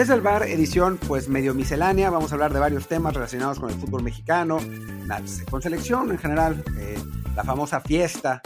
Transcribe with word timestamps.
Desde 0.00 0.14
el 0.14 0.22
bar, 0.22 0.44
edición 0.44 0.98
pues 1.06 1.28
medio 1.28 1.52
miscelánea, 1.52 2.08
vamos 2.08 2.32
a 2.32 2.34
hablar 2.34 2.54
de 2.54 2.58
varios 2.58 2.88
temas 2.88 3.12
relacionados 3.12 3.60
con 3.60 3.68
el 3.68 3.76
fútbol 3.76 4.02
mexicano, 4.02 4.56
con 5.50 5.60
selección 5.60 6.10
en 6.10 6.16
general, 6.16 6.64
eh, 6.78 6.96
la 7.36 7.44
famosa 7.44 7.82
fiesta 7.82 8.40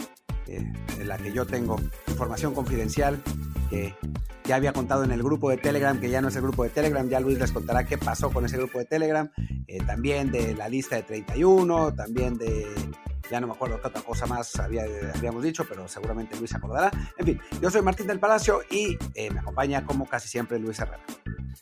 eh, 0.47 0.69
en 0.99 1.07
la 1.07 1.17
que 1.17 1.31
yo 1.31 1.47
tengo 1.47 1.79
información 2.09 2.53
confidencial 2.53 3.21
que 3.69 3.95
ya 4.43 4.57
había 4.57 4.73
contado 4.73 5.05
en 5.05 5.13
el 5.13 5.23
grupo 5.23 5.49
de 5.49 5.55
Telegram, 5.55 5.97
que 5.97 6.09
ya 6.09 6.19
no 6.19 6.27
es 6.27 6.35
el 6.35 6.41
grupo 6.41 6.65
de 6.65 6.71
Telegram, 6.71 7.07
ya 7.07 7.21
Luis 7.21 7.39
les 7.39 7.53
contará 7.53 7.85
qué 7.85 7.97
pasó 7.97 8.31
con 8.31 8.43
ese 8.43 8.57
grupo 8.57 8.79
de 8.79 8.83
Telegram, 8.83 9.31
eh, 9.67 9.77
también 9.87 10.31
de 10.31 10.55
la 10.55 10.67
lista 10.67 10.97
de 10.97 11.03
31, 11.03 11.95
también 11.95 12.37
de 12.37 12.67
ya 13.31 13.39
no 13.39 13.47
me 13.47 13.53
acuerdo 13.53 13.79
qué 13.81 13.87
otra 13.87 14.01
cosa 14.01 14.25
más 14.25 14.59
habíamos 14.59 15.41
dicho, 15.41 15.65
pero 15.67 15.87
seguramente 15.87 16.37
Luis 16.37 16.51
se 16.51 16.57
acordará. 16.57 16.91
En 17.17 17.25
fin, 17.25 17.41
yo 17.61 17.71
soy 17.71 17.81
Martín 17.81 18.07
del 18.07 18.19
Palacio 18.19 18.59
y 18.69 18.97
eh, 19.13 19.31
me 19.31 19.39
acompaña 19.39 19.85
como 19.85 20.05
casi 20.05 20.27
siempre 20.27 20.59
Luis 20.59 20.79
Herrera. 20.79 21.03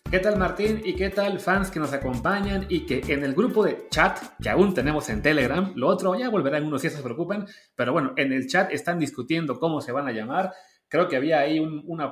¿Qué 0.09 0.19
tal 0.19 0.37
Martín 0.39 0.81
y 0.83 0.95
qué 0.95 1.09
tal 1.09 1.39
fans 1.39 1.69
que 1.69 1.79
nos 1.79 1.93
acompañan 1.93 2.65
y 2.69 2.85
que 2.85 3.01
en 3.13 3.23
el 3.23 3.35
grupo 3.35 3.63
de 3.63 3.87
chat 3.89 4.19
que 4.41 4.49
aún 4.49 4.73
tenemos 4.73 5.07
en 5.09 5.21
Telegram, 5.21 5.71
lo 5.75 5.87
otro 5.87 6.15
ya 6.15 6.29
volverá 6.29 6.59
unos 6.59 6.81
días, 6.81 6.93
se 6.93 7.03
preocupen, 7.03 7.45
pero 7.75 7.93
bueno, 7.93 8.13
en 8.17 8.33
el 8.33 8.47
chat 8.47 8.71
están 8.71 8.97
discutiendo 8.97 9.59
cómo 9.59 9.81
se 9.81 9.91
van 9.91 10.07
a 10.07 10.11
llamar. 10.11 10.51
Creo 10.87 11.07
que 11.07 11.15
había 11.15 11.39
ahí 11.39 11.59
una, 11.59 12.11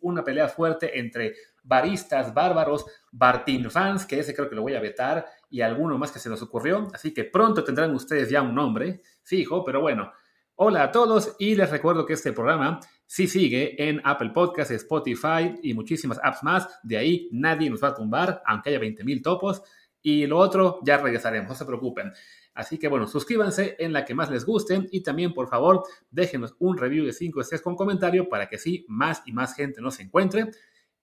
una 0.00 0.24
pelea 0.24 0.48
fuerte 0.48 0.98
entre 0.98 1.34
baristas 1.62 2.34
bárbaros, 2.34 2.84
Bartín 3.10 3.70
fans, 3.70 4.04
que 4.04 4.18
ese 4.18 4.34
creo 4.34 4.48
que 4.48 4.56
lo 4.56 4.62
voy 4.62 4.74
a 4.74 4.80
vetar, 4.80 5.26
y 5.50 5.60
alguno 5.60 5.98
más 5.98 6.12
que 6.12 6.18
se 6.18 6.28
nos 6.28 6.42
ocurrió. 6.42 6.88
Así 6.92 7.14
que 7.14 7.24
pronto 7.24 7.62
tendrán 7.64 7.94
ustedes 7.94 8.30
ya 8.30 8.42
un 8.42 8.54
nombre 8.54 9.02
fijo, 9.22 9.64
pero 9.64 9.80
bueno. 9.80 10.12
Hola 10.54 10.84
a 10.84 10.92
todos 10.92 11.34
y 11.38 11.54
les 11.54 11.70
recuerdo 11.70 12.04
que 12.04 12.12
este 12.12 12.32
programa 12.32 12.78
sí 13.06 13.26
sigue 13.28 13.88
en 13.88 14.00
Apple 14.04 14.30
Podcasts, 14.30 14.72
Spotify 14.72 15.54
y 15.62 15.74
muchísimas 15.74 16.18
apps 16.22 16.42
más. 16.42 16.68
De 16.82 16.96
ahí 16.96 17.28
nadie 17.32 17.68
nos 17.70 17.82
va 17.82 17.88
a 17.88 17.94
tumbar, 17.94 18.42
aunque 18.46 18.70
haya 18.70 18.80
20.000 18.80 19.22
topos. 19.22 19.62
Y 20.00 20.26
lo 20.26 20.38
otro 20.38 20.80
ya 20.84 20.98
regresaremos, 20.98 21.48
no 21.48 21.54
se 21.54 21.64
preocupen. 21.64 22.12
Así 22.54 22.78
que 22.78 22.88
bueno, 22.88 23.06
suscríbanse 23.06 23.76
en 23.78 23.92
la 23.92 24.04
que 24.04 24.14
más 24.14 24.30
les 24.30 24.44
guste 24.44 24.88
y 24.90 25.02
también 25.02 25.32
por 25.32 25.48
favor 25.48 25.84
déjenos 26.10 26.54
un 26.58 26.76
review 26.76 27.06
de 27.06 27.12
5 27.12 27.40
estrellas 27.40 27.62
con 27.62 27.76
comentario 27.76 28.28
para 28.28 28.48
que 28.48 28.58
sí 28.58 28.84
más 28.88 29.22
y 29.26 29.32
más 29.32 29.54
gente 29.54 29.80
nos 29.80 30.00
encuentre. 30.00 30.50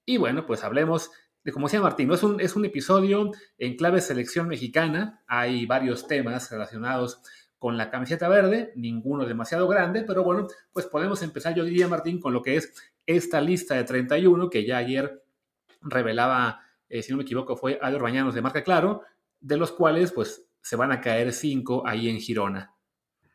Y 0.06 0.18
bueno, 0.18 0.46
pues 0.46 0.64
hablemos 0.64 1.12
de 1.44 1.52
como 1.52 1.68
decía 1.68 1.82
Martín, 1.82 2.12
es, 2.12 2.22
un, 2.22 2.42
es 2.42 2.56
un 2.56 2.66
episodio 2.66 3.32
en 3.58 3.76
clave 3.76 4.02
selección 4.02 4.48
mexicana. 4.48 5.24
Hay 5.28 5.66
varios 5.66 6.06
temas 6.06 6.52
relacionados 6.52 7.22
con 7.60 7.78
la 7.78 7.92
camiseta 7.92 8.28
verde, 8.30 8.72
ninguno 8.76 9.26
demasiado 9.26 9.68
grande, 9.68 10.04
pero 10.04 10.24
bueno, 10.24 10.48
pues 10.72 10.86
podemos 10.86 11.22
empezar, 11.22 11.54
yo 11.54 11.66
diría, 11.66 11.88
Martín, 11.88 12.20
con 12.20 12.34
lo 12.34 12.42
que 12.42 12.56
es 12.56 12.74
esta 13.06 13.42
lista 13.42 13.76
de 13.76 13.84
31 13.84 14.50
que 14.50 14.66
ya 14.66 14.78
ayer 14.78 15.24
revelaba, 15.82 16.62
eh, 16.88 17.04
si 17.04 17.12
no 17.12 17.18
me 17.18 17.24
equivoco, 17.24 17.58
fue 17.58 17.78
Ador 17.82 18.02
Bañanos 18.02 18.34
de 18.34 18.42
Marca 18.42 18.64
Claro, 18.64 19.04
de 19.42 19.58
los 19.58 19.72
cuales 19.72 20.12
pues 20.12 20.46
se 20.62 20.76
van 20.76 20.92
a 20.92 21.02
caer 21.02 21.34
cinco 21.34 21.86
ahí 21.86 22.10
en 22.10 22.20
Girona. 22.20 22.74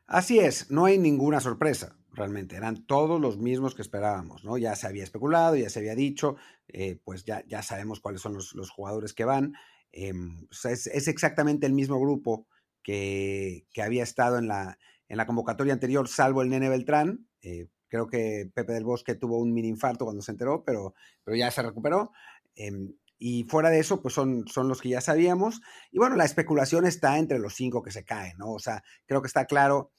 Así 0.07 0.39
es, 0.39 0.71
no 0.71 0.85
hay 0.87 0.99
ninguna 0.99 1.41
sorpresa, 1.41 1.97
realmente, 2.13 2.57
eran 2.57 2.87
todos 2.87 3.21
los 3.21 3.39
mismos 3.39 3.75
que 3.75 3.83
esperábamos, 3.83 4.45
¿no? 4.45 4.59
Ya 4.59 4.75
se 4.77 4.87
había 4.87 5.05
especulado, 5.05 5.57
ya 5.57 5.71
se 5.71 5.81
había 5.81 5.95
dicho, 5.95 6.37
eh, 6.69 6.99
pues 7.05 7.25
ya, 7.25 7.45
ya 7.47 7.63
sabemos 7.63 8.01
cuáles 8.01 8.21
son 8.21 8.35
los, 8.35 8.71
jugadores 8.71 9.13
que 9.13 9.25
van. 9.25 9.55
Em, 9.93 10.47
es, 10.65 11.09
exactamente 11.09 11.67
el 11.67 11.73
mismo 11.73 12.01
grupo 12.01 12.47
que, 12.85 13.67
había 13.83 14.05
estado 14.05 14.39
en 14.39 14.47
la, 14.47 14.79
en 15.09 15.17
la 15.17 15.27
convocatoria 15.27 15.73
anterior, 15.73 16.07
salvo 16.07 16.43
el 16.43 16.51
Nene 16.51 16.69
Beltrán. 16.69 17.27
Eh, 17.43 17.67
creo 17.89 18.07
que 18.07 18.49
Pepe 18.55 18.75
del 18.75 18.85
Bosque 18.85 19.17
tuvo 19.17 19.39
un 19.39 19.53
mini 19.53 19.69
infarto 19.69 20.05
cuando 20.05 20.23
se 20.23 20.31
enteró, 20.31 20.63
pero, 20.63 20.95
pero 21.25 21.37
ya 21.37 21.51
se 21.51 21.63
recuperó. 21.63 22.13
Em, 22.55 22.95
y 23.19 23.45
fuera 23.45 23.71
de 23.71 23.81
eso, 23.81 24.03
pues 24.03 24.15
son, 24.15 24.47
son 24.47 24.69
los 24.69 24.81
que 24.81 24.91
ya 24.91 25.01
sabíamos. 25.01 25.61
Y 25.91 25.99
bueno, 25.99 26.15
la 26.15 26.25
especulación 26.25 26.87
está 26.87 27.19
entre 27.19 27.39
los 27.39 27.55
cinco 27.55 27.83
que 27.83 27.91
se 27.91 28.05
caen, 28.05 28.37
¿no? 28.39 28.53
O 28.53 28.59
sea, 28.59 28.85
creo 29.07 29.23
que 29.23 29.29
está 29.29 29.47
claro 29.47 29.93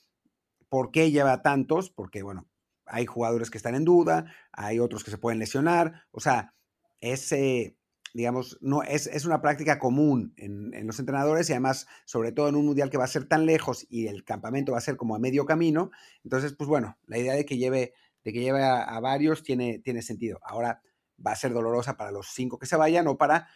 por 0.69 0.91
qué 0.91 1.11
lleva 1.11 1.41
tantos, 1.41 1.89
porque 1.89 2.21
bueno, 2.21 2.47
hay 2.85 3.05
jugadores 3.05 3.49
que 3.49 3.57
están 3.57 3.75
en 3.75 3.85
duda, 3.85 4.31
hay 4.51 4.79
otros 4.79 5.03
que 5.03 5.11
se 5.11 5.17
pueden 5.17 5.39
lesionar. 5.39 6.03
O 6.11 6.19
sea, 6.19 6.53
ese, 6.99 7.77
digamos, 8.15 8.57
no, 8.61 8.81
es, 8.81 9.07
es 9.07 9.25
una 9.25 9.41
práctica 9.41 9.77
común 9.77 10.33
en, 10.37 10.87
los 10.87 10.99
entrenadores 10.99 11.49
y 11.49 11.51
además, 11.51 11.85
sobre 12.05 12.31
todo 12.31 12.47
en 12.47 12.55
un 12.55 12.65
mundial 12.65 12.89
que 12.89 12.97
va 12.97 13.03
a 13.03 13.07
ser 13.07 13.27
tan 13.27 13.45
lejos 13.45 13.85
y 13.89 14.07
el 14.07 14.23
campamento 14.23 14.71
va 14.71 14.77
a 14.77 14.81
ser 14.81 14.95
como 14.95 15.15
a 15.15 15.19
medio 15.19 15.45
camino. 15.45 15.91
Entonces, 16.23 16.53
pues 16.53 16.69
bueno, 16.69 16.97
la 17.07 17.17
idea 17.17 17.33
de 17.33 17.45
que 17.45 17.57
lleve, 17.57 17.93
de 18.23 18.31
que 18.31 18.39
lleve 18.39 18.63
a, 18.63 18.97
varios 19.01 19.43
tiene, 19.43 19.79
tiene 19.79 20.01
sentido. 20.01 20.39
Ahora, 20.43 20.81
va 21.25 21.33
a 21.33 21.35
ser 21.35 21.51
dolorosa 21.51 21.97
para 21.97 22.11
los 22.11 22.27
cinco 22.27 22.57
que 22.57 22.67
se 22.67 22.77
vayan 22.77 23.05
o 23.07 23.17
para, 23.17 23.49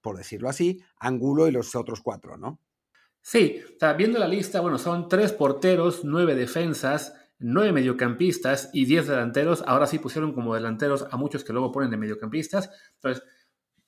por 0.00 0.16
decirlo 0.16 0.48
así, 0.48 0.82
Angulo 0.98 1.46
y 1.46 1.50
los 1.50 1.76
otros 1.76 2.00
cuatro, 2.00 2.38
¿no? 2.38 2.58
Sí, 3.20 3.60
viendo 3.98 4.18
la 4.18 4.26
lista, 4.26 4.62
bueno, 4.62 4.78
son 4.78 5.10
tres 5.10 5.34
porteros, 5.34 6.02
nueve 6.02 6.34
defensas, 6.34 7.12
nueve 7.38 7.72
mediocampistas 7.72 8.70
y 8.72 8.86
diez 8.86 9.06
delanteros. 9.06 9.62
Ahora 9.66 9.86
sí 9.86 9.98
pusieron 9.98 10.32
como 10.32 10.54
delanteros 10.54 11.06
a 11.10 11.18
muchos 11.18 11.44
que 11.44 11.52
luego 11.52 11.72
ponen 11.72 11.90
de 11.90 11.98
mediocampistas. 11.98 12.70
Entonces, 12.94 13.22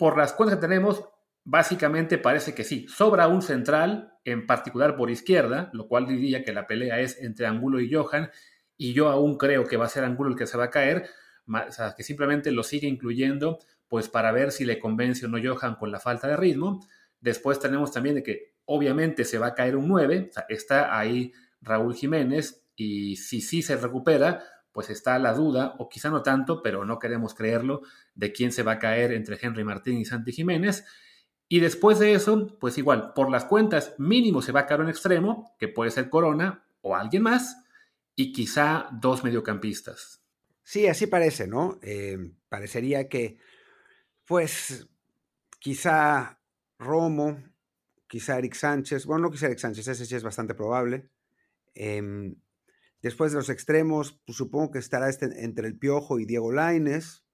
por 0.01 0.19
las 0.19 0.33
cuentas 0.33 0.59
que 0.59 0.67
tenemos, 0.67 1.05
básicamente 1.45 2.19
parece 2.19 2.55
que 2.55 2.65
sí. 2.65 2.87
Sobra 2.89 3.29
un 3.29 3.43
central, 3.43 4.15
en 4.25 4.47
particular 4.47 4.97
por 4.97 5.11
izquierda, 5.11 5.71
lo 5.73 5.87
cual 5.87 6.09
diría 6.09 6.43
que 6.43 6.53
la 6.53 6.67
pelea 6.67 6.99
es 6.99 7.23
entre 7.23 7.47
Angulo 7.47 7.79
y 7.79 7.93
Johan. 7.93 8.31
Y 8.77 8.95
yo 8.95 9.11
aún 9.11 9.39
creo 9.39 9.65
que 9.67 9.77
va 9.77 9.85
a 9.85 9.91
ser 9.91 10.03
Angulo 10.03 10.31
el 10.31 10.37
que 10.37 10.47
se 10.47 10.59
va 10.59 10.65
a 10.65 10.71
caer 10.71 11.09
o 11.47 11.73
sea, 11.73 11.95
que 11.97 12.03
simplemente 12.03 12.53
lo 12.53 12.63
sigue 12.63 12.87
incluyendo, 12.87 13.59
pues 13.89 14.09
para 14.09 14.33
ver 14.33 14.53
si 14.53 14.65
le 14.65 14.79
convence 14.79 15.27
o 15.27 15.29
no 15.29 15.39
Johan 15.43 15.75
con 15.77 15.91
la 15.91 16.01
falta 16.01 16.29
de 16.29 16.37
ritmo. 16.37 16.81
Después 17.21 17.59
tenemos 17.59 17.93
también 17.93 18.15
de 18.17 18.23
que 18.23 18.55
obviamente 18.65 19.25
se 19.25 19.39
va 19.39 19.49
a 19.49 19.55
caer 19.55 19.77
un 19.77 19.89
9, 19.89 20.29
o 20.31 20.33
sea, 20.33 20.47
está 20.49 20.97
ahí 20.99 21.33
Raúl 21.61 21.95
Jiménez 21.95 22.65
y 22.77 23.17
si 23.17 23.41
sí 23.41 23.63
se 23.63 23.77
recupera, 23.77 24.43
pues 24.73 24.91
está 24.91 25.19
la 25.19 25.33
duda, 25.33 25.75
o 25.79 25.89
quizá 25.89 26.11
no 26.11 26.23
tanto, 26.23 26.63
pero 26.63 26.85
no 26.85 26.99
queremos 26.99 27.35
creerlo, 27.35 27.83
de 28.15 28.33
quién 28.33 28.53
se 28.53 28.63
va 28.63 28.73
a 28.73 28.79
caer 28.79 29.13
entre 29.13 29.39
Henry 29.41 29.65
Martín 29.65 29.99
y 29.99 30.05
Santi 30.05 30.33
Jiménez. 30.33 30.85
Y 31.49 31.61
después 31.61 31.99
de 31.99 32.15
eso, 32.15 32.57
pues 32.61 32.79
igual, 32.79 33.13
por 33.15 33.31
las 33.31 33.45
cuentas, 33.45 33.95
mínimo 33.99 34.43
se 34.43 34.53
va 34.53 34.61
a 34.61 34.67
caer 34.67 34.83
un 34.83 34.89
extremo, 34.89 35.57
que 35.59 35.69
puede 35.69 35.91
ser 35.91 36.09
Corona 36.09 36.65
o 36.81 36.95
alguien 36.95 37.25
más, 37.25 37.65
y 38.15 38.33
quizá 38.33 38.89
dos 38.93 39.25
mediocampistas. 39.25 40.23
Sí, 40.63 40.87
así 40.87 41.09
parece, 41.09 41.49
¿no? 41.49 41.81
Em, 41.83 42.37
parecería 42.49 43.09
que, 43.09 43.39
pues, 44.25 44.89
quizá 45.59 46.39
Romo, 46.79 47.43
quizá 48.07 48.39
Eric 48.39 48.55
Sánchez, 48.55 49.07
bueno, 49.07 49.23
no 49.25 49.31
quizá 49.31 49.47
Eric 49.47 49.59
Sánchez, 49.59 49.89
ese 49.89 50.07
sí 50.07 50.15
es 50.15 50.23
bastante 50.23 50.55
probable. 50.55 51.09
Em, 51.75 52.37
después 53.03 53.33
de 53.33 53.39
los 53.39 53.49
extremos, 53.49 54.21
pues, 54.25 54.37
supongo 54.37 54.71
que 54.71 54.79
estará 54.79 55.09
este, 55.09 55.45
entre 55.45 55.67
el 55.67 55.79
Piojo 55.79 56.19
y 56.19 56.27
Diego 56.27 56.53
Laines. 56.53 57.25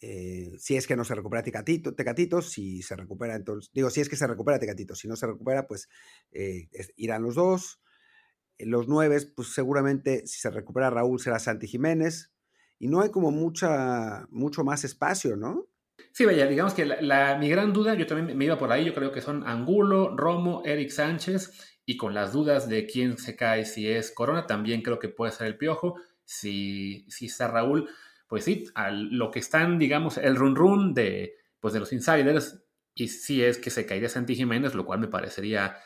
Eh, 0.00 0.54
si 0.58 0.76
es 0.76 0.86
que 0.86 0.94
no 0.94 1.04
se 1.04 1.14
recupera 1.14 1.42
Tecatito, 1.42 1.94
Tecatito, 1.94 2.40
si 2.40 2.82
se 2.82 2.94
recupera, 2.94 3.34
entonces, 3.34 3.70
digo, 3.74 3.90
si 3.90 4.00
es 4.00 4.08
que 4.08 4.14
se 4.14 4.28
recupera 4.28 4.58
Tecatito, 4.58 4.94
si 4.94 5.08
no 5.08 5.16
se 5.16 5.26
recupera, 5.26 5.66
pues 5.66 5.88
eh, 6.30 6.68
irán 6.96 7.22
los 7.22 7.34
dos. 7.34 7.80
Los 8.60 8.88
nueve, 8.88 9.18
pues 9.36 9.52
seguramente 9.54 10.26
si 10.26 10.40
se 10.40 10.50
recupera 10.50 10.90
Raúl 10.90 11.20
será 11.20 11.38
Santi 11.38 11.68
Jiménez 11.68 12.32
y 12.78 12.88
no 12.88 13.00
hay 13.00 13.10
como 13.10 13.30
mucha, 13.30 14.26
mucho 14.30 14.64
más 14.64 14.84
espacio, 14.84 15.36
¿no? 15.36 15.68
Sí, 16.12 16.24
vaya, 16.24 16.46
digamos 16.46 16.74
que 16.74 16.84
la, 16.84 17.38
mi 17.38 17.48
gran 17.48 17.72
duda, 17.72 17.94
yo 17.94 18.06
también 18.06 18.36
me 18.36 18.44
iba 18.44 18.58
por 18.58 18.72
ahí, 18.72 18.84
yo 18.84 18.94
creo 18.94 19.12
que 19.12 19.20
son 19.20 19.46
Angulo, 19.46 20.16
Romo, 20.16 20.62
Eric 20.64 20.90
Sánchez, 20.90 21.77
y 21.88 21.96
con 21.96 22.12
las 22.12 22.34
dudas 22.34 22.68
de 22.68 22.84
quién 22.84 23.16
se 23.16 23.34
cae, 23.34 23.64
si 23.64 23.88
es 23.88 24.12
Corona, 24.12 24.46
también 24.46 24.82
creo 24.82 24.98
que 24.98 25.08
puede 25.08 25.32
ser 25.32 25.46
el 25.46 25.56
Piojo, 25.56 25.98
si, 26.22 27.06
si 27.08 27.24
está 27.24 27.48
Raúl, 27.48 27.88
pues 28.26 28.44
sí, 28.44 28.66
a 28.74 28.90
lo 28.90 29.30
que 29.30 29.38
están, 29.38 29.78
digamos, 29.78 30.18
el 30.18 30.36
run 30.36 30.54
run 30.54 30.92
de, 30.92 31.36
pues 31.60 31.72
de 31.72 31.80
los 31.80 31.94
insiders, 31.94 32.62
y 32.94 33.08
si 33.08 33.42
es 33.42 33.56
que 33.56 33.70
se 33.70 33.86
caería 33.86 34.10
Santi 34.10 34.36
Jiménez, 34.36 34.74
lo 34.74 34.84
cual 34.84 35.00
me 35.00 35.08
parecería 35.08 35.78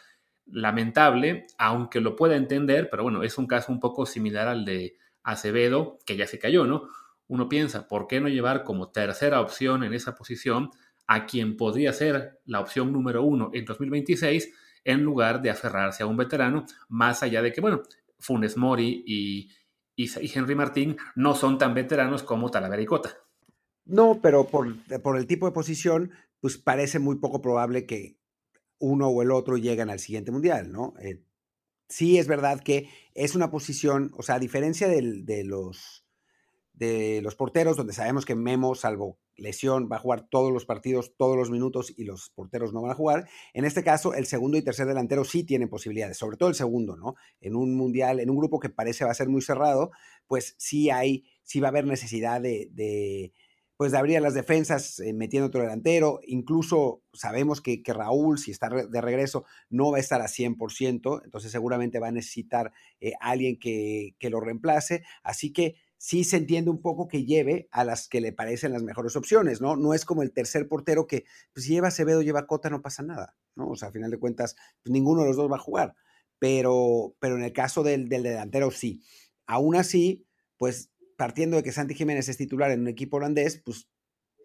lamentable, 0.46 1.46
aunque 1.56 2.00
lo 2.00 2.16
pueda 2.16 2.34
entender, 2.34 2.90
pero 2.90 3.04
bueno, 3.04 3.22
es 3.22 3.38
un 3.38 3.46
caso 3.46 3.70
un 3.70 3.78
poco 3.78 4.04
similar 4.04 4.48
al 4.48 4.64
de 4.64 4.96
Acevedo, 5.22 6.00
que 6.04 6.16
ya 6.16 6.26
se 6.26 6.40
cayó, 6.40 6.66
¿no? 6.66 6.88
Uno 7.28 7.48
piensa, 7.48 7.86
¿por 7.86 8.08
qué 8.08 8.20
no 8.20 8.26
llevar 8.26 8.64
como 8.64 8.90
tercera 8.90 9.40
opción 9.40 9.84
en 9.84 9.94
esa 9.94 10.16
posición 10.16 10.70
a 11.06 11.26
quien 11.26 11.56
podría 11.56 11.92
ser 11.92 12.40
la 12.44 12.58
opción 12.58 12.92
número 12.92 13.22
uno 13.22 13.50
en 13.54 13.64
2026 13.64 14.52
en 14.84 15.02
lugar 15.02 15.42
de 15.42 15.50
aferrarse 15.50 16.02
a 16.02 16.06
un 16.06 16.16
veterano, 16.16 16.66
más 16.88 17.22
allá 17.22 17.42
de 17.42 17.52
que, 17.52 17.60
bueno, 17.60 17.82
Funes 18.18 18.56
Mori 18.56 19.04
y, 19.06 19.50
Henry 19.96 20.54
Martín 20.54 20.96
no 21.14 21.34
son 21.34 21.58
tan 21.58 21.74
veteranos 21.74 22.22
como 22.22 22.50
Talavera 22.50 22.82
y 22.82 22.86
Cota. 22.86 23.16
No, 23.84 24.20
pero 24.22 24.46
por, 24.46 24.74
por, 25.02 25.16
el 25.16 25.26
tipo 25.26 25.46
de 25.46 25.52
posición, 25.52 26.12
pues 26.40 26.56
parece 26.58 26.98
muy 26.98 27.16
poco 27.16 27.40
probable 27.40 27.86
que 27.86 28.16
uno 28.78 29.08
o 29.08 29.22
el 29.22 29.30
otro 29.30 29.56
lleguen 29.56 29.90
al 29.90 30.00
siguiente 30.00 30.32
mundial, 30.32 30.72
¿no? 30.72 30.94
Eh, 31.00 31.22
sí 31.88 32.18
es 32.18 32.26
verdad 32.26 32.60
que 32.60 32.88
es 33.14 33.34
una 33.36 33.50
posición, 33.50 34.12
o 34.16 34.22
sea, 34.22 34.36
a 34.36 34.40
diferencia 34.40 34.88
de, 34.88 35.44
los, 35.44 36.04
de 36.72 37.20
los 37.22 37.36
porteros, 37.36 37.76
donde 37.76 37.92
sabemos 37.92 38.24
que 38.24 38.34
Memo, 38.34 38.74
salvo 38.74 39.20
lesión, 39.36 39.88
va 39.90 39.96
a 39.96 40.00
jugar 40.00 40.28
todos 40.28 40.52
los 40.52 40.64
partidos, 40.64 41.14
todos 41.16 41.36
los 41.36 41.50
minutos 41.50 41.92
y 41.96 42.04
los 42.04 42.30
porteros 42.30 42.72
no 42.72 42.82
van 42.82 42.92
a 42.92 42.94
jugar. 42.94 43.28
En 43.54 43.64
este 43.64 43.82
caso, 43.82 44.14
el 44.14 44.26
segundo 44.26 44.58
y 44.58 44.62
tercer 44.62 44.86
delantero 44.86 45.24
sí 45.24 45.44
tienen 45.44 45.68
posibilidades, 45.68 46.16
sobre 46.16 46.36
todo 46.36 46.48
el 46.48 46.54
segundo, 46.54 46.96
¿no? 46.96 47.14
En 47.40 47.56
un 47.56 47.74
mundial, 47.76 48.20
en 48.20 48.30
un 48.30 48.36
grupo 48.36 48.60
que 48.60 48.68
parece 48.68 49.04
va 49.04 49.10
a 49.10 49.14
ser 49.14 49.28
muy 49.28 49.42
cerrado, 49.42 49.90
pues 50.26 50.54
sí 50.58 50.90
hay, 50.90 51.24
sí 51.42 51.60
va 51.60 51.68
a 51.68 51.70
haber 51.70 51.86
necesidad 51.86 52.40
de, 52.40 53.32
pues 53.76 53.92
de 53.92 53.98
abrir 53.98 54.20
las 54.20 54.34
defensas 54.34 55.00
eh, 55.00 55.12
metiendo 55.12 55.48
otro 55.48 55.62
delantero. 55.62 56.20
Incluso 56.26 57.02
sabemos 57.12 57.60
que, 57.60 57.82
que 57.82 57.92
Raúl, 57.92 58.38
si 58.38 58.50
está 58.50 58.68
de 58.68 59.00
regreso, 59.00 59.44
no 59.70 59.90
va 59.90 59.96
a 59.96 60.00
estar 60.00 60.20
a 60.20 60.28
100%, 60.28 61.22
entonces 61.24 61.50
seguramente 61.50 61.98
va 61.98 62.08
a 62.08 62.12
necesitar 62.12 62.72
eh, 63.00 63.12
alguien 63.20 63.58
que, 63.58 64.14
que 64.18 64.30
lo 64.30 64.40
reemplace. 64.40 65.02
Así 65.22 65.52
que 65.52 65.76
sí 66.02 66.24
se 66.24 66.36
entiende 66.36 66.68
un 66.68 66.82
poco 66.82 67.06
que 67.06 67.24
lleve 67.24 67.68
a 67.70 67.84
las 67.84 68.08
que 68.08 68.20
le 68.20 68.32
parecen 68.32 68.72
las 68.72 68.82
mejores 68.82 69.14
opciones, 69.14 69.60
¿no? 69.60 69.76
No 69.76 69.94
es 69.94 70.04
como 70.04 70.24
el 70.24 70.32
tercer 70.32 70.66
portero 70.66 71.06
que, 71.06 71.26
pues, 71.52 71.64
si 71.64 71.74
lleva 71.74 71.88
Acevedo, 71.88 72.22
lleva 72.22 72.48
Cota, 72.48 72.70
no 72.70 72.82
pasa 72.82 73.04
nada, 73.04 73.36
¿no? 73.54 73.68
O 73.68 73.76
sea, 73.76 73.90
a 73.90 73.92
final 73.92 74.10
de 74.10 74.18
cuentas, 74.18 74.56
pues, 74.82 74.92
ninguno 74.92 75.22
de 75.22 75.28
los 75.28 75.36
dos 75.36 75.48
va 75.48 75.56
a 75.56 75.60
jugar. 75.60 75.94
Pero, 76.40 77.14
pero 77.20 77.36
en 77.36 77.44
el 77.44 77.52
caso 77.52 77.84
del, 77.84 78.08
del 78.08 78.24
delantero, 78.24 78.72
sí. 78.72 79.00
Aún 79.46 79.76
así, 79.76 80.26
pues 80.56 80.90
partiendo 81.16 81.56
de 81.56 81.62
que 81.62 81.70
Santi 81.70 81.94
Jiménez 81.94 82.28
es 82.28 82.36
titular 82.36 82.72
en 82.72 82.80
un 82.80 82.88
equipo 82.88 83.18
holandés, 83.18 83.62
pues 83.64 83.88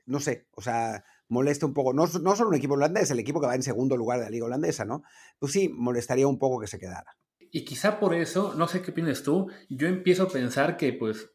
no 0.05 0.19
sé, 0.19 0.45
o 0.51 0.61
sea, 0.61 1.05
molesta 1.27 1.65
un 1.65 1.73
poco, 1.73 1.91
no, 1.91 2.05
no 2.21 2.35
solo 2.35 2.49
un 2.49 2.55
equipo 2.55 2.75
holandés, 2.75 3.09
el 3.09 3.17
equipo 3.17 3.41
que 3.41 3.47
va 3.47 3.55
en 3.55 3.63
segundo 3.63 3.97
lugar 3.97 4.19
de 4.19 4.25
la 4.25 4.29
liga 4.29 4.45
holandesa, 4.45 4.85
¿no? 4.85 5.01
Pues 5.39 5.53
sí, 5.53 5.69
molestaría 5.69 6.27
un 6.27 6.37
poco 6.37 6.59
que 6.59 6.67
se 6.67 6.77
quedara. 6.77 7.17
Y 7.49 7.65
quizá 7.65 7.99
por 7.99 8.13
eso, 8.13 8.53
no 8.53 8.67
sé 8.67 8.83
qué 8.83 8.91
opinas 8.91 9.23
tú, 9.23 9.49
yo 9.69 9.87
empiezo 9.87 10.23
a 10.23 10.29
pensar 10.29 10.77
que 10.77 10.93
pues 10.93 11.31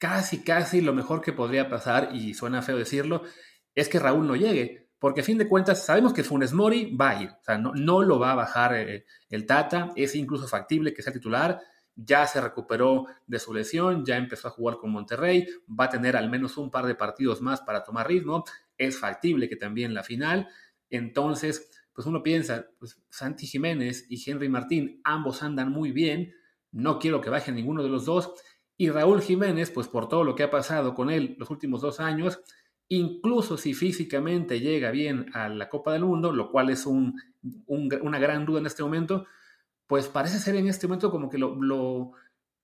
casi, 0.00 0.42
casi 0.42 0.80
lo 0.80 0.94
mejor 0.94 1.20
que 1.20 1.32
podría 1.32 1.68
pasar, 1.68 2.10
y 2.12 2.34
suena 2.34 2.62
feo 2.62 2.78
decirlo, 2.78 3.22
es 3.74 3.88
que 3.88 4.00
Raúl 4.00 4.26
no 4.26 4.34
llegue. 4.34 4.88
Porque 4.98 5.20
a 5.20 5.24
fin 5.24 5.38
de 5.38 5.48
cuentas 5.48 5.84
sabemos 5.84 6.12
que 6.12 6.24
Funes 6.24 6.52
Mori 6.52 6.94
va 6.94 7.10
a 7.10 7.22
ir, 7.22 7.30
o 7.30 7.44
sea, 7.44 7.56
no, 7.56 7.72
no 7.74 8.02
lo 8.02 8.18
va 8.18 8.32
a 8.32 8.34
bajar 8.34 8.74
eh, 8.74 9.06
el 9.30 9.46
Tata, 9.46 9.92
es 9.96 10.14
incluso 10.14 10.46
factible 10.46 10.92
que 10.92 11.02
sea 11.02 11.12
titular, 11.12 11.60
ya 11.94 12.26
se 12.26 12.40
recuperó 12.40 13.06
de 13.26 13.38
su 13.38 13.54
lesión, 13.54 14.04
ya 14.04 14.16
empezó 14.16 14.48
a 14.48 14.50
jugar 14.50 14.76
con 14.76 14.90
Monterrey, 14.90 15.46
va 15.68 15.86
a 15.86 15.88
tener 15.88 16.16
al 16.16 16.28
menos 16.28 16.56
un 16.58 16.70
par 16.70 16.86
de 16.86 16.94
partidos 16.94 17.40
más 17.40 17.62
para 17.62 17.82
tomar 17.82 18.08
ritmo, 18.08 18.44
es 18.76 18.98
factible 18.98 19.48
que 19.48 19.56
también 19.56 19.94
la 19.94 20.02
final, 20.02 20.48
entonces, 20.90 21.70
pues 21.94 22.06
uno 22.06 22.22
piensa, 22.22 22.66
pues 22.78 23.00
Santi 23.08 23.46
Jiménez 23.46 24.04
y 24.08 24.30
Henry 24.30 24.48
Martín, 24.48 25.00
ambos 25.04 25.42
andan 25.42 25.70
muy 25.70 25.92
bien, 25.92 26.34
no 26.72 26.98
quiero 26.98 27.20
que 27.20 27.30
baje 27.30 27.52
ninguno 27.52 27.82
de 27.82 27.88
los 27.88 28.04
dos, 28.04 28.32
y 28.80 28.88
Raúl 28.88 29.20
Jiménez, 29.20 29.70
pues 29.70 29.88
por 29.88 30.08
todo 30.08 30.24
lo 30.24 30.34
que 30.34 30.42
ha 30.42 30.50
pasado 30.50 30.94
con 30.94 31.10
él 31.10 31.36
los 31.38 31.50
últimos 31.50 31.82
dos 31.82 32.00
años, 32.00 32.40
incluso 32.88 33.58
si 33.58 33.74
físicamente 33.74 34.58
llega 34.58 34.90
bien 34.90 35.26
a 35.34 35.50
la 35.50 35.68
Copa 35.68 35.92
del 35.92 36.06
Mundo, 36.06 36.32
lo 36.32 36.50
cual 36.50 36.70
es 36.70 36.86
un, 36.86 37.14
una 37.66 38.18
gran 38.18 38.46
duda 38.46 38.60
en 38.60 38.64
este 38.64 38.82
momento, 38.82 39.26
pues 39.86 40.08
parece 40.08 40.38
ser 40.38 40.56
en 40.56 40.66
este 40.66 40.86
momento 40.86 41.10
como 41.10 41.28
que 41.28 41.36
lo, 41.36 42.12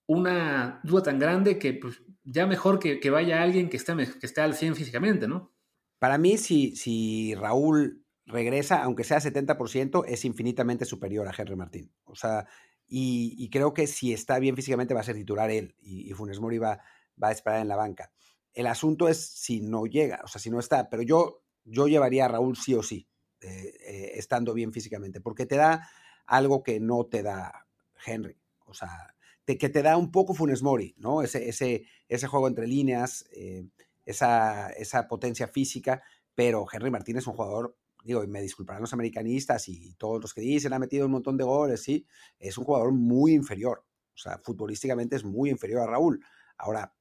una 0.07 0.81
duda 0.85 1.03
tan 1.03 1.19
grande 1.19 1.59
que 1.59 1.75
pues, 1.75 2.03
ya 2.25 2.47
mejor 2.47 2.79
que, 2.79 3.11
vaya 3.11 3.43
alguien 3.43 3.69
que 3.69 3.77
esté, 3.77 3.95
que 3.95 4.27
esté 4.27 4.41
al 4.41 4.55
100 4.55 4.75
físicamente, 4.75 5.29
¿no? 5.29 5.53
Para 5.99 6.17
mí, 6.17 6.39
si, 6.39 6.77
si 6.77 7.35
Raúl 7.35 8.07
regresa, 8.25 8.83
aunque 8.83 9.05
sea 9.05 9.19
70%, 9.19 10.05
es 10.09 10.25
infinitamente 10.25 10.87
superior 10.87 11.29
a 11.29 11.35
Henry 11.37 11.57
Martín. 11.57 11.93
O 12.05 12.15
sea, 12.15 12.47
y, 12.89 13.49
creo 13.51 13.75
que 13.75 13.87
si 13.87 14.13
está 14.13 14.39
bien 14.39 14.55
físicamente 14.55 14.95
va 14.95 15.01
a 15.01 15.05
ser 15.05 15.17
titular 15.17 15.51
él 15.51 15.75
y, 15.81 16.13
Funes 16.13 16.41
Mori 16.41 16.59
va, 16.59 16.81
va, 17.23 17.29
a 17.29 17.33
esperar 17.33 17.61
en 17.61 17.69
la 17.69 17.77
banca. 17.77 18.13
El 18.53 18.67
asunto 18.67 19.09
es 19.09 19.21
si 19.21 19.61
no 19.61 19.87
llega, 19.87 20.21
o 20.25 20.29
sea, 20.29 20.41
si 20.41 20.51
no 20.51 20.61
está, 20.61 20.89
pero 20.89 21.03
yo, 21.03 21.43
yo 21.65 21.89
llevaría 21.89 22.27
a 22.27 22.29
Raúl 22.29 22.57
sí 22.57 22.75
o 22.75 22.83
sí, 22.83 23.09
eh, 23.41 23.75
eh, 23.81 24.13
estando 24.15 24.55
bien 24.55 24.73
físicamente, 24.73 25.21
porque 25.21 25.47
te 25.47 25.57
da 25.57 25.89
algo 26.27 26.63
que 26.63 26.81
no 26.81 27.07
te 27.07 27.23
da 27.23 27.67
Henry, 28.05 28.39
o 28.65 28.75
sea, 28.75 29.15
que 29.45 29.69
te 29.69 29.83
da 29.83 29.97
un 29.97 30.11
poco 30.11 30.35
Funes 30.35 30.63
Mori, 30.63 30.95
¿no? 30.99 31.23
Ese, 31.23 31.49
ese, 31.49 31.85
ese 32.09 32.27
juego 32.27 32.49
entre 32.49 32.67
líneas, 32.67 33.27
eh, 33.33 33.65
esa, 34.05 34.71
esa 34.71 35.07
potencia 35.07 35.49
física, 35.49 36.03
pero 36.35 36.67
Henry 36.73 36.91
Martín 36.91 37.17
es 37.17 37.27
un 37.27 37.35
jugador 37.35 37.77
digo, 38.07 38.25
y 38.25 38.29
me 38.29 38.41
disculparán 38.41 38.81
los 38.81 38.93
americanistas 38.93 39.69
y 39.69 39.95
todos 39.95 40.23
los 40.23 40.33
que 40.33 40.41
dicen 40.41 40.73
ha 40.73 40.79
metido 40.79 41.07
un 41.07 41.13
montón 41.13 41.37
de 41.37 41.45
goles, 41.45 41.83
sí, 41.83 42.07
es 42.39 42.57
un 42.57 42.65
jugador 42.65 42.93
muy 42.93 43.33
inferior. 43.33 43.85
O 44.15 44.19
sea, 44.19 44.39
futbolísticamente 44.39 45.17
es 45.17 45.25
muy 45.25 45.51
inferior 45.51 45.83
a 45.83 45.87
Raúl. 45.87 46.25
Ahora, 46.57 46.95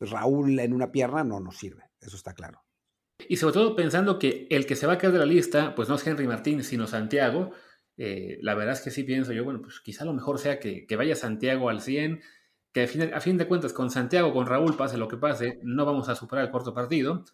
Raúl 0.00 0.58
en 0.58 0.72
una 0.72 0.90
pierna 0.90 1.22
no 1.24 1.40
nos 1.40 1.58
sirve, 1.58 1.90
eso 2.00 2.16
está 2.16 2.32
claro. 2.32 2.64
Y 3.28 3.36
sobre 3.36 3.52
todo 3.52 3.76
pensando 3.76 4.18
que 4.18 4.46
el 4.50 4.64
que 4.64 4.76
se 4.76 4.86
va 4.86 4.94
a 4.94 4.98
quedar 4.98 5.12
de 5.12 5.18
la 5.18 5.26
lista, 5.26 5.74
pues 5.74 5.88
no 5.88 5.96
es 5.96 6.06
Henry 6.06 6.26
Martín, 6.26 6.64
sino 6.64 6.86
Santiago. 6.86 7.52
Eh, 7.98 8.38
la 8.40 8.54
verdad 8.54 8.72
es 8.72 8.80
que 8.80 8.90
sí 8.90 9.02
pienso 9.02 9.32
yo, 9.32 9.44
bueno, 9.44 9.60
pues 9.60 9.80
quizá 9.80 10.06
lo 10.06 10.14
mejor 10.14 10.38
sea 10.38 10.58
que, 10.58 10.86
vaya 10.96 11.14
Santiago 11.14 11.68
al 11.68 11.82
100, 11.82 12.22
que 12.72 12.84
a 12.84 12.86
fin, 12.86 13.12
a 13.12 13.20
fin, 13.20 13.36
de 13.36 13.46
cuentas 13.46 13.74
con 13.74 13.90
Santiago, 13.90 14.32
con 14.32 14.46
Raúl, 14.46 14.76
pase 14.76 14.96
lo 14.96 15.08
que 15.08 15.18
pase, 15.18 15.60
no 15.62 15.84
vamos 15.84 16.08
a 16.08 16.14
superar 16.14 16.46
el 16.46 16.50
corto 16.50 16.72
partido. 16.72 17.24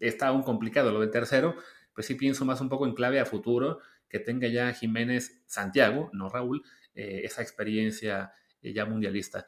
Está 0.00 0.28
aún 0.28 0.42
complicado 0.42 0.90
lo 0.90 1.00
del 1.00 1.10
tercero, 1.10 1.54
pues 1.94 2.06
sí 2.06 2.14
pienso 2.14 2.44
más 2.44 2.60
un 2.60 2.68
poco 2.68 2.86
en 2.86 2.94
clave 2.94 3.20
a 3.20 3.26
futuro, 3.26 3.80
que 4.08 4.18
tenga 4.18 4.48
ya 4.48 4.72
Jiménez 4.72 5.42
Santiago, 5.46 6.10
no 6.12 6.28
Raúl, 6.28 6.62
eh, 6.94 7.22
esa 7.24 7.42
experiencia 7.42 8.32
eh, 8.60 8.72
ya 8.72 8.84
mundialista. 8.84 9.46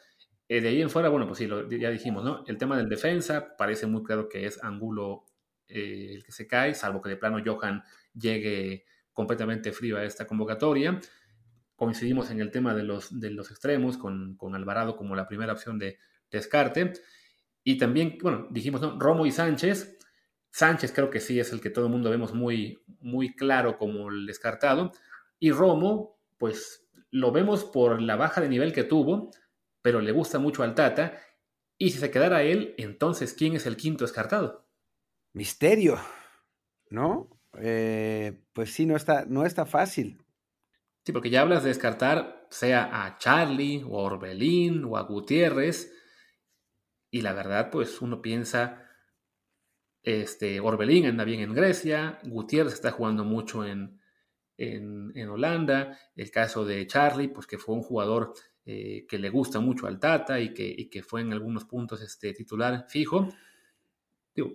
Eh, 0.49 0.61
de 0.61 0.69
ahí 0.69 0.83
en 0.83 0.91
fuera, 0.91 1.09
bueno, 1.09 1.27
pues 1.27 1.39
sí, 1.39 1.49
ya 1.79 1.91
dijimos, 1.91 2.25
¿no? 2.25 2.45
El 2.47 2.59
tema 2.59 2.77
del 2.77 2.89
defensa, 2.89 3.57
parece 3.57 3.87
muy 3.87 4.03
claro 4.03 4.29
que 4.29 4.47
es 4.47 4.63
Angulo 4.63 5.25
el 5.69 6.23
que 6.23 6.33
se 6.33 6.47
cae, 6.47 6.75
salvo 6.75 7.01
que 7.01 7.09
de 7.09 7.17
plano 7.17 7.43
Johan 7.43 7.83
llegue 8.13 8.85
completamente 9.13 9.73
frío 9.73 9.97
a 9.97 10.05
esta 10.05 10.27
convocatoria. 10.27 11.01
Coincidimos 11.77 12.31
en 12.31 12.41
el 12.41 12.51
tema 12.51 12.75
de 12.75 12.83
los, 12.83 13.19
de 13.19 13.31
los 13.31 13.51
extremos, 13.51 13.97
con, 13.97 14.37
con 14.37 14.55
Alvarado 14.55 14.97
como 14.97 15.17
la 15.17 15.27
primera 15.27 15.55
opción 15.55 15.79
de 15.79 15.99
descarte. 16.31 16.93
Y 17.65 17.79
también, 17.79 18.19
bueno, 18.21 18.49
dijimos, 18.51 18.83
¿no? 18.83 18.99
Romo 18.99 19.25
y 19.25 19.33
Sánchez, 19.33 19.99
Sánchez 20.53 20.93
creo 20.93 21.11
que 21.11 21.21
sí 21.21 21.41
es 21.41 21.51
el 21.53 21.61
que 21.61 21.71
todo 21.71 21.87
el 21.87 21.91
mundo 21.91 22.11
vemos 22.11 22.35
muy, 22.35 22.85
muy 23.01 23.35
claro 23.35 23.79
como 23.79 24.11
el 24.11 24.27
descartado. 24.27 24.93
Y 25.39 25.51
Romo, 25.51 26.21
pues 26.39 26.87
lo 27.11 27.33
vemos 27.33 27.65
por 27.65 28.01
la 28.01 28.17
baja 28.17 28.41
de 28.41 28.49
nivel 28.49 28.73
que 28.73 28.85
tuvo, 28.85 29.31
pero 29.81 30.01
le 30.01 30.13
gusta 30.13 30.39
mucho 30.39 30.63
al 30.63 30.75
Tata. 30.75 31.19
Y 31.79 31.91
si 31.91 31.99
se 31.99 32.11
quedara 32.11 32.43
él, 32.43 32.75
entonces, 32.77 33.33
¿quién 33.33 33.57
es 33.57 33.67
el 33.67 33.77
quinto 33.77 34.05
descartado? 34.05 34.69
Misterio, 35.33 35.99
¿no? 36.91 37.31
Eh, 37.59 38.39
pues 38.53 38.73
sí, 38.73 38.85
no 38.85 38.95
está, 38.95 39.25
no 39.27 39.47
está 39.47 39.65
fácil. 39.65 40.23
Sí, 41.05 41.13
porque 41.13 41.31
ya 41.31 41.41
hablas 41.41 41.63
de 41.63 41.71
descartar, 41.71 42.47
sea 42.51 43.05
a 43.05 43.19
Charlie, 43.19 43.83
o 43.89 43.99
a 43.99 44.03
Orbelín, 44.03 44.85
o 44.85 44.99
a 44.99 45.03
Gutiérrez. 45.03 45.93
Y 47.11 47.23
la 47.23 47.33
verdad, 47.33 47.71
pues 47.71 48.01
uno 48.03 48.23
piensa, 48.23 48.92
este, 50.03 50.61
Orbelín 50.61 51.07
anda 51.07 51.25
bien 51.25 51.41
en 51.41 51.55
Grecia, 51.55 52.19
Gutiérrez 52.25 52.75
está 52.75 52.91
jugando 52.91 53.25
mucho 53.25 53.65
en, 53.65 54.01
en, 54.57 55.29
Holanda, 55.29 55.99
el 56.15 56.31
caso 56.31 56.65
de 56.65 56.87
Charlie, 56.87 57.29
pues 57.29 57.47
que 57.47 57.59
fue 57.59 57.75
un 57.75 57.83
jugador 57.83 58.33
eh, 58.65 59.07
que 59.09 59.19
le 59.19 59.31
gusta 59.31 59.61
mucho 59.61 59.87
al 59.87 59.99
Tata 59.99 60.41
y 60.41 60.53
que, 60.55 60.89
que 60.91 61.03
fue 61.03 61.21
en 61.21 61.33
algunos 61.33 61.65
puntos 61.65 62.03
este, 62.03 62.33
titular 62.33 62.87
fijo. 62.89 63.29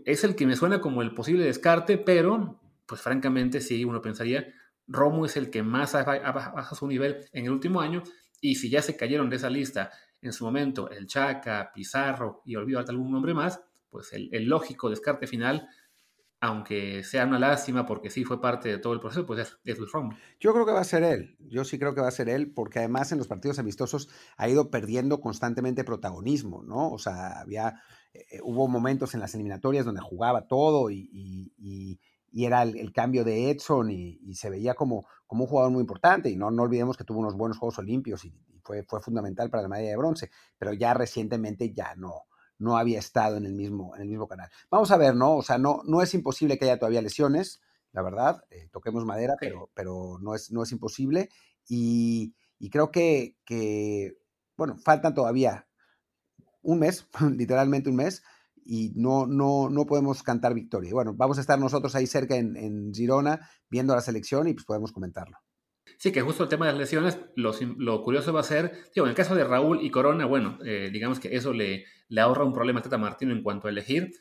es 0.06 0.24
el 0.24 0.36
que 0.36 0.46
me 0.46 0.56
suena 0.56 0.82
como 0.82 1.02
el 1.02 1.14
posible 1.14 1.46
descarte, 1.46 1.98
pero 1.98 2.60
pues 2.86 3.02
francamente 3.02 3.60
sí, 3.60 3.84
uno 3.84 4.02
pensaría, 4.02 4.48
Romo 4.88 5.26
es 5.26 5.36
el 5.36 5.50
que 5.50 5.64
más 5.64 5.94
baja 5.94 6.76
su 6.76 6.88
nivel 6.88 7.26
en 7.34 7.46
el 7.46 7.52
último 7.52 7.82
año 7.82 8.04
y 8.40 8.56
si 8.56 8.70
ya 8.70 8.82
se 8.82 8.96
cayeron 8.96 9.30
de 9.30 9.36
esa 9.36 9.50
lista 9.50 9.92
en 10.22 10.32
su 10.32 10.46
momento 10.46 10.90
el 10.90 11.08
Chaca, 11.08 11.72
Pizarro 11.74 12.42
y 12.46 12.56
olvido 12.56 12.80
algún 12.80 13.12
nombre 13.12 13.34
más, 13.34 13.62
pues 13.90 14.14
el, 14.14 14.30
lógico 14.46 14.90
descarte 14.90 15.28
final, 15.28 15.68
aunque 16.40 17.04
sea 17.04 17.26
una 17.26 17.40
lástima 17.40 17.86
porque 17.86 18.10
sí 18.10 18.24
fue 18.24 18.40
parte 18.42 18.70
de 18.70 18.78
todo 18.78 18.94
el 18.94 19.00
proceso, 19.00 19.26
pues 19.26 19.40
es, 19.40 19.58
es 19.64 19.80
Yo 20.40 20.54
creo 20.54 20.66
que 20.66 20.72
va 20.72 20.82
a 20.82 20.86
ser 20.86 21.04
él, 21.04 21.36
yo 21.40 21.64
sí 21.64 21.80
creo 21.80 21.96
que 21.96 22.02
va 22.02 22.08
a 22.08 22.12
ser 22.12 22.30
él, 22.30 22.52
porque 22.54 22.80
además 22.80 23.12
en 23.12 23.18
los 23.18 23.28
partidos 23.28 23.60
amistosos 23.60 24.10
ha 24.38 24.48
ido 24.48 24.70
perdiendo 24.70 25.20
constantemente 25.20 25.84
protagonismo, 25.84 26.64
¿no? 26.64 26.92
O 26.92 27.00
sea, 27.00 27.40
había, 27.40 27.82
eh, 28.14 28.40
hubo 28.44 28.68
momentos 28.68 29.14
en 29.14 29.22
las 29.22 29.34
eliminatorias 29.34 29.86
donde 29.86 30.02
jugaba 30.02 30.48
todo 30.48 30.90
y, 30.92 31.52
era 32.34 32.62
el, 32.62 32.94
cambio 32.94 33.24
de 33.24 33.50
Edson 33.50 33.90
y, 33.90 34.36
se 34.36 34.52
veía 34.52 34.76
como, 34.76 35.08
como 35.26 35.46
un 35.46 35.50
jugador 35.50 35.72
muy 35.72 35.82
importante. 35.82 36.30
Y 36.30 36.36
no, 36.36 36.52
no 36.52 36.64
olvidemos 36.64 36.96
que 36.96 37.04
tuvo 37.04 37.20
unos 37.20 37.36
buenos 37.36 37.58
Juegos 37.58 37.80
Olímpicos 37.80 38.26
y, 38.26 38.34
fue, 38.68 38.84
fue 38.84 39.02
fundamental 39.02 39.50
para 39.50 39.64
la 39.64 39.70
medalla 39.70 39.90
de 39.90 39.98
bronce, 39.98 40.30
pero 40.58 40.74
ya 40.74 40.94
recientemente 40.94 41.72
ya 41.74 41.96
no, 41.96 42.27
no 42.60 42.78
había 42.78 43.00
estado 43.00 43.38
en 43.38 43.46
el 43.46 43.54
mismo, 43.54 43.96
en 43.96 44.04
el 44.04 44.08
mismo 44.08 44.28
canal. 44.28 44.50
Vamos 44.70 44.92
a 44.92 44.98
ver, 44.98 45.16
¿no? 45.16 45.36
O 45.36 45.44
sea, 45.44 45.58
no, 45.58 45.82
no 45.86 46.02
es 46.02 46.14
imposible 46.14 46.58
que 46.58 46.66
haya 46.66 46.80
todavía 46.80 47.02
lesiones, 47.02 47.62
la 47.92 48.02
verdad, 48.02 48.44
eh, 48.50 48.70
toquemos 48.72 49.06
madera, 49.06 49.36
pero, 49.40 49.70
pero 49.74 50.18
no, 50.22 50.36
es, 50.36 50.52
no 50.52 50.64
es 50.64 50.72
imposible. 50.72 51.30
Y, 51.68 52.34
creo 52.72 52.92
que, 52.92 53.38
que, 53.46 54.18
bueno, 54.56 54.78
faltan 54.78 55.14
todavía 55.14 55.68
un 56.62 56.80
mes, 56.80 57.08
literalmente 57.38 57.90
un 57.90 57.96
mes, 57.96 58.24
y 58.68 58.92
no, 58.96 59.26
no, 59.26 59.70
no 59.70 59.86
podemos 59.86 60.24
cantar 60.24 60.54
victoria. 60.54 60.94
Bueno, 60.94 61.14
vamos 61.16 61.38
a 61.38 61.42
estar 61.42 61.58
nosotros 61.58 61.96
ahí 61.96 62.06
cerca 62.06 62.36
en, 62.36 62.94
Girona 62.94 63.50
viendo 63.70 63.96
la 63.96 64.02
selección 64.02 64.48
y 64.48 64.54
pues 64.54 64.66
podemos 64.66 64.92
comentarlo. 64.92 65.38
Sí, 65.98 66.12
que 66.12 66.22
justo 66.22 66.44
el 66.44 66.50
tema 66.50 66.68
de 66.68 66.74
las 66.74 66.80
lesiones, 66.80 67.20
lo, 67.36 68.04
curioso 68.04 68.32
va 68.32 68.42
a 68.42 68.44
ser, 68.44 68.72
digo, 68.94 69.08
en 69.08 69.10
el 69.10 69.16
caso 69.16 69.34
de 69.34 69.44
Raúl 69.44 69.82
y 69.82 69.90
Corona, 69.90 70.26
bueno, 70.26 70.60
eh, 70.64 70.90
digamos 70.94 71.20
que 71.20 71.36
eso 71.36 71.54
le, 71.54 71.86
le 72.08 72.22
ahorra 72.22 72.46
un 72.46 72.54
problema 72.54 72.80
a 72.80 72.84
Tata 72.84 73.00
Martino 73.00 73.32
en 73.32 73.42
cuanto 73.42 73.68
a 73.68 73.72
elegir. 73.72 74.12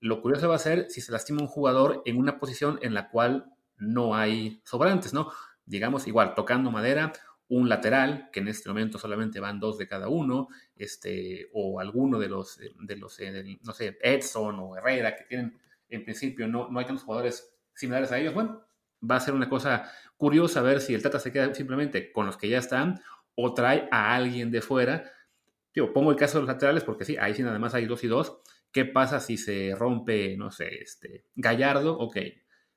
Lo 0.00 0.22
curioso 0.22 0.48
va 0.48 0.54
a 0.54 0.58
ser 0.58 0.86
si 0.88 1.02
se 1.02 1.12
lastima 1.12 1.42
un 1.42 1.46
jugador 1.46 2.02
en 2.06 2.16
una 2.16 2.38
posición 2.38 2.78
en 2.80 2.94
la 2.94 3.10
cual 3.10 3.52
no 3.76 4.14
hay 4.14 4.62
sobrantes, 4.64 5.12
¿no? 5.12 5.30
Digamos, 5.66 6.06
igual, 6.06 6.34
tocando 6.34 6.70
madera, 6.70 7.12
un 7.48 7.68
lateral, 7.68 8.30
que 8.32 8.40
en 8.40 8.48
este 8.48 8.70
momento 8.70 8.98
solamente 8.98 9.40
van 9.40 9.60
dos 9.60 9.76
de 9.76 9.86
cada 9.86 10.08
uno, 10.08 10.48
este, 10.74 11.50
o 11.52 11.80
alguno 11.80 12.18
de 12.18 12.28
los, 12.28 12.58
de 12.58 12.96
los 12.96 13.20
eh, 13.20 13.58
no 13.62 13.74
sé, 13.74 13.98
Edson 14.00 14.58
o 14.58 14.76
Herrera, 14.76 15.16
que 15.16 15.24
tienen, 15.24 15.60
en 15.90 16.04
principio, 16.04 16.48
no, 16.48 16.70
no 16.70 16.78
hay 16.78 16.86
tantos 16.86 17.04
jugadores 17.04 17.52
similares 17.74 18.10
a 18.10 18.18
ellos. 18.18 18.32
Bueno, 18.32 18.62
va 19.08 19.16
a 19.16 19.20
ser 19.20 19.34
una 19.34 19.48
cosa 19.48 19.90
curiosa 20.16 20.62
ver 20.62 20.80
si 20.80 20.94
el 20.94 21.02
Tata 21.02 21.18
se 21.18 21.32
queda 21.32 21.54
simplemente 21.54 22.12
con 22.12 22.26
los 22.26 22.36
que 22.36 22.48
ya 22.48 22.58
están 22.58 23.00
o 23.34 23.54
trae 23.54 23.88
a 23.90 24.14
alguien 24.14 24.50
de 24.50 24.60
fuera. 24.60 25.10
Yo 25.74 25.92
pongo 25.92 26.10
el 26.10 26.16
caso 26.16 26.38
de 26.38 26.42
los 26.42 26.48
laterales 26.48 26.84
porque 26.84 27.04
sí, 27.04 27.16
ahí 27.16 27.34
sí 27.34 27.42
nada 27.42 27.58
más 27.58 27.74
hay 27.74 27.86
dos 27.86 28.04
y 28.04 28.08
dos. 28.08 28.40
¿Qué 28.72 28.84
pasa 28.84 29.20
si 29.20 29.36
se 29.36 29.74
rompe, 29.76 30.36
no 30.36 30.50
sé, 30.50 30.82
este, 30.82 31.24
Gallardo? 31.34 31.98
Ok, 31.98 32.18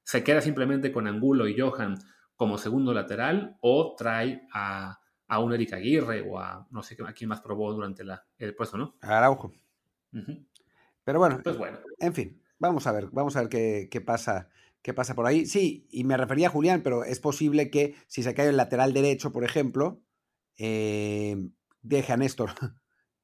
se 0.04 0.24
queda 0.24 0.42
simplemente 0.42 0.92
con 0.92 1.08
Angulo 1.08 1.48
y 1.48 1.60
Johan 1.60 1.98
como 2.36 2.58
segundo 2.58 2.94
lateral 2.94 3.58
o 3.62 3.96
trae 3.98 4.48
a, 4.54 5.00
a 5.28 5.40
un 5.40 5.54
Eric 5.54 5.74
Aguirre 5.74 6.22
o 6.28 6.40
a 6.40 6.68
no 6.72 6.84
sé 6.84 6.98
a 7.06 7.14
quién 7.14 7.30
más 7.30 7.42
probó 7.42 7.72
durante 7.74 8.04
la, 8.04 8.26
el 8.38 8.56
puesto, 8.56 8.78
¿no? 8.78 8.96
Araujo. 9.02 9.54
Pero 11.04 11.20
bueno, 11.20 11.40
pues 11.44 11.58
bueno, 11.58 11.80
en 12.00 12.14
fin, 12.14 12.42
vamos 12.60 12.88
a 12.88 12.92
ver, 12.92 13.10
vamos 13.12 13.36
a 13.36 13.42
ver 13.42 13.50
qué, 13.50 13.88
qué, 13.92 14.02
pasa. 14.02 14.50
¿Qué 14.84 14.94
pasa 14.94 15.16
por 15.16 15.26
ahí? 15.26 15.46
Sí, 15.46 15.88
y 15.90 16.04
me 16.04 16.18
refería 16.18 16.48
a 16.48 16.52
Julián, 16.52 16.84
pero 16.84 17.06
es 17.06 17.22
posible 17.22 17.72
que 17.72 17.96
si 18.08 18.22
se 18.22 18.34
cae 18.34 18.50
el 18.50 18.58
lateral 18.58 18.92
derecho, 18.92 19.32
por 19.32 19.46
ejemplo, 19.46 20.04
eh, 20.60 21.38
deje 21.82 22.12
a 22.12 22.18
Néstor 22.18 22.52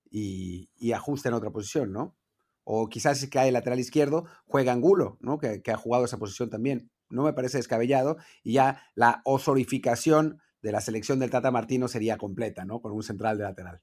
y, 0.09 0.69
ajuste 0.93 1.27
en 1.27 1.35
otra 1.35 1.51
posición, 1.51 1.91
¿no? 1.91 2.17
O 2.63 2.87
quizás 2.87 3.19
si 3.19 3.29
cae 3.29 3.49
el 3.49 3.55
lateral 3.55 3.79
izquierdo, 3.79 4.25
juega 4.45 4.71
Angulo, 4.71 5.17
¿no? 5.19 5.37
Que, 5.37 5.61
ha 5.69 5.77
jugado 5.77 6.05
esa 6.05 6.17
posición 6.17 6.49
también. 6.49 6.91
No 7.09 7.23
me 7.23 7.33
parece 7.33 7.57
descabellado. 7.57 8.17
Y 8.41 8.53
ya 8.53 8.81
la 8.95 9.21
osorificación 9.25 10.39
de 10.61 10.71
la 10.71 10.79
selección 10.79 11.19
del 11.19 11.29
Tata 11.29 11.51
Martino 11.51 11.89
sería 11.89 12.17
completa, 12.17 12.63
¿no? 12.63 12.81
Con 12.81 12.93
un 12.93 13.03
central 13.03 13.37
de 13.37 13.43
lateral. 13.43 13.81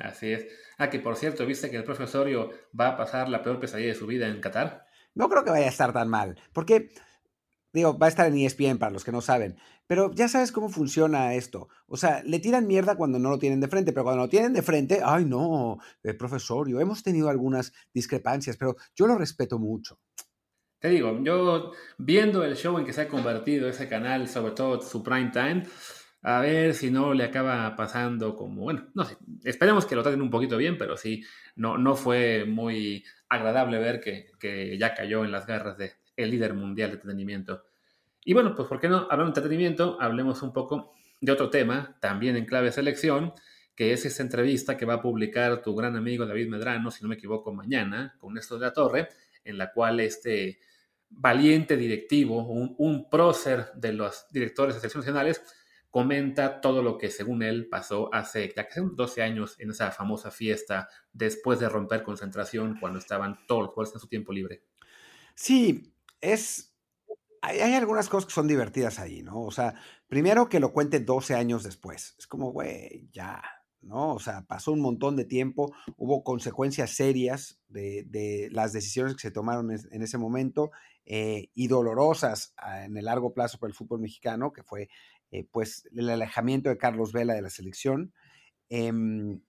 Así 0.00 0.32
es. 0.32 0.46
Ah, 0.76 0.90
que 0.90 0.98
por 0.98 1.16
cierto, 1.16 1.46
¿viste 1.46 1.70
que 1.70 1.76
el 1.76 1.84
profe 1.84 2.02
Osorio 2.02 2.50
va 2.78 2.88
a 2.88 2.96
pasar 2.96 3.28
la 3.28 3.42
peor 3.42 3.60
pesadilla 3.60 3.88
de 3.88 3.94
su 3.94 4.06
vida 4.06 4.26
en 4.26 4.40
Qatar? 4.40 4.85
No 5.16 5.28
creo 5.28 5.42
que 5.42 5.50
vaya 5.50 5.66
a 5.66 5.70
estar 5.70 5.92
tan 5.92 6.08
mal, 6.08 6.38
porque 6.52 6.90
Digo, 7.76 7.98
va 7.98 8.06
a 8.06 8.08
estar 8.08 8.26
en 8.26 8.38
ESPN 8.38 8.78
para 8.78 8.90
los 8.90 9.04
que 9.04 9.12
no 9.12 9.20
saben. 9.20 9.58
Pero 9.86 10.10
ya 10.14 10.28
sabes 10.28 10.50
cómo 10.50 10.70
funciona 10.70 11.34
esto. 11.34 11.68
O 11.86 11.98
sea, 11.98 12.22
le 12.24 12.38
tiran 12.38 12.66
mierda 12.66 12.96
cuando 12.96 13.18
no 13.18 13.28
lo 13.28 13.38
tienen 13.38 13.60
de 13.60 13.68
frente, 13.68 13.92
pero 13.92 14.04
cuando 14.04 14.22
lo 14.22 14.30
tienen 14.30 14.54
de 14.54 14.62
frente, 14.62 15.02
ay 15.04 15.26
no, 15.26 15.76
el 16.02 16.16
profesorio, 16.16 16.80
hemos 16.80 17.02
tenido 17.02 17.28
algunas 17.28 17.74
discrepancias, 17.92 18.56
pero 18.56 18.76
yo 18.94 19.06
lo 19.06 19.18
respeto 19.18 19.58
mucho. 19.58 19.98
Te 20.78 20.88
digo, 20.88 21.18
yo 21.22 21.72
viendo 21.98 22.42
el 22.44 22.56
show 22.56 22.78
en 22.78 22.86
que 22.86 22.94
se 22.94 23.02
ha 23.02 23.08
convertido 23.08 23.68
ese 23.68 23.86
canal, 23.90 24.26
sobre 24.26 24.52
todo 24.52 24.80
su 24.80 25.02
prime 25.02 25.30
time, 25.30 25.64
a 26.26 26.40
ver 26.40 26.74
si 26.74 26.90
no 26.90 27.14
le 27.14 27.22
acaba 27.22 27.76
pasando 27.76 28.34
como, 28.34 28.62
bueno, 28.62 28.88
no 28.94 29.04
sé, 29.04 29.16
esperemos 29.44 29.86
que 29.86 29.94
lo 29.94 30.02
traten 30.02 30.20
un 30.20 30.30
poquito 30.30 30.56
bien, 30.56 30.76
pero 30.76 30.96
sí, 30.96 31.24
no, 31.54 31.78
no 31.78 31.94
fue 31.94 32.44
muy 32.44 33.04
agradable 33.28 33.78
ver 33.78 34.00
que, 34.00 34.32
que 34.40 34.76
ya 34.76 34.92
cayó 34.92 35.24
en 35.24 35.30
las 35.30 35.46
garras 35.46 35.78
de, 35.78 35.92
el 36.16 36.32
líder 36.32 36.54
mundial 36.54 36.90
de 36.90 36.94
entretenimiento. 36.96 37.64
Y 38.24 38.34
bueno, 38.34 38.56
pues 38.56 38.66
¿por 38.66 38.80
qué 38.80 38.88
no? 38.88 39.06
Hablando 39.08 39.26
de 39.26 39.30
entretenimiento, 39.30 39.98
hablemos 40.00 40.42
un 40.42 40.52
poco 40.52 40.94
de 41.20 41.30
otro 41.30 41.48
tema, 41.48 41.96
también 42.00 42.36
en 42.36 42.44
clave 42.44 42.72
selección, 42.72 43.32
que 43.76 43.92
es 43.92 44.04
esa 44.04 44.24
entrevista 44.24 44.76
que 44.76 44.84
va 44.84 44.94
a 44.94 45.02
publicar 45.02 45.62
tu 45.62 45.76
gran 45.76 45.94
amigo 45.94 46.26
David 46.26 46.48
Medrano, 46.48 46.90
si 46.90 47.04
no 47.04 47.08
me 47.08 47.14
equivoco, 47.14 47.54
mañana, 47.54 48.16
con 48.18 48.34
Néstor 48.34 48.58
de 48.58 48.66
la 48.66 48.72
Torre, 48.72 49.08
en 49.44 49.58
la 49.58 49.70
cual 49.72 50.00
este 50.00 50.58
valiente 51.08 51.76
directivo, 51.76 52.42
un, 52.42 53.08
prócer 53.08 53.66
de 53.74 53.92
los 53.92 54.26
directores 54.32 54.74
de 54.74 54.80
selecciones 54.80 55.06
nacionales, 55.06 55.42
comenta 55.96 56.60
todo 56.60 56.82
lo 56.82 56.98
que 56.98 57.10
según 57.10 57.42
él 57.42 57.70
pasó 57.70 58.12
hace 58.12 58.52
ya 58.54 58.68
12 58.94 59.22
años 59.22 59.58
en 59.58 59.70
esa 59.70 59.90
famosa 59.90 60.30
fiesta 60.30 60.90
después 61.10 61.58
de 61.58 61.70
romper 61.70 62.02
concentración 62.02 62.76
cuando 62.78 62.98
estaban 62.98 63.38
todos 63.46 63.72
los 63.74 63.94
en 63.94 64.00
su 64.00 64.06
tiempo 64.06 64.30
libre. 64.30 64.62
Sí, 65.34 65.94
es, 66.20 66.76
hay, 67.40 67.72
algunas 67.72 68.10
cosas 68.10 68.26
que 68.26 68.34
son 68.34 68.46
divertidas 68.46 68.98
ahí, 68.98 69.22
¿no? 69.22 69.40
O 69.40 69.50
sea, 69.50 69.72
primero 70.06 70.50
que 70.50 70.60
lo 70.60 70.70
cuente 70.70 71.00
12 71.00 71.34
años 71.34 71.64
después. 71.64 72.14
Es 72.18 72.26
como, 72.26 72.52
güey, 72.52 73.08
ya, 73.10 73.42
¿no? 73.80 74.12
O 74.12 74.18
sea, 74.18 74.44
pasó 74.46 74.72
un 74.72 74.82
montón 74.82 75.16
de 75.16 75.24
tiempo, 75.24 75.72
hubo 75.96 76.22
consecuencias 76.22 76.90
serias 76.90 77.58
de, 77.68 78.50
las 78.52 78.74
decisiones 78.74 79.14
que 79.14 79.22
se 79.22 79.30
tomaron 79.30 79.70
en, 79.70 80.02
ese 80.02 80.18
momento 80.18 80.72
eh, 81.06 81.48
y 81.54 81.68
dolorosas 81.68 82.52
ah, 82.58 82.84
en 82.84 82.98
el 82.98 83.06
largo 83.06 83.32
plazo 83.32 83.58
para 83.58 83.70
el 83.70 83.74
fútbol 83.74 84.00
mexicano, 84.00 84.52
que 84.52 84.62
fue, 84.62 84.90
eh, 85.30 85.46
pues, 85.50 85.88
el 85.94 86.10
alejamiento 86.10 86.68
de 86.68 86.78
Carlos 86.78 87.12
Vela 87.12 87.34
de 87.34 87.42
la 87.42 87.50
selección. 87.50 88.12
Em, 88.68 89.40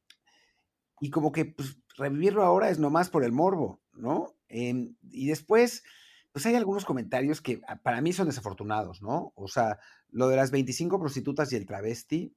y 1.00 1.10
como 1.10 1.32
que 1.32 1.46
pues, 1.46 1.78
revivirlo 1.98 2.44
ahora 2.44 2.70
es 2.70 2.80
nomás 2.80 3.10
por 3.10 3.24
el 3.24 3.32
morbo, 3.32 3.82
¿no? 3.94 4.36
Em, 4.50 4.96
y 5.10 5.28
después 5.28 5.84
pues 6.38 6.46
hay 6.46 6.54
algunos 6.54 6.86
comentarios 6.86 7.42
que 7.42 7.62
ah, 7.68 7.82
para 7.82 8.00
mí 8.00 8.14
son 8.14 8.28
desafortunados, 8.28 9.02
¿no? 9.02 9.34
O 9.34 9.48
sea, 9.48 9.80
lo 10.12 10.28
de 10.28 10.36
las 10.36 10.52
25 10.52 11.00
prostitutas 11.00 11.52
y 11.52 11.56
el 11.56 11.66
travesti, 11.66 12.36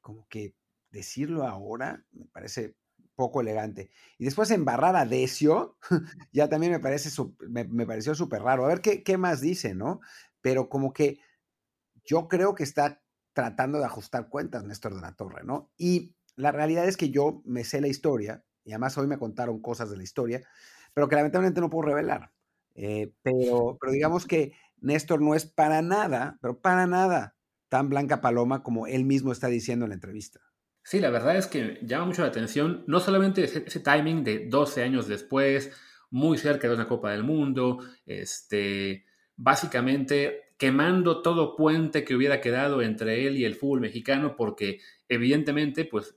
como 0.00 0.26
que 0.28 0.54
decirlo 0.90 1.46
ahora 1.46 2.02
me 2.12 2.24
parece 2.24 2.74
poco 3.14 3.42
elegante. 3.42 3.90
Y 4.16 4.24
después 4.24 4.50
embarrar 4.50 4.96
a 4.96 5.04
Decio, 5.04 5.76
ya 6.32 6.48
también 6.48 6.72
me, 6.72 6.80
parece, 6.80 7.10
me, 7.46 7.86
pareció 7.86 8.14
súper 8.14 8.40
raro. 8.40 8.64
A 8.64 8.68
ver 8.68 8.80
¿qué, 8.80 9.02
qué 9.02 9.18
más 9.18 9.42
dice, 9.42 9.74
¿no? 9.74 10.00
Pero 10.40 10.70
como 10.70 10.94
que 10.94 11.18
yo 12.04 12.28
creo 12.28 12.54
que 12.54 12.62
está 12.62 13.02
tratando 13.32 13.78
de 13.78 13.84
ajustar 13.84 14.28
cuentas 14.28 14.64
Néstor 14.64 14.94
de 14.94 15.00
la 15.00 15.16
Torre, 15.16 15.42
¿no? 15.44 15.72
Y 15.76 16.14
la 16.36 16.52
realidad 16.52 16.86
es 16.86 16.96
que 16.96 17.10
yo 17.10 17.42
me 17.44 17.64
sé 17.64 17.80
la 17.80 17.88
historia, 17.88 18.44
y 18.64 18.72
además 18.72 18.96
hoy 18.98 19.06
me 19.06 19.18
contaron 19.18 19.60
cosas 19.60 19.90
de 19.90 19.96
la 19.96 20.02
historia, 20.02 20.42
pero 20.94 21.08
que 21.08 21.16
lamentablemente 21.16 21.60
no 21.60 21.70
puedo 21.70 21.88
revelar. 21.88 22.32
Eh, 22.74 23.12
pero, 23.22 23.76
pero 23.80 23.92
digamos 23.92 24.26
que 24.26 24.52
Néstor 24.80 25.20
no 25.20 25.34
es 25.34 25.46
para 25.46 25.82
nada, 25.82 26.38
pero 26.40 26.60
para 26.60 26.86
nada 26.86 27.36
tan 27.68 27.88
blanca 27.88 28.20
paloma 28.20 28.62
como 28.62 28.86
él 28.86 29.04
mismo 29.04 29.32
está 29.32 29.48
diciendo 29.48 29.84
en 29.84 29.90
la 29.90 29.94
entrevista. 29.96 30.40
Sí, 30.84 31.00
la 31.00 31.10
verdad 31.10 31.36
es 31.36 31.46
que 31.46 31.80
llama 31.82 32.04
mucho 32.06 32.22
la 32.22 32.28
atención, 32.28 32.84
no 32.86 33.00
solamente 33.00 33.44
ese, 33.44 33.80
timing 33.80 34.22
de 34.22 34.46
12 34.48 34.82
años 34.82 35.08
después, 35.08 35.72
muy 36.10 36.36
cerca 36.36 36.68
de 36.68 36.74
una 36.74 36.86
Copa 36.86 37.10
del 37.10 37.24
Mundo, 37.24 37.78
este, 38.04 39.06
básicamente 39.34 40.43
quemando 40.56 41.22
todo 41.22 41.56
puente 41.56 42.04
que 42.04 42.14
hubiera 42.14 42.40
quedado 42.40 42.82
entre 42.82 43.26
él 43.26 43.36
y 43.36 43.44
el 43.44 43.54
fútbol 43.54 43.80
mexicano, 43.80 44.36
porque 44.36 44.80
evidentemente, 45.08 45.84
pues 45.84 46.16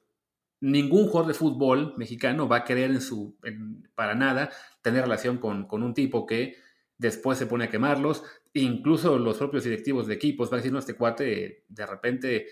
ningún 0.59 1.07
jugador 1.07 1.27
de 1.27 1.33
fútbol 1.33 1.93
mexicano 1.97 2.47
va 2.47 2.57
a 2.57 2.63
querer 2.63 2.91
en 2.91 3.01
su, 3.01 3.37
para 3.95 4.15
nada 4.15 4.49
tener 4.81 5.03
relación 5.03 5.37
con, 5.37 5.67
un 5.69 5.93
tipo 5.93 6.25
que 6.25 6.57
después 6.97 7.37
se 7.37 7.47
pone 7.47 7.65
a 7.65 7.69
quemarlos. 7.69 8.23
Incluso 8.53 9.17
los 9.19 9.37
propios 9.37 9.63
directivos 9.63 10.07
de 10.07 10.15
equipos 10.15 10.49
van 10.49 10.57
a 10.57 10.61
decir, 10.61 10.73
no, 10.73 10.79
este 10.79 10.95
cuate, 10.95 11.65
de 11.67 11.85
repente 11.85 12.47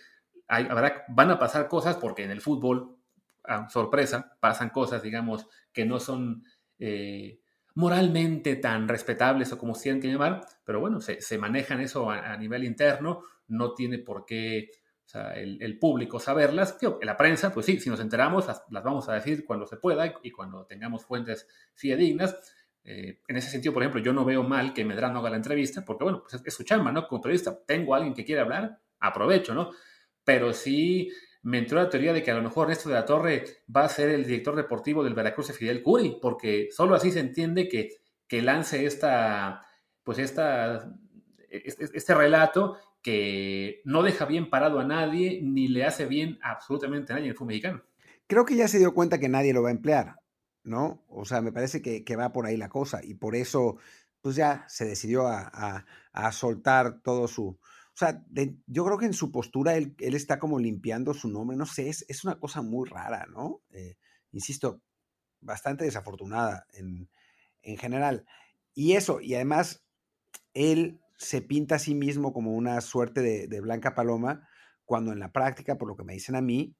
van 0.47 1.31
a 1.31 1.39
pasar 1.39 1.67
cosas 1.67 1.97
porque 1.97 2.23
en 2.23 2.31
el 2.31 2.41
fútbol, 2.41 2.97
a 3.43 3.69
sorpresa, 3.69 4.37
pasan 4.39 4.69
cosas, 4.69 5.01
digamos, 5.01 5.47
que 5.71 5.85
no 5.85 5.99
son 5.99 6.43
eh, 6.79 7.39
moralmente 7.75 8.55
tan 8.55 8.87
respetables 8.87 9.51
o 9.53 9.57
como 9.57 9.75
se 9.75 9.99
que 9.99 10.07
llamar, 10.07 10.41
pero 10.63 10.79
bueno, 10.79 10.99
se, 11.01 11.37
manejan 11.37 11.81
eso 11.81 12.09
a 12.09 12.35
nivel 12.37 12.63
interno, 12.63 13.23
no 13.47 13.73
tiene 13.73 13.99
por 13.99 14.25
qué 14.25 14.71
o 15.05 15.07
sea, 15.07 15.33
el, 15.33 15.77
público 15.77 16.19
saberlas. 16.19 16.77
en 16.81 17.05
la 17.05 17.15
prensa, 17.15 17.53
pues 17.53 17.67
sí, 17.67 17.79
si 17.79 17.89
nos 17.89 17.99
enteramos, 17.99 18.47
las, 18.47 18.83
vamos 18.83 19.07
a 19.07 19.13
decir 19.13 19.45
cuando 19.45 19.67
se 19.67 19.77
pueda 19.77 20.15
y 20.23 20.31
cuando 20.31 20.65
tengamos 20.65 21.05
fuentes 21.05 21.47
fidedignas. 21.75 22.35
Eh, 22.83 23.21
en 23.27 23.37
ese 23.37 23.49
sentido, 23.51 23.73
por 23.73 23.83
ejemplo, 23.83 24.01
yo 24.01 24.13
no 24.13 24.25
veo 24.25 24.43
mal 24.43 24.73
que 24.73 24.83
Medrano 24.83 25.19
haga 25.19 25.29
la 25.29 25.35
entrevista, 25.35 25.85
porque 25.85 26.03
bueno, 26.03 26.23
pues 26.23 26.41
es, 26.43 26.53
su 26.53 26.63
chamba, 26.63 26.91
¿no? 26.91 27.07
Como 27.07 27.21
periodista, 27.21 27.57
tengo 27.65 27.93
a 27.93 27.97
alguien 27.97 28.15
que 28.15 28.25
quiere 28.25 28.41
hablar, 28.41 28.79
aprovecho, 28.99 29.53
¿no? 29.53 29.71
Pero 30.23 30.53
sí 30.53 31.11
me 31.45 31.59
entró 31.59 31.81
la 31.81 31.89
teoría 31.89 32.13
de 32.13 32.23
que 32.23 32.31
a 32.31 32.35
lo 32.35 32.43
mejor 32.43 32.67
Néstor 32.67 32.91
de 32.91 32.99
la 32.99 33.05
Torre 33.05 33.45
va 33.73 33.85
a 33.85 33.89
ser 33.89 34.09
el 34.09 34.25
director 34.25 34.55
deportivo 34.55 35.03
del 35.03 35.13
Veracruz 35.13 35.47
de 35.47 35.53
Fidel 35.53 35.81
Curi, 35.81 36.17
porque 36.21 36.69
solo 36.71 36.95
así 36.95 37.11
se 37.11 37.19
entiende 37.19 37.67
que, 37.67 37.89
que 38.27 38.41
lance 38.41 38.85
esta, 38.85 39.61
pues 40.03 40.19
esta, 40.19 40.91
este, 41.49 42.13
relato 42.15 42.77
que 43.01 43.81
no 43.85 44.03
deja 44.03 44.25
bien 44.25 44.49
parado 44.49 44.79
a 44.79 44.85
nadie 44.85 45.39
ni 45.43 45.67
le 45.67 45.85
hace 45.85 46.05
bien 46.05 46.39
absolutamente 46.41 47.13
a 47.13 47.15
nadie 47.15 47.27
en 47.27 47.31
el 47.31 47.37
fútbol 47.37 47.49
mexicano. 47.49 47.83
Creo 48.27 48.45
que 48.45 48.55
ya 48.55 48.67
se 48.67 48.79
dio 48.79 48.93
cuenta 48.93 49.19
que 49.19 49.29
nadie 49.29 49.53
lo 49.53 49.61
va 49.61 49.69
a 49.69 49.73
emplear. 49.73 50.15
¿no? 50.65 51.05
O 51.07 51.25
sea, 51.25 51.41
me 51.41 51.51
parece 51.51 51.81
que, 51.81 52.15
va 52.15 52.33
por 52.33 52.45
ahí 52.45 52.57
la 52.57 52.69
cosa 52.69 53.01
y 53.03 53.13
por 53.13 53.35
eso, 53.35 53.77
pues 54.21 54.35
ya 54.35 54.65
se 54.67 54.85
decidió 54.85 55.27
a, 55.27 55.85
soltar 56.31 57.01
todo 57.01 57.27
su... 57.27 57.57
O 57.95 57.97
sea, 57.97 58.21
yo 58.67 58.83
creo 58.83 58.97
que 58.97 59.05
en 59.05 59.13
su 59.13 59.31
postura 59.31 59.77
él, 59.77 59.95
está 59.99 60.37
como 60.37 60.59
limpiando 60.59 61.13
su 61.13 61.29
nombre, 61.29 61.55
no 61.55 61.65
sé, 61.65 61.87
es, 61.87 62.25
una 62.25 62.37
cosa 62.37 62.61
muy 62.61 62.89
rara, 62.89 63.25
¿no? 63.27 63.61
Eh, 63.71 63.95
insisto, 64.33 64.81
bastante 65.39 65.85
desafortunada 65.85 66.67
en, 66.73 67.07
general. 67.77 68.25
Y 68.73 68.93
eso, 68.93 69.21
y 69.21 69.35
además, 69.35 69.85
él 70.53 70.99
se 71.17 71.41
pinta 71.41 71.75
a 71.75 71.79
sí 71.79 71.95
mismo 71.95 72.33
como 72.33 72.53
una 72.53 72.81
suerte 72.81 73.21
de, 73.21 73.47
de 73.47 73.61
Blanca 73.61 73.95
Paloma, 73.95 74.45
cuando 74.83 75.13
en 75.13 75.19
la 75.19 75.31
práctica, 75.31 75.77
por 75.77 75.87
lo 75.87 75.95
que 75.95 76.03
me 76.03 76.13
dicen 76.13 76.35
a 76.35 76.41
mí, 76.41 76.75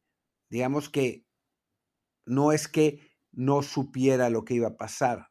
digamos 0.50 0.89
que 0.89 1.25
no 2.25 2.51
es 2.51 2.67
que 2.67 3.00
no 3.31 3.62
supiera 3.62 4.29
lo 4.29 4.43
que 4.43 4.55
iba 4.55 4.67
a 4.67 4.77
pasar, 4.77 5.29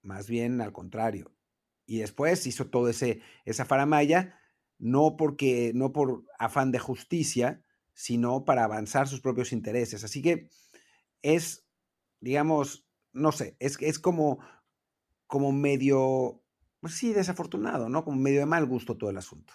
más 0.00 0.28
bien 0.28 0.62
al 0.62 0.72
contrario. 0.72 1.36
Y 1.84 1.98
después 1.98 2.46
hizo 2.46 2.70
todo 2.70 2.88
ese 2.88 3.20
esa 3.44 3.66
faramaya 3.66 4.40
no 4.78 5.16
porque 5.16 5.72
no 5.74 5.92
por 5.92 6.24
afán 6.38 6.72
de 6.72 6.78
justicia, 6.78 7.62
sino 7.94 8.44
para 8.44 8.64
avanzar 8.64 9.08
sus 9.08 9.20
propios 9.20 9.52
intereses. 9.52 10.04
Así 10.04 10.22
que 10.22 10.48
es 11.22 11.66
digamos, 12.20 12.84
no 13.12 13.32
sé, 13.32 13.56
es 13.60 13.76
es 13.80 13.98
como 13.98 14.40
como 15.26 15.52
medio 15.52 16.42
pues 16.80 16.94
sí, 16.94 17.12
desafortunado, 17.12 17.88
¿no? 17.88 18.04
Como 18.04 18.16
medio 18.16 18.40
de 18.40 18.46
mal 18.46 18.66
gusto 18.66 18.96
todo 18.96 19.10
el 19.10 19.16
asunto. 19.16 19.54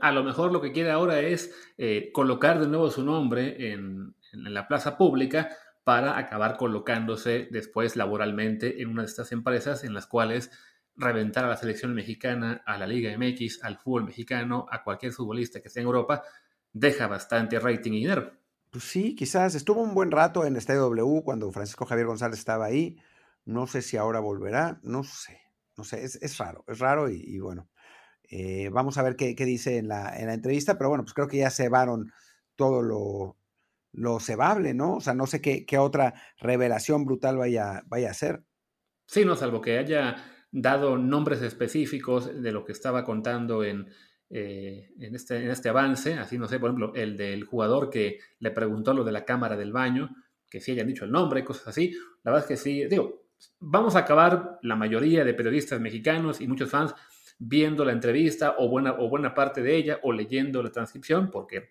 A 0.00 0.12
lo 0.12 0.24
mejor 0.24 0.52
lo 0.52 0.60
que 0.60 0.72
quiere 0.72 0.90
ahora 0.90 1.20
es 1.20 1.54
eh, 1.76 2.10
colocar 2.12 2.60
de 2.60 2.68
nuevo 2.68 2.90
su 2.90 3.04
nombre 3.04 3.72
en, 3.72 4.14
en 4.32 4.54
la 4.54 4.68
plaza 4.68 4.96
pública 4.96 5.50
para 5.84 6.18
acabar 6.18 6.56
colocándose 6.56 7.48
después 7.50 7.94
laboralmente 7.94 8.82
en 8.82 8.88
una 8.88 9.02
de 9.02 9.08
estas 9.08 9.32
empresas 9.32 9.84
en 9.84 9.94
las 9.94 10.06
cuales 10.06 10.50
reventar 10.96 11.44
a 11.44 11.48
la 11.48 11.56
selección 11.56 11.94
mexicana, 11.94 12.62
a 12.64 12.78
la 12.78 12.86
Liga 12.86 13.16
MX, 13.16 13.62
al 13.62 13.78
fútbol 13.78 14.04
mexicano, 14.04 14.66
a 14.70 14.82
cualquier 14.82 15.12
futbolista 15.12 15.60
que 15.60 15.68
esté 15.68 15.80
en 15.80 15.86
Europa, 15.86 16.22
deja 16.72 17.06
bastante 17.06 17.58
rating 17.58 17.92
y 17.92 18.00
dinero. 18.00 18.32
Pues 18.70 18.84
sí, 18.84 19.14
quizás 19.14 19.54
estuvo 19.54 19.82
un 19.82 19.94
buen 19.94 20.10
rato 20.10 20.44
en 20.44 20.56
Estadio 20.56 20.82
W 20.82 21.22
cuando 21.22 21.50
Francisco 21.52 21.86
Javier 21.86 22.06
González 22.06 22.38
estaba 22.38 22.66
ahí. 22.66 22.98
No 23.44 23.66
sé 23.66 23.82
si 23.82 23.96
ahora 23.96 24.20
volverá, 24.20 24.80
no 24.82 25.04
sé, 25.04 25.40
no 25.76 25.84
sé, 25.84 26.04
es, 26.04 26.38
raro, 26.38 26.64
es 26.66 26.78
raro 26.78 27.08
y, 27.08 27.38
bueno, 27.38 27.68
eh, 28.28 28.70
vamos 28.70 28.98
a 28.98 29.02
ver 29.02 29.14
qué, 29.14 29.34
dice 29.34 29.78
en 29.78 29.88
la, 29.88 30.18
en 30.18 30.26
la, 30.26 30.34
entrevista, 30.34 30.76
pero 30.76 30.88
bueno, 30.88 31.04
pues 31.04 31.14
creo 31.14 31.28
que 31.28 31.38
ya 31.38 31.50
cebaron 31.50 32.12
todo 32.56 32.82
lo, 32.82 33.36
lo 33.92 34.18
cebable, 34.18 34.74
¿no? 34.74 34.96
O 34.96 35.00
sea, 35.00 35.14
no 35.14 35.26
sé 35.26 35.40
qué, 35.40 35.64
qué 35.64 35.78
otra 35.78 36.14
revelación 36.38 37.04
brutal 37.04 37.36
vaya, 37.36 37.84
vaya 37.86 38.10
a 38.10 38.14
ser. 38.14 38.42
Sí, 39.06 39.24
no, 39.24 39.36
salvo 39.36 39.60
que 39.60 39.78
haya 39.78 40.16
dado 40.50 40.96
nombres 40.96 41.42
específicos 41.42 42.42
de 42.42 42.52
lo 42.52 42.64
que 42.64 42.72
estaba 42.72 43.04
contando 43.04 43.64
en, 43.64 43.88
eh, 44.30 44.90
en, 44.98 45.14
este, 45.14 45.36
en 45.36 45.50
este 45.50 45.68
avance, 45.68 46.14
así 46.14 46.38
no 46.38 46.48
sé, 46.48 46.58
por 46.58 46.70
ejemplo, 46.70 46.92
el 46.94 47.16
del 47.16 47.44
jugador 47.44 47.90
que 47.90 48.18
le 48.38 48.50
preguntó 48.50 48.94
lo 48.94 49.04
de 49.04 49.12
la 49.12 49.24
cámara 49.24 49.56
del 49.56 49.72
baño, 49.72 50.10
que 50.48 50.60
sí 50.60 50.72
hayan 50.72 50.86
dicho 50.86 51.04
el 51.04 51.12
nombre, 51.12 51.44
cosas 51.44 51.68
así. 51.68 51.92
La 52.22 52.32
verdad 52.32 52.44
es 52.44 52.48
que 52.48 52.56
sí, 52.56 52.86
digo, 52.86 53.26
vamos 53.60 53.96
a 53.96 54.00
acabar 54.00 54.58
la 54.62 54.76
mayoría 54.76 55.24
de 55.24 55.34
periodistas 55.34 55.80
mexicanos 55.80 56.40
y 56.40 56.48
muchos 56.48 56.70
fans 56.70 56.94
viendo 57.38 57.84
la 57.84 57.92
entrevista 57.92 58.56
o 58.58 58.68
buena, 58.68 58.92
o 58.98 59.08
buena 59.08 59.34
parte 59.34 59.62
de 59.62 59.76
ella 59.76 60.00
o 60.02 60.12
leyendo 60.12 60.62
la 60.62 60.70
transcripción, 60.70 61.30
porque 61.30 61.70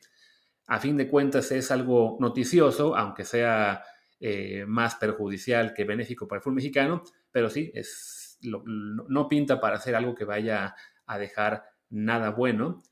a 0.67 0.79
fin 0.79 0.97
de 0.97 1.07
cuentas 1.07 1.51
es 1.51 1.71
algo 1.71 2.17
noticioso, 2.19 2.95
aunque 2.95 3.23
sea 3.23 3.83
eh, 4.19 4.65
más 4.67 4.95
perjudicial 4.95 5.73
que 5.73 5.83
benéfico 5.83 6.27
para 6.27 6.37
el 6.37 6.43
fútbol 6.43 6.55
mexicano, 6.55 7.03
pero 7.31 7.49
sí, 7.49 7.71
es, 7.73 8.24
no 8.41 9.27
pinta 9.27 9.59
para 9.59 9.77
hacer 9.77 9.95
algo 9.95 10.15
que 10.15 10.25
vaya 10.25 10.75
a 11.05 11.17
dejar 11.17 11.65
nada 11.89 12.31
bueno. 12.31 12.83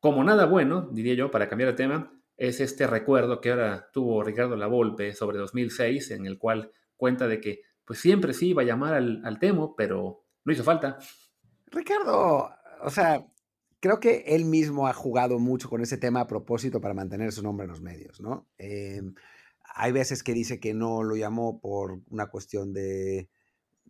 Como 0.00 0.22
nada 0.24 0.46
bueno, 0.46 0.88
diría 0.92 1.14
yo, 1.14 1.30
para 1.30 1.48
cambiar 1.48 1.70
de 1.70 1.76
tema, 1.76 2.12
es 2.36 2.60
este 2.60 2.86
recuerdo 2.86 3.40
que 3.40 3.50
ahora 3.50 3.90
tuvo 3.92 4.22
Ricardo 4.22 4.56
Lavolpe 4.56 5.12
sobre 5.12 5.38
2006, 5.38 6.12
en 6.12 6.26
el 6.26 6.38
cual 6.38 6.70
cuenta 6.96 7.26
de 7.26 7.40
que 7.40 7.62
pues 7.84 8.00
siempre 8.00 8.32
sí 8.32 8.50
iba 8.50 8.62
a 8.62 8.66
llamar 8.66 8.94
al, 8.94 9.22
al 9.24 9.38
Temo, 9.38 9.74
pero 9.74 10.24
no 10.44 10.52
hizo 10.52 10.62
falta. 10.62 10.98
Ricardo, 11.66 12.50
o 12.82 12.90
sea, 12.90 13.26
creo 13.80 14.00
que 14.00 14.24
él 14.26 14.44
mismo 14.44 14.86
ha 14.86 14.92
jugado 14.92 15.38
mucho 15.38 15.68
con 15.68 15.80
ese 15.80 15.98
tema 15.98 16.20
a 16.20 16.26
propósito 16.26 16.80
para 16.80 16.94
mantener 16.94 17.32
su 17.32 17.42
nombre 17.42 17.64
en 17.64 17.70
los 17.70 17.80
medios, 17.80 18.20
¿no? 18.20 18.48
Em, 18.58 19.14
hay 19.74 19.92
veces 19.92 20.22
que 20.22 20.34
dice 20.34 20.60
que 20.60 20.74
no 20.74 21.02
lo 21.02 21.16
llamó 21.16 21.60
por 21.60 22.00
una 22.08 22.26
cuestión 22.26 22.72
de, 22.72 23.28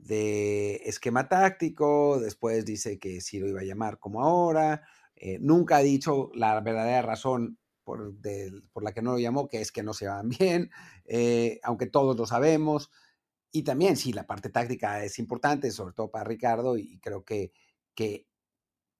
esquema 0.06 1.28
táctico, 1.28 2.20
después 2.20 2.64
dice 2.64 2.98
que 2.98 3.20
sí 3.20 3.38
lo 3.38 3.48
iba 3.48 3.61
a 3.61 3.64
llamar 3.64 3.98
como 3.98 4.22
ahora, 4.22 4.82
eh, 5.16 5.38
nunca 5.40 5.78
ha 5.78 5.82
dicho 5.82 6.30
la 6.34 6.61
verdadera 6.61 7.02
razón 7.02 7.58
por, 7.82 8.14
la 8.82 8.92
que 8.92 9.02
no 9.02 9.12
lo 9.12 9.18
llamó, 9.18 9.48
que 9.48 9.61
es 9.61 9.72
que 9.72 9.82
no 9.82 9.94
se 9.94 10.06
van 10.06 10.28
bien, 10.40 10.70
eh, 11.04 11.58
aunque 11.62 11.87
todos 11.87 12.16
lo 12.16 12.26
sabemos. 12.26 12.90
Y 13.50 13.62
también, 13.62 13.96
sí, 13.96 14.12
la 14.12 14.26
parte 14.26 14.50
táctica 14.50 15.02
es 15.04 15.18
importante, 15.18 15.70
sobre 15.70 15.94
todo 15.94 16.11
para 16.11 16.24
Ricardo, 16.24 16.76
y 16.76 16.98
creo 17.00 17.24
que, 17.24 17.52
que 17.94 18.26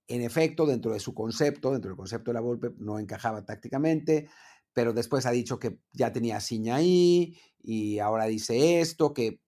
en 0.09 0.23
efecto, 0.23 0.67
dentro 0.67 0.93
de 0.93 1.01
su 1.01 1.15
concepto, 1.15 1.71
dentro 1.73 1.91
del 1.91 1.99
concepto 1.99 2.31
de 2.31 2.35
la 2.35 2.41
Volpe, 2.41 2.71
no 2.79 2.99
encajaba 2.99 3.45
tácticamente, 3.45 4.29
pero 4.73 4.93
después 4.93 5.27
ha 5.27 5.31
dicho 5.33 5.59
que 5.59 5.79
ya 5.93 6.13
tenía 6.13 6.41
Ciña 6.41 6.77
ahí 6.77 7.37
y 7.63 7.99
ahora 7.99 8.25
dice 8.25 8.81
esto, 8.81 9.13
que, 9.13 9.41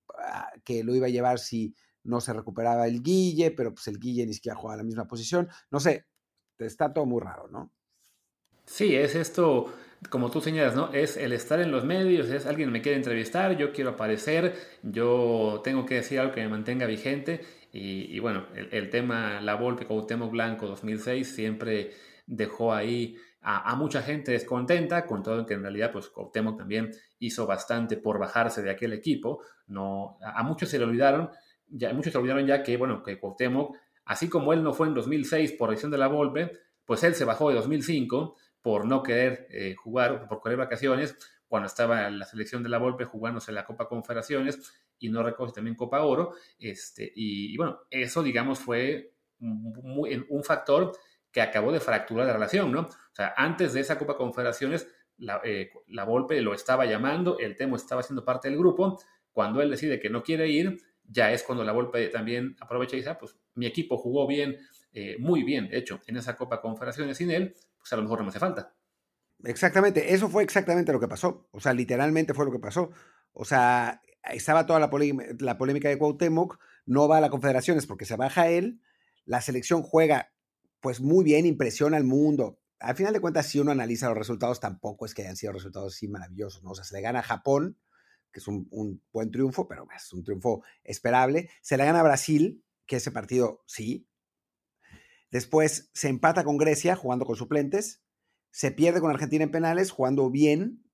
que 0.64 0.84
lo 0.84 0.94
iba 0.94 1.06
a 1.06 1.10
llevar 1.10 1.38
si 1.38 1.74
no 2.04 2.20
se 2.20 2.32
recuperaba 2.32 2.86
el 2.86 3.02
Guille, 3.02 3.50
pero 3.50 3.74
pues 3.74 3.88
el 3.88 3.98
Guille 3.98 4.26
ni 4.26 4.34
siquiera 4.34 4.56
jugaba 4.56 4.78
la 4.78 4.84
misma 4.84 5.06
posición. 5.06 5.48
No 5.70 5.80
sé, 5.80 6.06
está 6.58 6.92
todo 6.92 7.06
muy 7.06 7.20
raro, 7.20 7.48
¿no? 7.48 7.72
Sí, 8.64 8.94
es 8.94 9.14
esto, 9.16 9.72
como 10.08 10.30
tú 10.30 10.40
señalas, 10.40 10.76
¿no? 10.76 10.92
Es 10.92 11.16
el 11.16 11.32
estar 11.32 11.60
en 11.60 11.72
los 11.72 11.84
medios, 11.84 12.28
es 12.28 12.46
alguien 12.46 12.70
me 12.70 12.82
quiere 12.82 12.96
entrevistar, 12.96 13.56
yo 13.56 13.72
quiero 13.72 13.90
aparecer, 13.90 14.54
yo 14.82 15.60
tengo 15.64 15.84
que 15.84 15.96
decir 15.96 16.20
algo 16.20 16.32
que 16.32 16.42
me 16.42 16.48
mantenga 16.48 16.86
vigente 16.86 17.40
y, 17.72 18.18
bueno, 18.18 18.46
el, 18.54 18.90
tema 18.90 19.40
La 19.40 19.54
Volpe 19.54 19.86
Cuauhtémoc 19.86 20.30
Blanco 20.30 20.66
2006 20.66 21.34
siempre 21.34 21.92
dejó 22.26 22.72
ahí 22.72 23.16
a, 23.42 23.74
mucha 23.76 24.02
gente 24.02 24.32
descontenta, 24.32 25.06
con 25.06 25.22
todo 25.22 25.46
que 25.46 25.54
en 25.54 25.62
realidad 25.62 25.92
pues 25.92 26.08
Cuauhtémoc 26.08 26.58
también 26.58 26.90
hizo 27.18 27.46
bastante 27.46 27.96
por 27.96 28.18
bajarse 28.18 28.62
de 28.62 28.70
aquel 28.70 28.92
equipo. 28.92 29.42
No, 29.70 30.18
a, 30.22 30.42
muchos 30.42 30.68
se 30.68 30.78
le 30.78 30.84
olvidaron, 30.84 31.30
ya, 31.68 31.92
muchos 31.92 32.12
se 32.12 32.18
olvidaron 32.18 32.46
ya 32.46 32.62
que, 32.62 32.76
bueno, 32.76 33.02
que 33.02 33.18
Cuauhtémoc, 33.18 33.76
así 34.04 34.28
como 34.28 34.52
él 34.52 34.62
no 34.62 34.72
fue 34.72 34.88
en 34.88 34.94
2006 34.94 35.52
por 35.52 35.70
decisión 35.70 35.92
de 35.92 35.98
La 35.98 36.08
Volpe, 36.08 36.52
pues 36.84 37.04
él 37.04 37.14
se 37.14 37.24
bajó 37.24 37.50
de 37.50 37.54
2005 37.56 38.36
por 38.60 38.84
no 38.84 39.02
querer 39.02 39.46
eh, 39.50 39.74
jugar, 39.76 40.26
por 40.28 40.42
querer 40.42 40.58
vacaciones, 40.58 41.16
cuando 41.46 41.66
estaba 41.66 42.06
en 42.06 42.18
la 42.18 42.26
selección 42.26 42.62
de 42.62 42.68
la 42.68 42.78
Volpe 42.78 43.04
jugándose 43.04 43.50
la 43.50 43.64
Copa 43.64 43.88
Confederaciones 43.88 44.72
y 44.98 45.08
no 45.08 45.22
recoge 45.22 45.52
también 45.52 45.74
Copa 45.74 46.02
Oro. 46.02 46.34
Este, 46.58 47.10
y, 47.14 47.56
bueno, 47.56 47.80
eso, 47.90 48.22
digamos, 48.22 48.60
fue 48.60 49.14
un 49.40 50.44
factor 50.44 50.92
que 51.32 51.40
acabó 51.40 51.72
de 51.72 51.80
fracturar 51.80 52.26
la 52.26 52.34
relación, 52.34 52.70
¿no? 52.70 52.82
O 52.82 53.14
sea, 53.14 53.34
antes 53.36 53.72
de 53.72 53.80
esa 53.80 53.98
Copa 53.98 54.16
Confederaciones, 54.16 54.88
la, 55.18 55.40
eh, 55.44 55.70
la 55.88 56.04
Volpe 56.04 56.40
lo 56.40 56.54
estaba 56.54 56.86
llamando, 56.86 57.38
el 57.38 57.56
Temo 57.56 57.76
estaba 57.76 58.02
siendo 58.02 58.24
parte 58.24 58.48
del 58.48 58.58
grupo. 58.58 59.00
Cuando 59.32 59.62
él 59.62 59.70
decide 59.70 60.00
que 60.00 60.10
no 60.10 60.22
quiere 60.22 60.48
ir, 60.48 60.78
ya 61.04 61.32
es 61.32 61.42
cuando 61.42 61.64
la 61.64 61.72
Volpe 61.72 62.08
también 62.08 62.56
aprovecha 62.60 62.96
y 62.96 63.00
dice, 63.00 63.10
ah, 63.10 63.18
pues 63.18 63.36
mi 63.54 63.66
equipo 63.66 63.96
jugó 63.96 64.26
bien, 64.26 64.58
eh, 64.92 65.16
muy 65.18 65.42
bien, 65.42 65.68
de 65.68 65.78
hecho, 65.78 66.00
en 66.06 66.16
esa 66.16 66.36
Copa 66.36 66.60
Confederaciones 66.60 67.16
sin 67.16 67.30
él, 67.30 67.54
pues 67.78 67.92
a 67.92 67.96
lo 67.96 68.02
mejor 68.02 68.18
no 68.18 68.24
me 68.24 68.30
hace 68.30 68.38
falta. 68.38 68.74
Exactamente, 69.44 70.12
eso 70.14 70.28
fue 70.28 70.42
exactamente 70.42 70.92
lo 70.92 71.00
que 71.00 71.08
pasó. 71.08 71.48
O 71.50 71.60
sea, 71.60 71.72
literalmente 71.72 72.34
fue 72.34 72.44
lo 72.44 72.52
que 72.52 72.58
pasó. 72.58 72.90
O 73.32 73.44
sea, 73.44 74.02
estaba 74.24 74.66
toda 74.66 74.80
la, 74.80 74.90
polémica 74.90 75.88
de 75.88 75.98
Cuauhtémoc, 75.98 76.58
no 76.86 77.08
va 77.08 77.18
a 77.18 77.20
la 77.20 77.30
Confederaciones 77.30 77.86
porque 77.86 78.04
se 78.04 78.16
baja 78.16 78.48
él, 78.48 78.80
la 79.24 79.40
selección 79.40 79.82
juega 79.82 80.32
pues 80.80 81.00
muy 81.00 81.24
bien, 81.24 81.46
impresiona 81.46 81.96
al 81.96 82.04
mundo. 82.04 82.58
Al 82.78 82.96
final 82.96 83.12
de 83.12 83.20
cuentas, 83.20 83.46
si 83.46 83.60
uno 83.60 83.70
analiza 83.70 84.08
los 84.08 84.16
resultados, 84.16 84.60
tampoco 84.60 85.04
es 85.04 85.14
que 85.14 85.22
hayan 85.22 85.36
sido 85.36 85.52
resultados 85.52 85.94
así 85.94 86.08
maravillosos, 86.08 86.62
¿no? 86.62 86.70
O 86.70 86.74
sea, 86.74 86.84
se 86.84 86.94
le 86.94 87.02
gana 87.02 87.18
a 87.18 87.22
Japón, 87.22 87.76
que 88.32 88.40
es 88.40 88.48
un, 88.48 89.02
buen 89.12 89.30
triunfo, 89.30 89.66
pero 89.68 89.86
es 89.94 90.12
un 90.12 90.22
triunfo 90.24 90.62
esperable. 90.84 91.50
Se 91.62 91.76
le 91.76 91.84
gana 91.84 92.00
a 92.00 92.04
Brasil, 92.04 92.64
que 92.86 92.96
ese 92.96 93.10
partido 93.10 93.62
sí. 93.66 94.08
Después 95.30 95.90
se 95.94 96.08
empata 96.08 96.44
con 96.44 96.58
Grecia, 96.58 96.96
jugando 96.96 97.24
con 97.24 97.36
suplentes 97.36 98.02
se 98.50 98.70
pierde 98.72 99.00
con 99.00 99.10
Argentina 99.10 99.44
en 99.44 99.50
penales 99.50 99.90
jugando 99.90 100.30
bien 100.30 100.84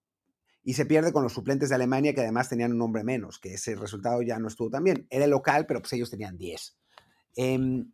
y 0.63 0.75
se 0.75 0.85
pierde 0.85 1.13
con 1.13 1.23
los 1.23 1.33
suplentes 1.33 1.69
de 1.69 1.77
Alemania 1.77 2.15
que 2.15 2.21
además 2.21 2.49
tenían 2.49 2.73
un 2.73 2.79
nombre 2.79 3.05
menos, 3.05 3.39
que 3.39 3.55
ese 3.55 3.77
resultado 3.77 4.21
ya 4.23 4.39
no 4.39 4.49
estuvo 4.49 4.69
tan 4.69 4.85
bien. 4.85 5.07
Era 5.11 5.27
local, 5.27 5.67
pero 5.67 5.81
pues 5.81 5.93
ellos 5.93 6.11
tenían 6.11 6.37
10. 6.37 6.77
Em, 7.37 7.93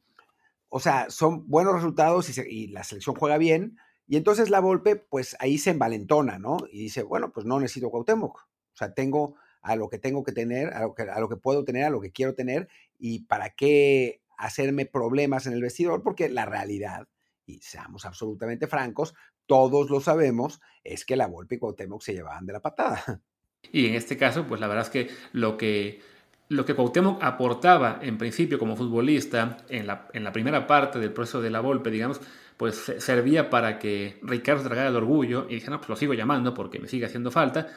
o 0.68 0.80
sea, 0.80 1.10
son 1.10 1.46
buenos 1.48 1.74
resultados 1.74 2.30
y, 2.38 2.68
la 2.68 2.82
selección 2.82 3.14
juega 3.14 3.36
bien. 3.36 3.76
Y 4.06 4.16
entonces 4.16 4.48
la 4.48 4.60
Volpe, 4.60 4.96
pues 4.96 5.36
ahí 5.38 5.58
se 5.58 5.70
envalentona, 5.70 6.38
¿no? 6.38 6.56
Y 6.70 6.80
dice, 6.80 7.02
bueno, 7.02 7.30
pues 7.30 7.44
no 7.46 7.60
necesito 7.60 7.90
Cuauhtémoc. 7.90 8.40
O 8.72 8.76
sea, 8.76 8.94
tengo 8.94 9.36
a 9.62 9.76
lo 9.76 9.88
que 9.88 9.98
tengo 9.98 10.22
que 10.24 10.32
tener, 10.32 10.72
a 10.74 10.82
lo 10.82 10.94
que, 10.94 11.02
a 11.02 11.20
lo 11.20 11.28
que 11.28 11.36
puedo 11.36 11.64
tener, 11.64 11.84
a 11.84 11.90
lo 11.90 12.00
que 12.00 12.10
quiero 12.10 12.34
tener 12.34 12.68
y 12.98 13.20
para 13.20 13.50
qué 13.50 14.20
hacerme 14.36 14.86
problemas 14.86 15.46
en 15.46 15.52
el 15.52 15.62
vestidor, 15.62 16.02
porque 16.02 16.28
la 16.28 16.46
realidad, 16.46 17.06
y 17.46 17.60
seamos 17.60 18.04
absolutamente 18.04 18.66
francos, 18.66 19.14
todos 19.46 19.90
lo 19.90 20.00
sabemos, 20.00 20.60
es 20.82 21.04
que 21.04 21.16
la 21.16 21.26
Volpe 21.26 21.56
y 21.56 21.58
Cuauhtémoc 21.58 22.02
se 22.02 22.14
llevaban 22.14 22.46
de 22.46 22.52
la 22.52 22.60
patada. 22.60 23.22
Y 23.70 23.86
en 23.86 23.94
este 23.94 24.16
caso, 24.16 24.46
pues 24.46 24.60
la 24.60 24.66
verdad 24.66 24.84
es 24.84 24.90
que 24.90 25.08
lo 25.32 25.56
que, 25.56 26.00
lo 26.48 26.64
que 26.64 26.74
Cuauhtémoc 26.74 27.22
aportaba 27.22 28.00
en 28.02 28.18
principio 28.18 28.58
como 28.58 28.76
futbolista 28.76 29.58
en 29.68 29.86
la, 29.86 30.08
en 30.12 30.24
la 30.24 30.32
primera 30.32 30.66
parte 30.66 30.98
del 30.98 31.12
proceso 31.12 31.40
de 31.40 31.50
la 31.50 31.60
Volpe, 31.60 31.90
digamos, 31.90 32.20
pues 32.56 32.92
servía 32.98 33.50
para 33.50 33.78
que 33.78 34.18
Ricardo 34.22 34.64
tragara 34.64 34.88
el 34.88 34.96
orgullo 34.96 35.46
y 35.48 35.54
dije, 35.54 35.70
no, 35.70 35.78
pues 35.78 35.88
lo 35.88 35.96
sigo 35.96 36.14
llamando 36.14 36.54
porque 36.54 36.80
me 36.80 36.88
sigue 36.88 37.06
haciendo 37.06 37.30
falta. 37.30 37.68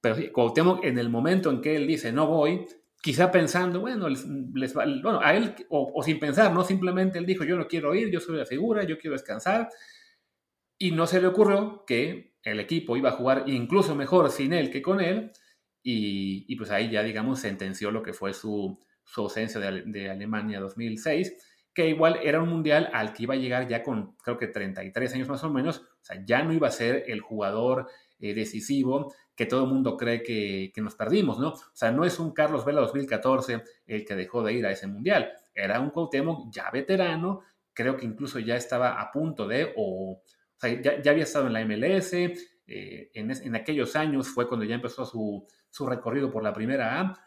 Pero 0.00 0.16
Cuauhtémoc, 0.32 0.84
en 0.84 0.98
el 0.98 1.10
momento 1.10 1.50
en 1.50 1.60
que 1.60 1.76
él 1.76 1.86
dice 1.86 2.12
no 2.12 2.26
voy, 2.26 2.66
quizá 3.00 3.30
pensando, 3.30 3.80
bueno, 3.80 4.08
les, 4.08 4.26
bueno 4.74 5.20
a 5.22 5.34
él, 5.34 5.54
o, 5.68 6.02
sin 6.02 6.18
pensar, 6.18 6.52
¿no? 6.52 6.64
Simplemente 6.64 7.18
él 7.18 7.26
dijo, 7.26 7.44
yo 7.44 7.56
no 7.56 7.66
quiero 7.66 7.94
ir, 7.94 8.10
yo 8.10 8.20
soy 8.20 8.36
la 8.36 8.46
figura, 8.46 8.84
yo 8.84 8.98
quiero 8.98 9.12
descansar. 9.12 9.68
Y 10.78 10.92
no 10.92 11.06
se 11.06 11.20
le 11.20 11.26
ocurrió 11.26 11.84
que 11.86 12.34
el 12.42 12.60
equipo 12.60 12.96
iba 12.96 13.10
a 13.10 13.12
jugar 13.12 13.44
incluso 13.46 13.94
mejor 13.94 14.30
sin 14.30 14.52
él 14.52 14.70
que 14.70 14.82
con 14.82 15.00
él. 15.00 15.32
Y, 15.82 16.44
y 16.48 16.56
pues 16.56 16.70
ahí 16.70 16.90
ya, 16.90 17.02
digamos, 17.02 17.40
sentenció 17.40 17.90
lo 17.90 18.02
que 18.02 18.12
fue 18.12 18.34
su, 18.34 18.78
su 19.04 19.22
ausencia 19.22 19.60
de, 19.60 19.82
de 19.82 20.10
Alemania 20.10 20.60
2006 20.60 21.34
que 21.72 21.88
igual 21.88 22.18
era 22.22 22.42
un 22.42 22.48
mundial 22.48 22.90
al 22.92 23.12
que 23.12 23.22
iba 23.24 23.34
a 23.34 23.38
llegar 23.38 23.68
ya 23.68 23.82
con 23.82 24.16
creo 24.16 24.36
que 24.36 24.48
33 24.48 25.14
años 25.14 25.28
más 25.28 25.44
o 25.44 25.50
menos, 25.50 25.78
o 25.78 26.04
sea, 26.04 26.22
ya 26.24 26.42
no 26.42 26.52
iba 26.52 26.68
a 26.68 26.72
ser 26.72 27.04
el 27.06 27.20
jugador 27.20 27.88
eh, 28.18 28.34
decisivo 28.34 29.14
que 29.40 29.46
todo 29.46 29.64
el 29.64 29.70
mundo 29.70 29.96
cree 29.96 30.22
que, 30.22 30.70
nos 30.82 30.94
perdimos, 30.94 31.38
¿no? 31.38 31.52
O 31.52 31.72
sea, 31.72 31.90
no 31.90 32.04
es 32.04 32.18
un 32.18 32.32
Carlos 32.32 32.62
Vela 32.62 32.82
2014 32.82 33.64
el 33.86 34.04
que 34.04 34.14
dejó 34.14 34.42
de 34.42 34.52
ir 34.52 34.66
a 34.66 34.70
ese 34.70 34.86
mundial, 34.86 35.32
era 35.54 35.80
un 35.80 35.88
Cuauhtémoc 35.88 36.52
ya 36.52 36.70
veterano, 36.70 37.40
creo 37.72 37.96
que 37.96 38.04
incluso 38.04 38.38
ya 38.38 38.56
estaba 38.56 39.00
a 39.00 39.10
punto 39.10 39.48
de, 39.48 39.72
o, 39.78 40.20
sea, 40.58 40.78
ya, 40.82 41.10
había 41.10 41.22
estado 41.22 41.46
en 41.46 41.54
la 41.54 41.64
MLS, 41.64 42.12
eh, 42.12 43.10
en, 43.14 43.56
aquellos 43.56 43.96
años 43.96 44.28
fue 44.28 44.46
cuando 44.46 44.66
ya 44.66 44.74
empezó 44.74 45.06
su, 45.06 45.46
su 45.70 45.86
recorrido 45.86 46.30
por 46.30 46.42
la 46.42 46.52
primera 46.52 47.00
A, 47.00 47.18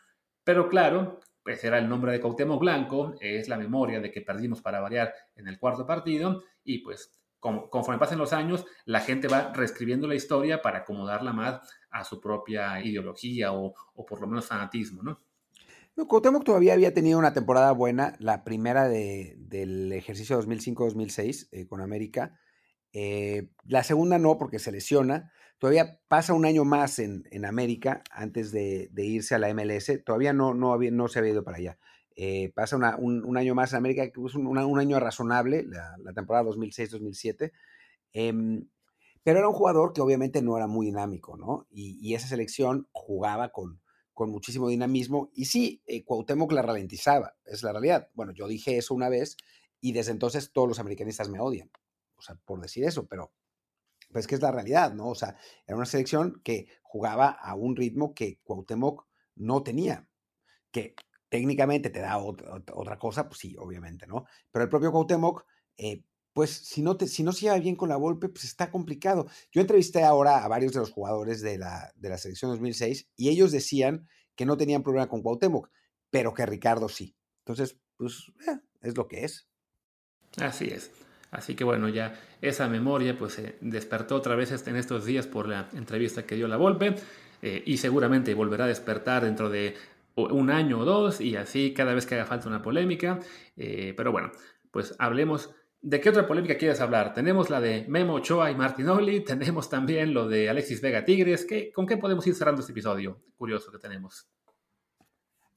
pero 0.44 0.70
claro, 0.70 1.20
pues 1.42 1.64
era 1.64 1.80
el 1.80 1.90
nombre 1.90 2.12
de 2.12 2.22
Cuauhtémoc 2.22 2.60
Blanco, 2.60 3.16
es 3.22 3.50
la 3.50 3.58
memoria 3.58 4.00
de 4.00 4.12
que 4.12 4.22
perdimos 4.22 4.62
para 4.62 4.82
variar 4.82 5.16
en 5.36 5.48
el 5.48 5.58
cuarto 5.58 5.88
partido 5.88 6.44
y 6.64 6.78
pues 6.78 7.24
conforme 7.44 8.00
pasen 8.00 8.18
los 8.18 8.32
años, 8.32 8.66
la 8.86 9.02
gente 9.02 9.28
va 9.28 9.52
reescribiendo 9.54 10.08
la 10.08 10.16
historia 10.16 10.62
para 10.62 10.80
acomodarla 10.80 11.34
más 11.34 11.60
a 11.94 12.04
su 12.04 12.20
propia 12.20 12.84
ideología 12.84 13.54
o, 13.54 13.74
por 13.96 14.20
lo 14.20 14.28
menos 14.28 14.48
fanatismo, 14.48 15.04
¿no? 15.04 15.22
No, 15.96 16.08
Cuauhtémoc 16.08 16.44
todavía 16.44 16.74
había 16.74 16.92
tenido 16.92 17.20
una 17.20 17.34
temporada 17.34 17.72
buena, 17.72 18.16
la 18.18 18.44
primera 18.44 18.90
del 18.90 19.92
ejercicio 19.94 20.42
2005-2006 20.42 21.50
eh, 21.52 21.68
con 21.68 21.82
América. 21.82 22.40
Eh, 22.94 23.50
la 23.66 23.84
segunda 23.84 24.18
no, 24.18 24.40
porque 24.40 24.58
se 24.58 24.72
lesiona. 24.72 25.32
Todavía 25.60 26.00
pasa 26.08 26.34
un 26.34 26.46
año 26.46 26.66
más 26.66 26.98
en, 26.98 27.46
América 27.46 28.02
antes 28.10 28.52
de, 28.52 28.90
irse 28.98 29.36
a 29.36 29.40
la 29.40 29.54
MLS. 29.54 30.04
Todavía 30.04 30.34
no, 30.34 30.56
no, 30.56 30.74
había, 30.74 30.90
no 30.90 31.08
se 31.08 31.20
había 31.20 31.34
ido 31.34 31.44
para 31.44 31.58
allá. 31.58 31.78
Eh, 32.16 32.52
pasa 32.56 32.76
un, 32.76 33.38
año 33.38 33.54
más 33.54 33.74
en 33.74 33.78
América, 33.78 34.04
que 34.10 34.20
es 34.26 34.34
un, 34.34 34.80
año 34.80 35.00
razonable, 35.00 35.64
la, 35.64 36.14
temporada 36.14 36.44
2006-2007. 36.46 37.52
Pero 39.24 39.40
era 39.40 39.48
un 39.48 39.56
jugador 39.56 39.94
que 39.94 40.02
obviamente 40.02 40.42
no 40.42 40.58
era 40.58 40.68
muy 40.68 40.88
dinámico, 40.88 41.38
¿no? 41.38 41.68
Y, 41.70 42.14
esa 42.14 42.28
selección 42.28 42.88
jugaba 42.92 43.50
con, 43.50 43.82
con 44.14 44.30
muchísimo 44.30 44.68
dinamismo. 44.68 45.30
Y 45.34 45.46
sí, 45.46 45.82
eh, 45.86 46.04
Cuauhtémoc 46.04 46.52
la 46.52 46.62
ralentizaba, 46.62 47.36
es 47.46 47.64
la 47.64 47.72
realidad. 47.72 48.10
Bueno, 48.14 48.34
yo 48.34 48.48
dije 48.48 48.78
eso 48.78 48.94
una 48.94 49.10
vez 49.10 49.38
y 49.80 49.94
desde 49.94 50.12
entonces 50.12 50.52
todos 50.52 50.68
los 50.68 50.80
americanistas 50.80 51.30
me 51.30 51.40
odian, 51.40 51.70
o 52.16 52.22
sea, 52.22 52.36
por 52.46 52.62
decir 52.62 52.86
eso, 52.86 53.06
pero 53.08 53.34
pues 54.12 54.28
que 54.28 54.36
es 54.36 54.42
la 54.42 54.52
realidad, 54.52 54.94
¿no? 54.94 55.10
O 55.10 55.16
sea, 55.16 55.36
era 55.66 55.76
una 55.76 55.86
selección 55.86 56.42
que 56.44 56.68
jugaba 56.84 57.30
a 57.30 57.56
un 57.56 57.76
ritmo 57.76 58.14
que 58.14 58.40
Cuauhtémoc 58.44 59.06
no 59.36 59.64
tenía, 59.64 60.08
que 60.72 60.96
técnicamente 61.30 61.90
te 61.90 62.00
da 62.00 62.18
otra, 62.20 63.00
cosa, 63.00 63.28
pues 63.28 63.40
sí, 63.40 63.56
obviamente, 63.58 64.06
¿no? 64.06 64.26
Pero 64.52 64.64
el 64.64 64.70
propio 64.70 64.92
Cuauhtémoc, 64.92 65.46
eh, 65.78 66.04
pues 66.34 66.50
si 66.50 66.82
no, 66.82 66.98
te, 66.98 67.08
si 67.08 67.24
no 67.24 67.32
se 67.32 67.42
lleva 67.42 67.60
bien 67.60 67.76
con 67.76 67.90
la 67.90 67.96
Volpe, 67.96 68.28
pues 68.28 68.44
está 68.44 68.72
complicado. 68.72 69.28
Yo 69.52 69.62
entrevisté 69.62 70.04
ahora 70.04 70.44
a 70.44 70.48
varios 70.48 70.74
de 70.74 70.80
los 70.80 70.92
jugadores 70.92 71.42
de 71.42 71.58
la, 71.58 71.94
de 71.96 72.10
la 72.10 72.18
selección 72.18 72.52
2006 72.52 73.10
y 73.16 73.30
ellos 73.30 73.52
decían 73.52 74.08
que 74.36 74.46
no 74.46 74.58
tenían 74.58 74.84
problema 74.84 75.08
con 75.08 75.22
Cuauhtémoc, 75.22 75.70
pero 76.10 76.34
que 76.34 76.46
Ricardo 76.46 76.90
sí. 76.90 77.16
Entonces, 77.40 77.78
pues 77.98 78.32
eh, 78.48 78.60
es 78.82 78.98
lo 78.98 79.08
que 79.08 79.26
es. 79.26 79.48
Así 80.38 80.66
es. 80.66 80.92
Así 81.30 81.56
que 81.56 81.64
bueno, 81.64 81.90
ya 81.90 82.20
esa 82.42 82.68
memoria 82.68 83.18
pues 83.18 83.34
se 83.34 83.56
despertó 83.62 84.16
otra 84.16 84.36
vez 84.36 84.52
en 84.68 84.76
estos 84.76 85.06
días 85.06 85.26
por 85.26 85.48
la 85.48 85.68
entrevista 85.74 86.26
que 86.26 86.36
dio 86.36 86.48
la 86.48 86.58
Volpe 86.58 86.96
eh, 87.42 87.64
y 87.66 87.78
seguramente 87.78 88.34
volverá 88.36 88.66
a 88.66 88.68
despertar 88.68 89.24
dentro 89.24 89.50
de 89.50 89.76
un 90.16 90.52
año 90.52 90.80
o 90.80 90.86
dos 90.86 91.20
y 91.22 91.36
así 91.36 91.74
cada 91.74 91.96
vez 91.96 92.06
que 92.06 92.16
haga 92.16 92.26
falta 92.26 92.48
una 92.48 92.62
polémica. 92.62 93.20
Eh, 93.58 93.94
pero 93.98 94.12
bueno, 94.12 94.32
pues 94.72 94.96
hablemos. 95.00 95.50
¿De 95.86 96.00
qué 96.00 96.10
otra 96.10 96.26
polémica 96.26 96.58
quieres 96.58 96.80
hablar? 96.80 97.14
Tenemos 97.14 97.50
la 97.50 97.60
de 97.60 97.86
Memo 97.90 98.14
Ochoa 98.14 98.50
y 98.50 98.56
Martinoli, 98.56 99.20
tenemos 99.26 99.70
también 99.70 100.14
lo 100.14 100.30
de 100.30 100.50
Alexis 100.50 100.80
Vega 100.80 101.04
Tigres. 101.04 101.46
¿Con 101.76 101.86
qué 101.86 101.98
podemos 101.98 102.26
ir 102.26 102.36
cerrando 102.36 102.62
este 102.62 102.72
episodio? 102.72 103.22
Curioso 103.36 103.70
que 103.70 103.80
tenemos. 103.80 104.30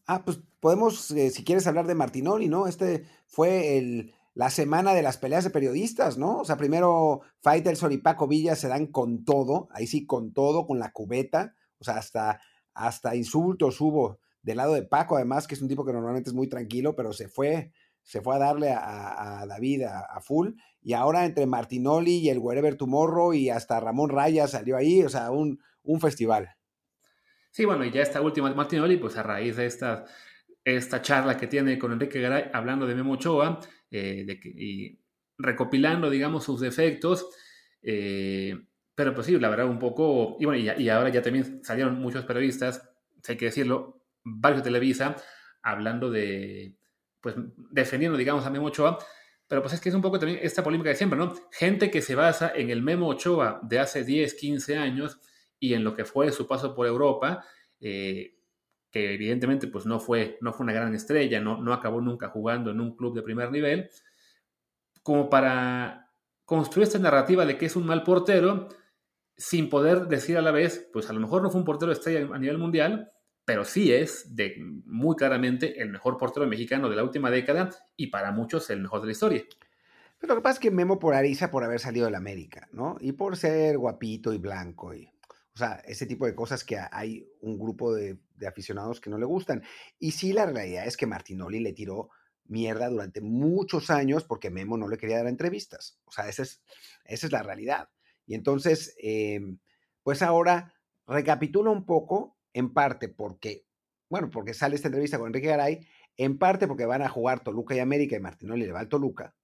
Ah, 0.05 0.25
pues 0.25 0.41
podemos, 0.59 1.13
eh, 1.13 1.31
si 1.31 1.45
quieres 1.45 1.69
hablar 1.69 1.87
de 1.87 1.95
Martinoli, 1.95 2.49
¿no? 2.49 2.67
Este 2.67 3.07
fue 3.27 4.13
la 4.35 4.51
semana 4.51 4.95
de 4.95 5.03
las 5.03 5.17
peleas 5.17 5.45
de 5.45 5.51
periodistas, 5.51 6.19
¿no? 6.19 6.39
O 6.39 6.45
sea, 6.45 6.57
primero 6.57 7.21
Faitelson 7.43 7.93
y 7.93 7.99
Paco 7.99 8.27
Villa 8.27 8.57
se 8.57 8.67
dan 8.67 8.89
con 8.89 9.25
todo, 9.25 9.69
ahí 9.71 9.87
sí, 9.87 10.07
con 10.07 10.33
todo, 10.33 10.67
con 10.67 10.81
la 10.81 10.91
cubeta, 10.91 11.55
o 11.79 11.85
sea, 11.85 11.99
hasta, 11.99 12.41
hasta 12.75 13.15
insultos 13.15 13.81
hubo 13.81 14.19
del 14.43 14.57
lado 14.57 14.75
de 14.75 14.83
Paco, 14.83 15.17
además, 15.17 15.47
que 15.47 15.55
es 15.55 15.63
un 15.63 15.69
tipo 15.69 15.85
que 15.85 15.93
normalmente 15.93 16.31
es 16.31 16.35
muy 16.35 16.49
tranquilo, 16.49 16.97
pero 16.97 17.13
se 17.13 17.29
fue, 17.29 17.73
se 18.07 18.21
fue 18.21 18.37
a 18.37 18.39
darle 18.39 18.71
a, 18.71 19.45
David 19.49 19.83
a, 19.83 20.21
full, 20.21 20.53
y 20.81 20.93
ahora 20.93 21.25
entre 21.25 21.45
Martinoli 21.45 22.19
y 22.19 22.31
el 22.31 22.39
Wherever 22.39 22.77
Tomorrow 22.77 23.35
y 23.35 23.51
hasta 23.51 23.81
Ramón 23.81 24.11
Raya 24.11 24.47
salió 24.47 24.77
ahí, 24.77 25.03
o 25.03 25.09
sea, 25.09 25.33
un, 25.33 25.61
un 25.83 26.01
festival. 26.01 26.51
Sí, 27.51 27.65
bueno, 27.65 27.85
y 27.85 27.91
ya 27.91 28.03
esta 28.03 28.21
última 28.21 28.55
Martinoli, 28.55 28.97
pues 28.97 29.17
a 29.17 29.25
raíz 29.25 29.57
de 29.57 29.67
esta, 29.67 30.05
esta 30.65 31.03
charla 31.03 31.37
que 31.37 31.49
tiene 31.49 31.79
con 31.79 31.93
Enrique 31.93 32.21
Garay 32.21 32.51
hablando 32.53 32.87
de 32.87 32.95
Memo 32.95 33.15
Ochoa, 33.15 33.59
eh, 33.91 34.25
de 34.25 34.41
y 34.45 35.01
recopilando, 35.39 36.09
digamos, 36.09 36.45
sus 36.45 36.61
defectos. 36.61 37.29
Eh, 37.83 38.57
pero 38.95 39.15
pues 39.15 39.27
sí, 39.27 39.39
la 39.39 39.49
verdad, 39.49 39.67
un 39.67 39.79
poco. 39.79 40.37
Y 40.39 40.45
bueno, 40.45 40.75
y, 40.79 40.89
ahora 40.89 41.11
ya 41.11 41.23
también 41.23 41.65
salieron 41.65 42.01
muchos 42.01 42.25
periodistas, 42.25 42.89
hay 43.29 43.37
que 43.37 43.47
decirlo, 43.47 44.03
varios 44.23 44.63
de 44.63 44.71
Televisa, 44.71 45.17
hablando 45.63 46.11
de. 46.11 46.77
Pues 47.27 47.35
defendiendo, 47.73 48.17
digamos, 48.17 48.47
a 48.47 48.51
Memo 48.51 48.67
Ochoa. 48.67 49.01
Pero 49.49 49.61
pues 49.61 49.75
es 49.75 49.81
que 49.81 49.89
es 49.89 49.95
un 49.97 50.01
poco 50.01 50.17
también 50.21 50.39
esta 50.41 50.63
polémica 50.63 50.91
de 50.91 50.95
siempre, 50.95 51.19
¿no? 51.19 51.35
Gente 51.51 51.91
que 51.91 52.01
se 52.01 52.15
basa 52.15 52.53
en 52.55 52.71
el 52.71 52.83
Memo 52.83 53.09
Ochoa 53.09 53.59
de 53.65 53.81
hace 53.81 54.05
10, 54.05 54.35
15 54.35 54.77
años 54.77 55.19
y 55.59 55.75
en 55.75 55.83
lo 55.83 55.93
que 55.93 56.05
fue 56.05 56.31
su 56.31 56.47
paso 56.47 56.73
por 56.73 56.87
Europa, 56.87 57.45
eh, 57.81 58.37
que 58.93 59.15
evidentemente 59.15 59.67
pues 59.67 59.87
no 59.87 59.99
fue, 59.99 60.39
no 60.41 60.53
fue 60.53 60.63
una 60.63 60.73
gran 60.73 60.95
estrella, 60.95 61.41
no, 61.41 61.61
no 61.61 61.73
acabó 61.73 62.01
nunca 62.01 62.29
jugando 62.29 62.71
en 62.71 62.81
un 62.81 62.95
club 62.95 63.13
de 63.13 63.23
primer 63.23 63.51
nivel, 63.51 63.91
como 65.03 65.29
para 65.29 66.13
construir 66.45 66.87
esta 66.87 67.01
narrativa 67.01 67.45
de 67.45 67.59
que 67.59 67.67
es 67.67 67.75
un 67.75 67.87
mal 67.87 68.05
portero, 68.05 68.69
sin 69.37 69.69
poder 69.69 70.07
decir 70.07 70.39
a 70.39 70.43
la 70.43 70.53
vez, 70.53 70.89
pues 70.93 71.11
a 71.11 71.13
lo 71.13 71.19
mejor 71.19 71.43
no 71.43 71.51
fue 71.51 71.59
un 71.59 71.67
portero 71.67 71.91
estrella 71.91 72.33
a 72.33 72.39
nivel 72.39 72.59
mundial, 72.59 73.11
pero 73.47 73.65
sí 73.65 73.93
es 73.93 74.37
de, 74.37 74.57
muy 74.85 75.17
claramente 75.17 75.81
el 75.81 75.89
mejor 75.89 76.19
portero 76.19 76.47
mexicano 76.47 76.91
de 76.91 76.97
la 76.97 77.05
última 77.05 77.31
década 77.31 77.71
y 77.97 78.09
para 78.09 78.33
muchos 78.33 78.69
el 78.69 78.83
mejor 78.83 79.01
de 79.01 79.07
la 79.07 79.13
historia. 79.13 79.45
Pero 80.19 80.35
lo 80.35 80.41
que 80.41 80.43
pasa 80.43 80.55
es 80.55 80.61
que 80.61 80.71
Memo 80.71 80.99
polariza 80.99 81.51
por 81.51 81.65
haber 81.65 81.81
salido 81.81 82.07
de 82.07 82.13
la 82.13 82.19
América, 82.19 82.69
¿no? 82.73 82.97
Y 83.01 83.13
por 83.13 83.37
ser 83.37 83.79
guapito 83.79 84.33
y 84.35 84.39
blanco 84.39 84.95
y 84.95 85.09
o 85.57 85.59
sea, 85.59 85.81
ese 85.87 86.05
tipo 86.05 86.27
de 86.27 86.35
cosas 86.35 86.65
que 86.65 86.77
hay 86.93 87.27
un 87.41 87.59
grupo 87.59 87.95
de, 87.95 88.19
aficionados 88.47 89.01
que 89.01 89.09
no 89.09 89.17
le 89.17 89.25
gustan. 89.25 89.63
Y 89.99 90.11
sí, 90.11 90.35
la 90.35 90.45
realidad 90.45 90.87
es 90.87 90.99
que 90.99 91.07
Martinoli 91.07 91.61
le 91.61 91.73
tiró 91.73 92.11
mierda 92.45 92.91
durante 92.91 93.23
muchos 93.23 93.89
años 93.89 94.25
porque 94.25 94.51
Memo 94.51 94.77
no 94.77 94.87
le 94.87 94.99
quería 94.99 95.17
dar 95.17 95.29
entrevistas. 95.29 95.99
O 96.05 96.13
sea, 96.13 96.29
esa 96.29 96.43
es, 96.43 96.61
esa 97.07 97.27
es 97.27 97.33
la 97.33 97.43
realidad. 97.43 97.89
Y 98.27 98.35
entonces, 98.35 98.95
em, 98.99 99.59
pues 100.03 100.21
ahora 100.21 100.75
recapitulo 101.07 101.73
un 101.73 101.87
poco, 101.87 102.36
en 102.57 102.73
parte 102.73 103.11
porque, 103.11 103.67
bueno, 104.09 104.31
porque 104.31 104.55
sale 104.55 104.77
esta 104.77 104.89
entrevista 104.89 105.19
con 105.19 105.27
Enrique 105.27 105.49
Garay, 105.49 105.87
en 106.17 106.39
parte 106.39 106.67
porque 106.67 106.87
van 106.87 107.03
a 107.03 107.09
jugar 107.11 107.45
Toluca 107.45 107.77
y 107.77 107.81
América 107.81 108.17
y 108.17 108.21
Martinoli 108.21 108.65
le 108.65 108.73
va 108.73 108.81
al 108.81 108.89
Toluca, 108.89 109.35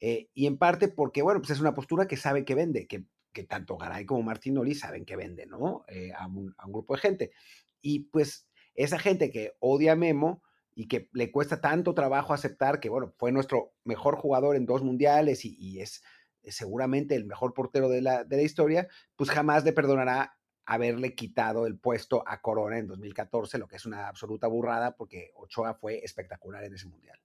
eh, 0.00 0.28
y 0.34 0.46
en 0.46 0.58
parte 0.58 0.88
porque, 0.88 1.22
bueno, 1.22 1.40
pues 1.40 1.50
es 1.50 1.60
una 1.60 1.74
postura 1.74 2.08
que 2.08 2.16
sabe 2.16 2.44
que 2.44 2.56
vende, 2.56 2.88
que 2.88 3.04
tanto 3.44 3.76
Garay 3.76 4.04
como 4.04 4.24
Martinoli 4.24 4.74
saben 4.74 5.04
que 5.04 5.14
vende, 5.14 5.46
¿no? 5.46 5.84
Eh, 5.86 6.10
a, 6.12 6.26
un, 6.26 6.52
grupo 6.66 6.96
de 6.96 7.00
gente. 7.00 7.30
Y 7.80 8.00
pues 8.10 8.48
esa 8.74 8.98
gente 8.98 9.30
que 9.30 9.54
odia 9.60 9.92
a 9.92 9.96
Memo 9.96 10.42
y 10.74 10.88
que 10.88 11.08
le 11.12 11.30
cuesta 11.30 11.60
tanto 11.60 11.94
trabajo 11.94 12.34
aceptar 12.34 12.80
que, 12.80 12.88
bueno, 12.88 13.14
fue 13.16 13.30
nuestro 13.30 13.72
mejor 13.84 14.16
jugador 14.16 14.56
en 14.56 14.66
dos 14.66 14.82
mundiales 14.82 15.44
y, 15.44 15.80
es, 15.80 16.02
seguramente 16.42 17.14
el 17.14 17.24
mejor 17.24 17.54
portero 17.54 17.88
de 17.88 18.02
la, 18.02 18.24
de 18.24 18.36
la 18.36 18.42
historia, 18.42 18.88
pues 19.14 19.30
jamás 19.30 19.64
le 19.64 19.72
perdonará 19.72 20.37
haberle 20.68 21.14
quitado 21.14 21.66
el 21.66 21.78
puesto 21.78 22.22
a 22.26 22.42
Corona 22.42 22.78
en 22.78 22.86
2014, 22.86 23.56
lo 23.56 23.66
que 23.66 23.76
es 23.76 23.86
una 23.86 24.06
absoluta 24.06 24.46
burrada 24.46 24.96
porque 24.96 25.32
Ochoa 25.34 25.72
fue 25.72 26.04
espectacular 26.04 26.62
en 26.62 26.74
ese 26.74 26.86
mundial. 26.86 27.18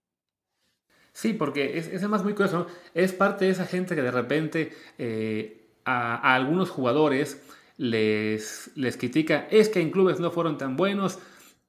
Sí, 1.12 1.34
porque 1.34 1.78
es, 1.78 1.90
además 1.90 2.24
muy 2.24 2.34
curioso, 2.34 2.68
es 2.94 3.12
parte 3.12 3.46
de 3.46 3.52
esa 3.52 3.66
gente 3.66 3.96
que 3.96 4.02
de 4.02 4.12
repente 4.12 4.72
eh, 4.98 5.76
a, 5.84 6.34
algunos 6.34 6.70
jugadores 6.70 7.44
les, 7.76 8.72
les 8.76 8.96
critica, 8.96 9.46
es 9.52 9.68
que 9.68 9.82
en 9.82 9.92
clubes 9.92 10.22
no 10.22 10.32
fueron 10.32 10.58
tan 10.58 10.78
buenos, 10.78 11.20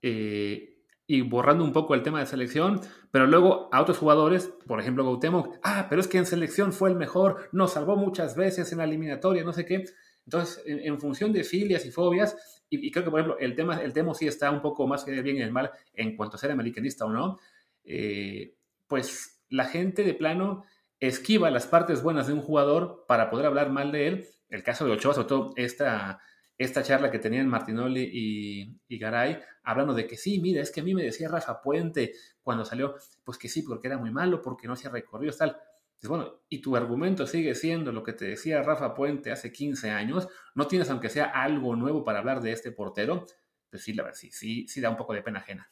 eh, 0.00 0.74
y 1.06 1.20
borrando 1.22 1.64
un 1.64 1.72
poco 1.72 1.94
el 1.94 2.02
tema 2.02 2.20
de 2.20 2.26
selección, 2.26 2.80
pero 3.10 3.26
luego 3.26 3.68
a 3.72 3.82
otros 3.82 3.98
jugadores, 3.98 4.50
por 4.66 4.80
ejemplo 4.80 5.04
Gautemo, 5.04 5.52
ah, 5.62 5.86
pero 5.90 6.00
es 6.00 6.08
que 6.08 6.18
en 6.18 6.26
selección 6.26 6.72
fue 6.72 6.88
el 6.88 6.96
mejor, 6.96 7.48
nos 7.52 7.72
salvó 7.72 7.96
muchas 7.96 8.36
veces 8.36 8.70
en 8.72 8.78
la 8.78 8.84
eliminatoria, 8.84 9.44
no 9.44 9.52
sé 9.52 9.66
qué. 9.66 9.84
Entonces, 10.26 10.62
en, 10.66 10.98
función 10.98 11.32
de 11.32 11.44
filias 11.44 11.84
y 11.84 11.90
fobias, 11.90 12.62
y, 12.70 12.90
creo 12.90 13.04
que, 13.04 13.10
por 13.10 13.20
ejemplo, 13.20 13.38
el 13.40 13.54
tema, 13.54 13.80
el 13.82 13.92
tema 13.92 14.14
sí 14.14 14.26
está 14.26 14.50
un 14.50 14.62
poco 14.62 14.86
más 14.86 15.04
que 15.04 15.22
bien 15.22 15.36
y 15.36 15.42
el 15.42 15.52
mal 15.52 15.70
en 15.92 16.16
cuanto 16.16 16.36
a 16.36 16.40
ser 16.40 16.50
americanista 16.50 17.04
o 17.04 17.10
no, 17.10 17.38
eh, 17.84 18.56
pues 18.86 19.44
la 19.48 19.66
gente 19.66 20.02
de 20.02 20.14
plano 20.14 20.64
esquiva 20.98 21.50
las 21.50 21.66
partes 21.66 22.02
buenas 22.02 22.26
de 22.26 22.32
un 22.32 22.40
jugador 22.40 23.04
para 23.06 23.30
poder 23.30 23.46
hablar 23.46 23.70
mal 23.70 23.92
de 23.92 24.08
él. 24.08 24.28
El 24.48 24.62
caso 24.62 24.84
de 24.84 24.92
Ochoa, 24.92 25.14
sobre 25.14 25.28
todo 25.28 25.52
esta, 25.56 26.20
esta 26.56 26.82
charla 26.82 27.10
que 27.10 27.18
tenían 27.18 27.48
Martinoli 27.48 28.08
y, 28.12 28.80
y, 28.88 28.98
Garay, 28.98 29.40
hablando 29.62 29.94
de 29.94 30.06
que 30.06 30.16
sí, 30.16 30.40
mira, 30.40 30.62
es 30.62 30.70
que 30.70 30.80
a 30.80 30.84
mí 30.84 30.94
me 30.94 31.02
decía 31.02 31.28
Rafa 31.28 31.60
Puente 31.60 32.14
cuando 32.42 32.64
salió, 32.64 32.94
pues 33.24 33.38
que 33.38 33.48
sí, 33.48 33.62
porque 33.62 33.88
era 33.88 33.98
muy 33.98 34.10
malo, 34.10 34.40
porque 34.40 34.66
no 34.66 34.72
hacía 34.72 34.90
recorridos, 34.90 35.38
tal. 35.38 35.56
Bueno, 36.02 36.42
y 36.48 36.60
tu 36.60 36.76
argumento 36.76 37.26
sigue 37.26 37.54
siendo 37.54 37.90
lo 37.90 38.02
que 38.02 38.12
te 38.12 38.26
decía 38.26 38.62
Rafa 38.62 38.94
Puente 38.94 39.30
hace 39.32 39.52
15 39.52 39.90
años, 39.90 40.28
no 40.54 40.66
tienes 40.66 40.90
aunque 40.90 41.08
sea 41.08 41.24
algo 41.24 41.76
nuevo 41.76 42.04
para 42.04 42.18
hablar 42.18 42.42
de 42.42 42.52
este 42.52 42.72
portero, 42.72 43.26
pues 43.70 43.82
sí, 43.82 43.92
la 43.92 44.04
verdad, 44.04 44.18
sí, 44.20 44.68
sí, 44.68 44.80
da 44.80 44.90
un 44.90 44.96
poco 44.96 45.14
de 45.14 45.22
pena 45.22 45.40
ajena. 45.40 45.68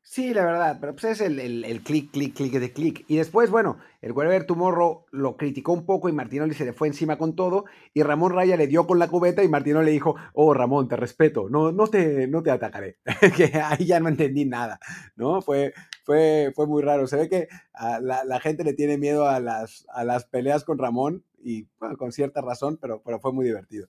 Sí, 0.00 0.32
la 0.32 0.44
verdad, 0.44 0.78
pero 0.80 0.92
pues 0.94 1.04
es 1.04 1.20
el, 1.20 1.40
el, 1.40 1.80
clic, 1.82 2.12
clic, 2.12 2.34
clic 2.34 2.52
de 2.52 2.72
clic. 2.72 3.04
Y 3.08 3.16
después, 3.16 3.50
bueno, 3.50 3.78
el 4.00 4.12
Wherever 4.12 4.46
Tomorrow 4.46 5.06
lo 5.10 5.36
criticó 5.36 5.72
un 5.72 5.84
poco 5.84 6.08
y 6.08 6.12
Martinoli 6.12 6.54
se 6.54 6.64
le 6.64 6.72
fue 6.72 6.86
encima 6.86 7.18
con 7.18 7.34
todo. 7.34 7.64
Y 7.92 8.02
Ramón 8.02 8.32
Raya 8.32 8.56
le 8.56 8.68
dio 8.68 8.86
con 8.86 9.00
la 9.00 9.08
cubeta 9.08 9.42
y 9.42 9.48
Martinoli 9.48 9.86
le 9.86 9.92
dijo, 9.92 10.14
oh 10.34 10.54
Ramón, 10.54 10.86
te 10.88 10.94
respeto, 10.96 11.48
no, 11.50 11.72
no, 11.72 11.88
te, 11.88 12.28
no 12.28 12.44
te 12.44 12.52
atacaré. 12.52 12.98
que 13.36 13.58
ahí 13.58 13.86
ya 13.86 13.98
no 13.98 14.08
entendí 14.08 14.44
nada, 14.44 14.78
¿no? 15.16 15.42
Fue, 15.42 15.74
fue, 16.04 16.52
fue 16.54 16.66
muy 16.66 16.82
raro. 16.82 17.06
Se 17.06 17.16
ve 17.16 17.28
que 17.28 17.48
a 17.72 17.98
la, 18.00 18.24
la, 18.24 18.40
gente 18.40 18.62
le 18.62 18.74
tiene 18.74 18.98
miedo 18.98 19.28
a 19.28 19.40
las, 19.40 19.86
a 19.92 20.04
las 20.04 20.26
peleas 20.26 20.64
con 20.64 20.78
Ramón 20.78 21.24
y 21.42 21.66
con 21.98 22.12
cierta 22.12 22.40
razón, 22.40 22.78
pero, 22.80 23.02
pero 23.02 23.18
fue 23.18 23.32
muy 23.32 23.44
divertido. 23.44 23.88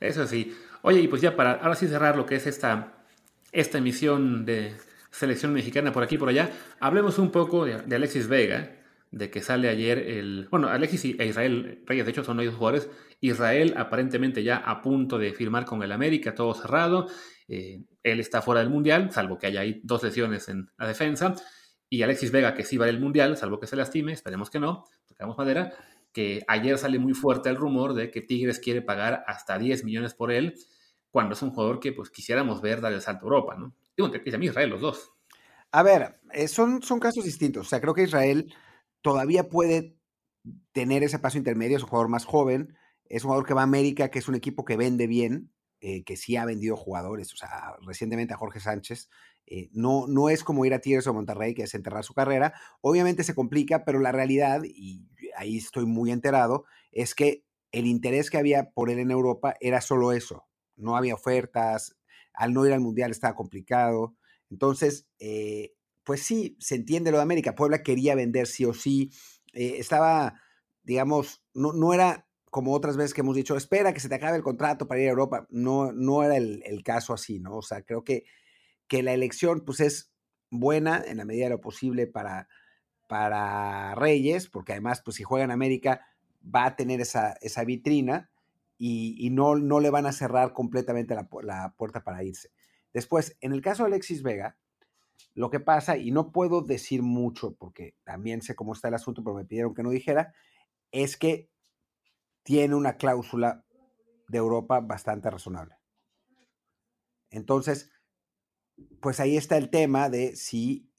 Eso 0.00 0.26
sí. 0.26 0.54
Oye, 0.82 1.00
y 1.00 1.08
pues 1.08 1.22
ya 1.22 1.36
para 1.36 1.52
ahora 1.52 1.74
sí 1.74 1.86
cerrar 1.86 2.16
lo 2.16 2.26
que 2.26 2.36
es 2.36 2.46
esta, 2.46 2.94
esta 3.52 3.78
emisión 3.78 4.44
de 4.44 4.74
selección 5.10 5.52
mexicana 5.52 5.92
por 5.92 6.02
aquí 6.02 6.16
y 6.16 6.18
por 6.18 6.28
allá. 6.28 6.50
Hablemos 6.80 7.18
un 7.18 7.30
poco 7.30 7.64
de, 7.64 7.94
Alexis 7.94 8.28
Vega, 8.28 8.76
de 9.10 9.30
que 9.30 9.42
sale 9.42 9.68
ayer 9.68 9.98
el... 9.98 10.48
Bueno, 10.50 10.68
Alexis 10.68 11.16
e 11.18 11.26
Israel 11.26 11.82
Reyes, 11.86 12.04
de 12.04 12.10
hecho, 12.10 12.24
son 12.24 12.36
los 12.36 12.54
jugadores. 12.54 12.88
Israel 13.20 13.74
aparentemente 13.76 14.42
ya 14.42 14.56
a 14.56 14.82
punto 14.82 15.18
de 15.18 15.32
firmar 15.32 15.64
con 15.64 15.82
el 15.82 15.92
América, 15.92 16.34
todo 16.34 16.54
cerrado. 16.54 17.08
Eh, 17.48 17.84
él 18.02 18.20
está 18.20 18.42
fuera 18.42 18.60
del 18.60 18.70
Mundial, 18.70 19.12
salvo 19.12 19.38
que 19.38 19.46
haya 19.46 19.60
ahí 19.60 19.80
dos 19.84 20.02
lesiones 20.02 20.48
en 20.48 20.70
la 20.78 20.86
defensa. 20.86 21.34
Y 21.88 22.02
Alexis 22.02 22.32
Vega, 22.32 22.54
que 22.54 22.64
sí 22.64 22.76
va 22.76 22.86
al 22.86 23.00
Mundial, 23.00 23.36
salvo 23.36 23.60
que 23.60 23.66
se 23.66 23.76
lastime, 23.76 24.12
esperemos 24.12 24.50
que 24.50 24.58
no, 24.58 24.84
tocamos 25.06 25.38
madera, 25.38 25.72
que 26.12 26.44
ayer 26.48 26.78
sale 26.78 26.98
muy 26.98 27.14
fuerte 27.14 27.48
el 27.48 27.56
rumor 27.56 27.94
de 27.94 28.10
que 28.10 28.22
Tigres 28.22 28.58
quiere 28.58 28.82
pagar 28.82 29.24
hasta 29.26 29.58
10 29.58 29.84
millones 29.84 30.14
por 30.14 30.32
él, 30.32 30.54
cuando 31.10 31.34
es 31.34 31.42
un 31.42 31.50
jugador 31.50 31.78
que 31.78 31.92
pues 31.92 32.10
quisiéramos 32.10 32.60
ver 32.60 32.80
dar 32.80 32.92
el 32.92 33.00
salto 33.00 33.26
a 33.26 33.28
Europa, 33.28 33.56
¿no? 33.56 33.74
Digo, 33.96 34.08
a 34.08 34.38
mí 34.38 34.46
Israel, 34.46 34.70
los 34.70 34.80
dos. 34.80 35.12
A 35.70 35.82
ver, 35.82 36.20
eh, 36.32 36.48
son 36.48 36.80
casos 37.00 37.24
distintos. 37.24 37.66
O 37.66 37.70
sea, 37.70 37.80
creo 37.80 37.94
que 37.94 38.02
Israel 38.02 38.52
todavía 39.00 39.48
puede 39.48 39.96
tener 40.72 41.02
ese 41.02 41.18
paso 41.18 41.38
intermedio, 41.38 41.76
es 41.76 41.82
un 41.82 41.88
jugador 41.88 42.08
más 42.08 42.24
joven, 42.24 42.76
es 43.08 43.22
un 43.22 43.28
jugador 43.28 43.46
que 43.46 43.54
va 43.54 43.60
a 43.60 43.64
América, 43.64 44.10
que 44.10 44.18
es 44.18 44.28
un 44.28 44.34
equipo 44.34 44.64
que 44.64 44.76
vende 44.76 45.06
bien, 45.06 45.52
eh, 45.80 46.04
que 46.04 46.16
sí 46.16 46.36
ha 46.36 46.44
vendido 46.46 46.76
jugadores, 46.76 47.32
o 47.34 47.36
sea, 47.36 47.76
recientemente 47.82 48.34
a 48.34 48.38
Jorge 48.38 48.60
Sánchez. 48.60 49.10
Eh, 49.46 49.68
no, 49.72 50.06
no 50.08 50.28
es 50.28 50.42
como 50.42 50.64
ir 50.64 50.74
a 50.74 50.80
Tigres 50.80 51.06
o 51.06 51.14
Monterrey, 51.14 51.54
que 51.54 51.64
es 51.64 51.74
enterrar 51.74 52.02
su 52.02 52.14
carrera. 52.14 52.54
Obviamente 52.80 53.24
se 53.24 53.34
complica, 53.34 53.84
pero 53.84 54.00
la 54.00 54.10
realidad, 54.10 54.62
y 54.64 55.06
ahí 55.36 55.58
estoy 55.58 55.84
muy 55.86 56.10
enterado, 56.10 56.64
es 56.92 57.14
que 57.14 57.44
el 57.72 57.86
interés 57.86 58.30
que 58.30 58.38
había 58.38 58.70
por 58.70 58.90
él 58.90 58.98
en 58.98 59.10
Europa 59.10 59.54
era 59.60 59.80
solo 59.80 60.12
eso. 60.12 60.46
No 60.76 60.96
había 60.96 61.14
ofertas, 61.14 61.96
al 62.32 62.54
no 62.54 62.66
ir 62.66 62.72
al 62.72 62.80
Mundial 62.80 63.10
estaba 63.10 63.34
complicado. 63.34 64.16
Entonces, 64.50 65.06
eh, 65.18 65.74
pues 66.04 66.22
sí, 66.22 66.56
se 66.58 66.76
entiende 66.76 67.10
lo 67.10 67.18
de 67.18 67.24
América. 67.24 67.54
Puebla 67.54 67.82
quería 67.82 68.14
vender 68.14 68.46
sí 68.46 68.64
o 68.64 68.72
sí. 68.72 69.10
Estaba, 69.52 70.40
digamos, 70.82 71.44
no, 71.54 71.72
no, 71.72 71.92
era 71.92 72.26
como 72.50 72.72
otras 72.72 72.96
veces 72.96 73.12
que 73.12 73.20
hemos 73.20 73.36
dicho, 73.36 73.56
espera 73.56 73.92
que 73.92 74.00
se 74.00 74.08
te 74.08 74.14
acabe 74.14 74.36
el 74.36 74.42
contrato 74.42 74.86
para 74.86 75.00
ir 75.00 75.08
a 75.08 75.10
Europa. 75.10 75.46
No, 75.50 75.92
no 75.92 76.22
era 76.22 76.36
el, 76.36 76.82
caso 76.84 77.12
así, 77.12 77.38
¿no? 77.38 77.56
O 77.56 77.62
sea, 77.62 77.82
creo 77.82 78.04
que, 78.04 78.24
que 78.86 79.02
la 79.02 79.12
elección, 79.12 79.62
pues 79.64 79.80
es 79.80 80.12
buena 80.50 81.02
en 81.06 81.18
la 81.18 81.24
medida 81.24 81.44
de 81.44 81.50
lo 81.50 81.60
posible 81.60 82.06
para, 82.06 82.48
para 83.06 83.94
Reyes, 83.94 84.48
porque 84.48 84.72
además, 84.72 85.02
pues 85.04 85.16
si 85.16 85.22
juega 85.22 85.44
en 85.44 85.50
América, 85.50 86.06
va 86.42 86.66
a 86.66 86.76
tener 86.76 87.00
esa, 87.00 87.32
esa 87.40 87.64
vitrina 87.64 88.30
y, 88.78 89.30
no, 89.30 89.56
no 89.56 89.80
le 89.80 89.90
van 89.90 90.06
a 90.06 90.12
cerrar 90.12 90.52
completamente 90.52 91.14
la, 91.14 91.74
puerta 91.76 92.04
para 92.04 92.22
irse. 92.22 92.50
Después, 92.92 93.36
en 93.40 93.52
el 93.52 93.62
caso 93.62 93.82
de 93.82 93.88
Alexis 93.88 94.22
Vega, 94.22 94.56
lo 95.34 95.50
que 95.50 95.60
pasa, 95.60 95.96
y 95.96 96.10
no 96.10 96.30
puedo 96.30 96.62
decir 96.62 97.02
mucho 97.02 97.54
porque 97.54 97.94
también 98.04 98.42
sé 98.42 98.54
cómo 98.54 98.72
está 98.72 98.88
el 98.88 98.94
asunto, 98.94 99.22
pero 99.22 99.36
me 99.36 99.44
pidieron 99.44 99.74
que 99.74 99.82
no 99.82 99.90
dijera, 99.90 100.34
es 100.92 101.16
que 101.16 101.50
tiene 102.46 102.76
una 102.76 102.96
cláusula 102.96 103.64
de 104.28 104.38
Europa 104.38 104.78
bastante 104.78 105.28
razonable. 105.28 105.76
Entonces, 107.28 107.90
pues 109.00 109.18
ahí 109.18 109.36
está 109.36 109.56
el 109.56 109.68
tema 109.68 110.08
de 110.08 110.36
si 110.36 110.92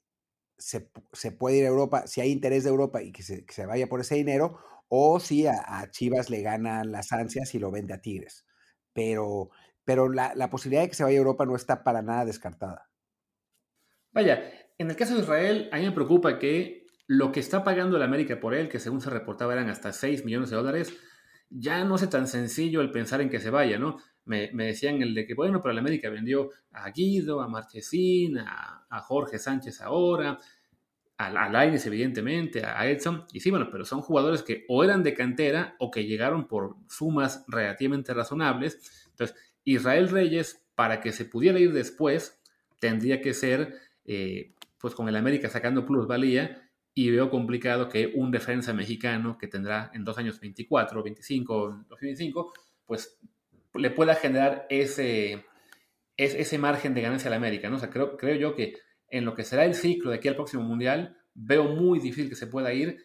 se, 0.58 0.90
puede 1.38 1.56
ir 1.56 1.64
a 1.64 1.68
Europa, 1.68 2.06
si 2.06 2.20
hay 2.20 2.30
interés 2.32 2.64
de 2.64 2.70
Europa 2.70 3.02
y 3.02 3.12
que 3.12 3.22
se, 3.22 3.46
se 3.48 3.64
vaya 3.64 3.88
por 3.88 4.00
ese 4.00 4.16
dinero, 4.16 4.58
o 4.88 5.20
si 5.20 5.46
a, 5.46 5.88
Chivas 5.90 6.28
le 6.28 6.42
ganan 6.42 6.92
las 6.92 7.12
ansias 7.12 7.54
y 7.54 7.58
lo 7.58 7.70
vende 7.70 7.94
a 7.94 8.02
Tigres. 8.02 8.44
Pero, 8.92 9.48
pero 9.84 10.10
la, 10.10 10.50
posibilidad 10.50 10.82
de 10.82 10.88
que 10.88 10.96
se 10.96 11.04
vaya 11.04 11.16
a 11.16 11.20
Europa 11.20 11.46
no 11.46 11.56
está 11.56 11.82
para 11.82 12.02
nada 12.02 12.26
descartada. 12.26 12.90
Vaya, 14.12 14.52
en 14.76 14.90
el 14.90 14.96
caso 14.96 15.14
de 15.14 15.22
Israel, 15.22 15.70
a 15.72 15.78
mí 15.78 15.84
me 15.84 15.92
preocupa 15.92 16.38
que 16.38 16.86
lo 17.06 17.32
que 17.32 17.40
está 17.40 17.64
pagando 17.64 17.96
el 17.96 18.02
América 18.02 18.38
por 18.38 18.54
él, 18.54 18.68
que 18.68 18.80
según 18.80 19.00
se 19.00 19.08
reportaba 19.08 19.54
eran 19.54 19.70
hasta 19.70 19.94
6 19.94 20.26
millones 20.26 20.50
de 20.50 20.56
dólares, 20.56 20.92
ya 21.50 21.84
no 21.84 21.96
es 21.96 22.08
tan 22.10 22.26
sencillo 22.26 22.80
el 22.80 22.90
pensar 22.90 23.20
en 23.20 23.30
que 23.30 23.40
se 23.40 23.50
vaya, 23.50 23.78
¿no? 23.78 23.98
Me, 24.24 24.50
decían 24.52 25.00
el 25.00 25.14
de 25.14 25.26
que, 25.26 25.34
bueno, 25.34 25.60
pero 25.62 25.72
el 25.72 25.78
América 25.78 26.10
vendió 26.10 26.50
a 26.72 26.90
Guido, 26.90 27.40
a 27.40 27.48
Marchesín, 27.48 28.38
a, 28.38 28.86
a 28.90 29.00
Jorge 29.00 29.38
Sánchez 29.38 29.80
ahora, 29.80 30.38
a, 31.18 31.48
Laines, 31.48 31.84
evidentemente, 31.86 32.64
a 32.64 32.88
Edson, 32.88 33.24
y 33.32 33.40
sí, 33.40 33.50
bueno, 33.50 33.68
pero 33.72 33.84
son 33.84 34.00
jugadores 34.00 34.42
que 34.42 34.64
o 34.68 34.84
eran 34.84 35.02
de 35.02 35.14
cantera 35.14 35.74
o 35.78 35.90
que 35.90 36.04
llegaron 36.04 36.46
por 36.46 36.76
sumas 36.88 37.44
relativamente 37.48 38.14
razonables. 38.14 39.06
Entonces, 39.10 39.36
Israel 39.64 40.08
Reyes, 40.08 40.64
para 40.76 41.00
que 41.00 41.12
se 41.12 41.24
pudiera 41.24 41.58
ir 41.58 41.72
después, 41.72 42.40
tendría 42.78 43.20
que 43.20 43.34
ser, 43.34 43.74
eh, 44.04 44.54
pues 44.78 44.94
con 44.94 45.08
el 45.08 45.16
América 45.16 45.48
sacando 45.48 45.84
plusvalía, 45.84 46.67
y 46.98 47.12
veo 47.12 47.30
complicado 47.30 47.88
que 47.88 48.10
un 48.16 48.32
defensa 48.32 48.72
mexicano 48.72 49.38
que 49.38 49.46
tendrá 49.46 49.88
en 49.94 50.02
dos 50.02 50.18
años 50.18 50.40
24, 50.40 51.00
25, 51.00 51.86
25, 52.00 52.52
pues 52.84 53.20
le 53.74 53.90
pueda 53.90 54.16
generar 54.16 54.66
ese, 54.68 55.44
ese, 56.16 56.58
margen 56.58 56.94
de 56.94 57.02
ganancia 57.02 57.28
al 57.28 57.34
América, 57.34 57.70
¿no? 57.70 57.76
O 57.76 57.78
sea, 57.78 57.88
creo, 57.88 58.16
creo 58.16 58.34
yo 58.34 58.56
que 58.56 58.78
en 59.10 59.24
lo 59.24 59.36
que 59.36 59.44
será 59.44 59.64
el 59.64 59.76
ciclo 59.76 60.10
de 60.10 60.16
aquí 60.16 60.26
al 60.26 60.34
próximo 60.34 60.64
Mundial, 60.64 61.16
veo 61.34 61.66
muy 61.68 62.00
difícil 62.00 62.28
que 62.28 62.34
se 62.34 62.48
pueda 62.48 62.74
ir. 62.74 62.98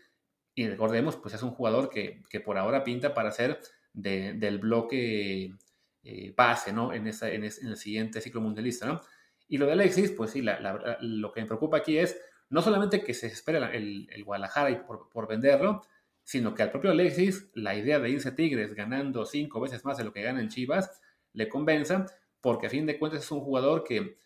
Y 0.55 0.67
recordemos, 0.67 1.17
pues 1.17 1.35
es 1.35 1.43
un 1.43 1.51
jugador 1.51 1.91
que, 1.91 2.23
por 2.43 2.57
ahora 2.57 2.83
pinta 2.83 3.13
para 3.13 3.29
ser 3.29 3.59
del 3.93 4.57
bloque 4.57 5.53
eh, 6.01 6.33
base, 6.35 6.73
¿no? 6.73 6.93
En, 6.93 7.05
esa, 7.05 7.29
en, 7.29 7.43
el 7.43 7.77
siguiente 7.77 8.21
ciclo 8.21 8.41
mundialista, 8.41 8.87
¿no? 8.87 9.01
Y 9.47 9.59
lo 9.59 9.67
de 9.67 9.73
Alexis, 9.73 10.09
pues 10.13 10.31
sí, 10.31 10.41
lo 10.41 11.31
que 11.31 11.41
me 11.41 11.45
preocupa 11.45 11.77
aquí 11.77 11.99
es 11.99 12.17
no 12.53 12.61
solamente 12.61 13.03
que 13.03 13.15
se 13.15 13.25
espera 13.25 13.73
el, 13.73 14.23
Guadalajara 14.23 14.85
por, 14.85 15.09
por, 15.09 15.27
venderlo, 15.27 15.81
sino 16.23 16.53
que 16.53 16.61
al 16.61 16.69
propio 16.69 16.91
Alexis 16.91 17.49
la 17.55 17.75
idea 17.75 17.99
de 17.99 18.11
irse 18.11 18.29
a 18.29 18.35
Tigres 18.35 18.75
ganando 18.75 19.25
cinco 19.25 19.59
veces 19.59 19.83
más 19.83 19.97
de 19.97 20.03
lo 20.03 20.13
que 20.13 20.21
gana 20.21 20.39
en 20.39 20.49
Chivas 20.49 21.01
le 21.33 21.49
convenza, 21.49 22.05
porque 22.41 22.67
a 22.67 22.69
fin 22.69 22.85
de 22.85 22.99
cuentas 22.99 23.23
es 23.23 23.31
un 23.31 23.39
jugador 23.39 23.83
que, 23.83 24.17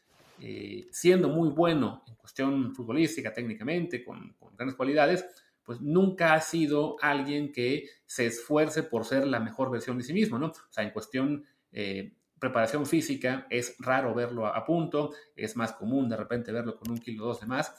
eh, 0.41 0.87
siendo 0.91 1.29
muy 1.29 1.47
bueno 1.47 2.03
en 2.05 2.15
cuestión 2.15 2.75
futbolística, 2.75 3.33
técnicamente, 3.33 4.03
con, 4.03 4.35
grandes 4.57 4.75
cualidades, 4.75 5.25
pues 5.63 5.79
nunca 5.79 6.33
ha 6.33 6.41
sido 6.41 6.97
alguien 7.01 7.53
que 7.53 7.87
se 8.05 8.25
esfuerce 8.25 8.83
por 8.83 9.05
ser 9.05 9.25
la 9.25 9.39
mejor 9.39 9.71
versión 9.71 9.97
de 9.97 10.03
sí 10.03 10.11
mismo, 10.11 10.37
¿no? 10.37 10.47
O 10.47 10.53
sea, 10.69 10.83
en 10.83 10.91
cuestión 10.91 11.45
eh, 11.71 12.11
preparación 12.39 12.85
física 12.85 13.47
es 13.49 13.75
raro 13.79 14.13
verlo 14.13 14.47
a, 14.47 14.65
punto, 14.65 15.13
es 15.33 15.55
más 15.55 15.71
común 15.71 16.09
de 16.09 16.17
repente 16.17 16.51
verlo 16.51 16.77
con 16.77 16.91
un 16.91 16.97
kilo 16.97 17.23
o 17.23 17.27
dos 17.27 17.39
de 17.39 17.47
más, 17.47 17.73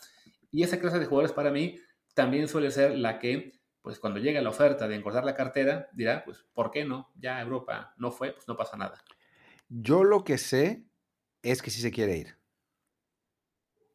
y 0.51 0.63
esa 0.63 0.79
clase 0.79 0.99
de 0.99 1.07
jugadores 1.07 1.33
para 1.33 1.51
mí 1.51 1.79
también 2.15 2.49
suele 2.49 2.71
ser 2.71 2.97
la 2.97 3.19
que 3.19 3.59
pues 3.83 3.99
cuando 4.01 4.21
llegue 4.21 4.43
la 4.43 4.51
oferta 4.51 4.87
de 4.87 4.97
engordar 4.97 5.25
la 5.25 5.35
cartera, 5.35 5.89
dirá, 5.93 6.23
pues, 6.25 6.45
¿por 6.53 6.71
qué 6.71 6.85
no? 6.85 7.11
Ya 7.15 7.41
Europa 7.41 7.95
no 7.97 8.11
fue, 8.11 8.33
pues 8.33 8.47
no 8.47 8.57
pasa 8.57 8.77
nada. 8.77 9.03
Yo 9.69 10.05
lo 10.05 10.25
que 10.25 10.37
sé 10.37 10.85
es 11.43 11.63
que 11.63 11.71
sí 11.71 11.81
se 11.81 11.91
quiere 11.91 12.19
ir. 12.19 12.37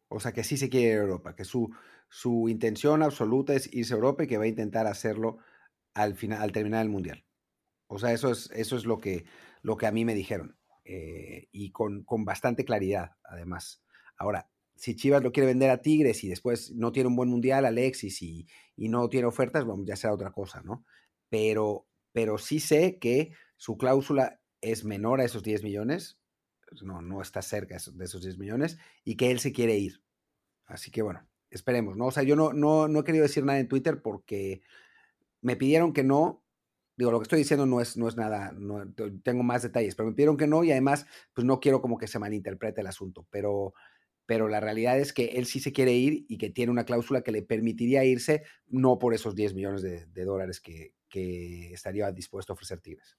O 0.07 0.19
sea, 0.19 0.31
que 0.31 0.43
sí 0.43 0.57
se 0.57 0.69
quiere 0.69 0.93
ir 0.93 0.99
a 0.99 1.03
Europa, 1.03 1.35
que 1.35 1.43
su, 1.43 1.75
su 2.09 2.49
intención 2.49 3.03
absoluta 3.03 3.53
es 3.53 3.71
irse 3.73 3.93
a 3.93 3.97
Europa 3.97 4.23
y 4.23 4.27
que 4.27 4.37
va 4.37 4.45
a 4.45 4.47
intentar 4.47 4.87
hacerlo 4.87 5.37
al, 5.93 6.15
final, 6.15 6.41
al 6.41 6.51
terminar 6.51 6.81
el 6.81 6.89
Mundial. 6.89 7.25
O 7.87 7.99
sea, 7.99 8.13
eso 8.13 8.31
es, 8.31 8.49
eso 8.51 8.75
es 8.75 8.85
lo, 8.85 8.99
que, 8.99 9.25
lo 9.61 9.77
que 9.77 9.85
a 9.85 9.91
mí 9.91 10.05
me 10.05 10.15
dijeron. 10.15 10.57
Eh, 10.85 11.49
y 11.51 11.71
con, 11.71 12.03
con, 12.03 12.25
bastante 12.25 12.65
claridad, 12.65 13.11
además. 13.23 13.83
Ahora, 14.17 14.49
si 14.75 14.95
Chivas 14.95 15.23
lo 15.23 15.31
quiere 15.31 15.47
vender 15.47 15.69
a 15.69 15.81
Tigres 15.81 16.23
y 16.23 16.29
después 16.29 16.71
no 16.71 16.91
tiene 16.91 17.07
un 17.07 17.15
buen 17.15 17.29
Mundial, 17.29 17.65
Alexis, 17.65 18.21
y, 18.21 18.47
y 18.75 18.89
no 18.89 19.09
tiene 19.09 19.27
ofertas, 19.27 19.65
bueno, 19.65 19.83
ya 19.85 19.95
será 19.95 20.13
otra 20.13 20.31
cosa, 20.31 20.61
¿no? 20.61 20.85
Pero, 21.29 21.87
pero 22.11 22.37
sí 22.37 22.59
sé 22.59 22.97
que 22.99 23.31
su 23.57 23.77
cláusula 23.77 24.39
es 24.61 24.83
menor 24.83 25.21
a 25.21 25.25
esos 25.25 25.43
10 25.43 25.63
millones, 25.63 26.19
no, 26.81 27.01
no 27.01 27.21
está 27.21 27.41
cerca 27.41 27.77
de 27.93 28.05
esos 28.05 28.23
10 28.23 28.37
millones, 28.37 28.77
y 29.03 29.15
que 29.15 29.31
él 29.31 29.39
se 29.39 29.51
quiere 29.51 29.77
ir. 29.77 30.01
Así 30.65 30.91
que 30.91 31.01
bueno, 31.01 31.27
esperemos, 31.49 31.97
¿no? 31.97 32.07
O 32.07 32.11
sea, 32.11 32.23
yo 32.23 32.35
no, 32.35 32.53
no, 32.53 32.87
no 32.87 32.99
he 32.99 33.03
querido 33.03 33.23
decir 33.23 33.43
nada 33.43 33.59
en 33.59 33.67
Twitter 33.67 34.01
porque 34.01 34.61
me 35.41 35.55
pidieron 35.55 35.93
que 35.93 36.03
no, 36.03 36.43
digo, 36.95 37.11
lo 37.11 37.19
que 37.19 37.23
estoy 37.23 37.39
diciendo 37.39 37.65
no 37.65 37.81
es, 37.81 37.97
no 37.97 38.07
es 38.07 38.15
nada, 38.15 38.53
no, 38.53 38.91
tengo 39.23 39.43
más 39.43 39.61
detalles, 39.61 39.95
pero 39.95 40.09
me 40.09 40.15
pidieron 40.15 40.37
que 40.37 40.47
no 40.47 40.63
y 40.63 40.71
además, 40.71 41.05
pues 41.33 41.45
no 41.45 41.59
quiero 41.59 41.81
como 41.81 41.97
que 41.97 42.07
se 42.07 42.19
malinterprete 42.19 42.81
el 42.81 42.87
asunto, 42.87 43.27
pero, 43.29 43.73
pero 44.25 44.47
la 44.47 44.59
realidad 44.59 44.99
es 44.99 45.13
que 45.13 45.25
él 45.25 45.45
sí 45.45 45.59
se 45.59 45.73
quiere 45.73 45.93
ir 45.93 46.25
y 46.27 46.37
que 46.37 46.49
tiene 46.49 46.71
una 46.71 46.85
cláusula 46.85 47.21
que 47.21 47.31
le 47.31 47.41
permitiría 47.41 48.05
irse, 48.05 48.43
no 48.67 48.99
por 48.99 49.13
esos 49.13 49.35
10 49.35 49.53
millones 49.53 49.81
de, 49.81 50.25
dólares 50.25 50.61
que, 50.61 50.93
estaría 51.71 52.11
dispuesto 52.11 52.53
a 52.53 52.55
ofrecer 52.55 52.79
Tigres. 52.79 53.17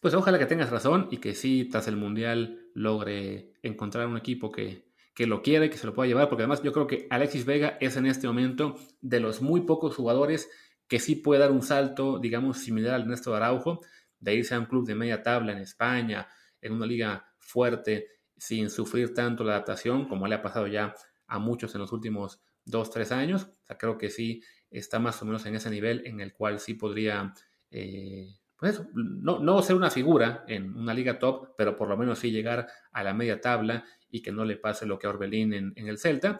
Pues 0.00 0.14
ojalá 0.14 0.38
que 0.38 0.46
tengas 0.46 0.70
razón 0.70 1.08
y 1.10 1.18
que 1.18 1.34
sí, 1.34 1.68
tras 1.70 1.86
el 1.86 1.96
Mundial, 1.96 2.70
logre 2.72 3.52
encontrar 3.62 4.06
un 4.06 4.16
equipo 4.16 4.50
que, 4.50 4.90
que 5.14 5.26
lo 5.26 5.42
quiere, 5.42 5.68
que 5.68 5.76
se 5.76 5.86
lo 5.86 5.92
pueda 5.92 6.08
llevar, 6.08 6.30
porque 6.30 6.44
además 6.44 6.62
yo 6.62 6.72
creo 6.72 6.86
que 6.86 7.06
Alexis 7.10 7.44
Vega 7.44 7.76
es 7.80 7.96
en 7.96 8.06
este 8.06 8.26
momento 8.26 8.76
de 9.02 9.20
los 9.20 9.42
muy 9.42 9.62
pocos 9.62 9.94
jugadores 9.94 10.48
que 10.88 10.98
sí 10.98 11.16
puede 11.16 11.40
dar 11.40 11.52
un 11.52 11.62
salto, 11.62 12.18
digamos, 12.18 12.58
similar 12.58 12.94
al 12.94 13.02
Ernesto 13.02 13.34
Araujo, 13.34 13.80
de 14.18 14.34
irse 14.34 14.54
a 14.54 14.58
un 14.58 14.66
club 14.66 14.86
de 14.86 14.94
media 14.94 15.22
tabla 15.22 15.52
en 15.52 15.58
España, 15.58 16.26
en 16.60 16.72
una 16.72 16.86
liga 16.86 17.34
fuerte, 17.38 18.08
sin 18.40 18.70
sufrir 18.70 19.14
tanto 19.14 19.44
la 19.44 19.52
adaptación, 19.52 20.08
como 20.08 20.26
le 20.26 20.34
ha 20.34 20.42
pasado 20.42 20.66
ya 20.66 20.94
a 21.28 21.38
muchos 21.38 21.74
en 21.76 21.82
los 21.82 21.92
últimos 21.92 22.40
dos, 22.64 22.90
tres 22.90 23.12
años. 23.12 23.44
O 23.44 23.66
sea, 23.66 23.78
creo 23.78 23.96
que 23.96 24.10
sí 24.10 24.42
está 24.68 24.98
más 24.98 25.22
o 25.22 25.26
menos 25.26 25.46
en 25.46 25.54
ese 25.54 25.70
nivel 25.70 26.02
en 26.06 26.20
el 26.20 26.32
cual 26.32 26.58
sí 26.58 26.74
podría 26.74 27.32
eh, 27.70 28.40
pues 28.60 28.82
no, 28.92 29.38
no 29.38 29.62
ser 29.62 29.74
una 29.74 29.90
figura 29.90 30.44
en 30.46 30.76
una 30.76 30.92
liga 30.92 31.18
top, 31.18 31.54
pero 31.56 31.76
por 31.76 31.88
lo 31.88 31.96
menos 31.96 32.18
sí 32.18 32.30
llegar 32.30 32.68
a 32.92 33.02
la 33.02 33.14
media 33.14 33.40
tabla 33.40 33.84
y 34.10 34.20
que 34.20 34.32
no 34.32 34.44
le 34.44 34.56
pase 34.56 34.84
lo 34.84 34.98
que 34.98 35.06
a 35.06 35.10
Orbelín 35.10 35.54
en, 35.54 35.88
el 35.88 35.96
Celta, 35.96 36.38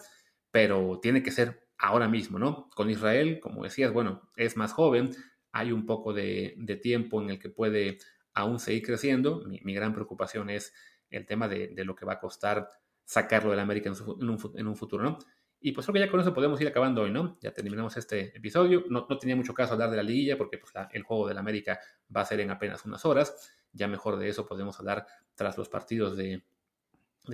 pero 0.51 0.99
tiene 1.01 1.23
que 1.23 1.31
ser 1.31 1.67
ahora 1.79 2.09
mismo, 2.09 2.39
¿no? 2.39 2.69
Con 2.75 2.91
Israel, 2.91 3.41
como 3.41 3.65
decías, 3.65 3.91
bueno, 3.91 4.31
es 4.37 4.59
más 4.59 4.75
joven, 4.75 5.11
hay 5.51 5.73
un 5.73 5.87
poco 5.87 6.13
de, 6.13 6.57
tiempo 6.83 7.23
en 7.23 7.31
el 7.31 7.39
que 7.39 7.49
puede 7.49 7.97
aún 8.35 8.59
seguir 8.59 8.83
creciendo. 8.83 9.43
Mi, 9.47 9.73
gran 9.73 9.95
preocupación 9.95 10.51
es 10.51 10.75
el 11.11 11.27
tema 11.27 11.49
de, 11.49 11.73
lo 11.85 11.95
que 11.95 12.05
va 12.07 12.15
a 12.15 12.21
costar 12.21 12.71
sacarlo 13.05 13.51
del 13.51 13.61
América 13.61 13.91
en, 13.91 13.97
un, 14.29 14.53
en 14.55 14.67
un 14.67 14.77
futuro, 14.77 15.03
¿no? 15.03 15.19
Y 15.63 15.73
pues 15.73 15.87
creo 15.87 15.95
que 15.95 16.01
ya 16.01 16.11
con 16.11 16.21
eso 16.21 16.33
podemos 16.33 16.59
ir 16.61 16.69
acabando 16.69 17.03
hoy, 17.03 17.11
¿no? 17.11 17.39
Ya 17.43 17.53
terminamos 17.53 17.95
este 17.99 18.35
episodio. 18.37 18.85
No, 18.89 19.07
tenía 19.19 19.37
mucho 19.37 19.53
caso 19.53 19.75
hablar 19.75 19.91
de 19.91 19.99
la 19.99 20.03
liguilla 20.03 20.39
porque 20.39 20.57
pues, 20.57 20.73
el 20.93 21.03
juego 21.03 21.29
del 21.29 21.37
América 21.37 21.79
va 22.15 22.23
a 22.23 22.25
ser 22.25 22.41
en 22.41 22.51
apenas 22.51 22.87
unas 22.87 23.05
horas. 23.05 23.53
Ya 23.73 23.87
mejor 23.87 24.17
de 24.17 24.29
eso 24.29 24.47
podemos 24.47 24.79
hablar 24.81 25.07
tras 25.35 25.59
los 25.59 25.69
partidos 25.69 26.17
de, 26.17 26.45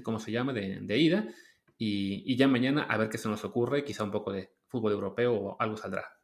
¿cómo 0.03 0.19
se 0.19 0.33
llama?, 0.33 0.53
de, 0.53 0.99
ida. 0.99 1.29
Y, 1.79 2.25
y, 2.27 2.37
ya 2.37 2.49
mañana 2.49 2.83
a 2.83 2.97
ver 2.97 3.09
qué 3.09 3.19
se 3.19 3.29
nos 3.29 3.45
ocurre, 3.45 3.85
quizá 3.85 4.03
un 4.03 4.11
poco 4.11 4.33
de 4.33 4.51
fútbol 4.67 4.93
europeo 4.93 5.35
o 5.35 5.57
algo 5.61 5.77
saldrá. 5.77 6.19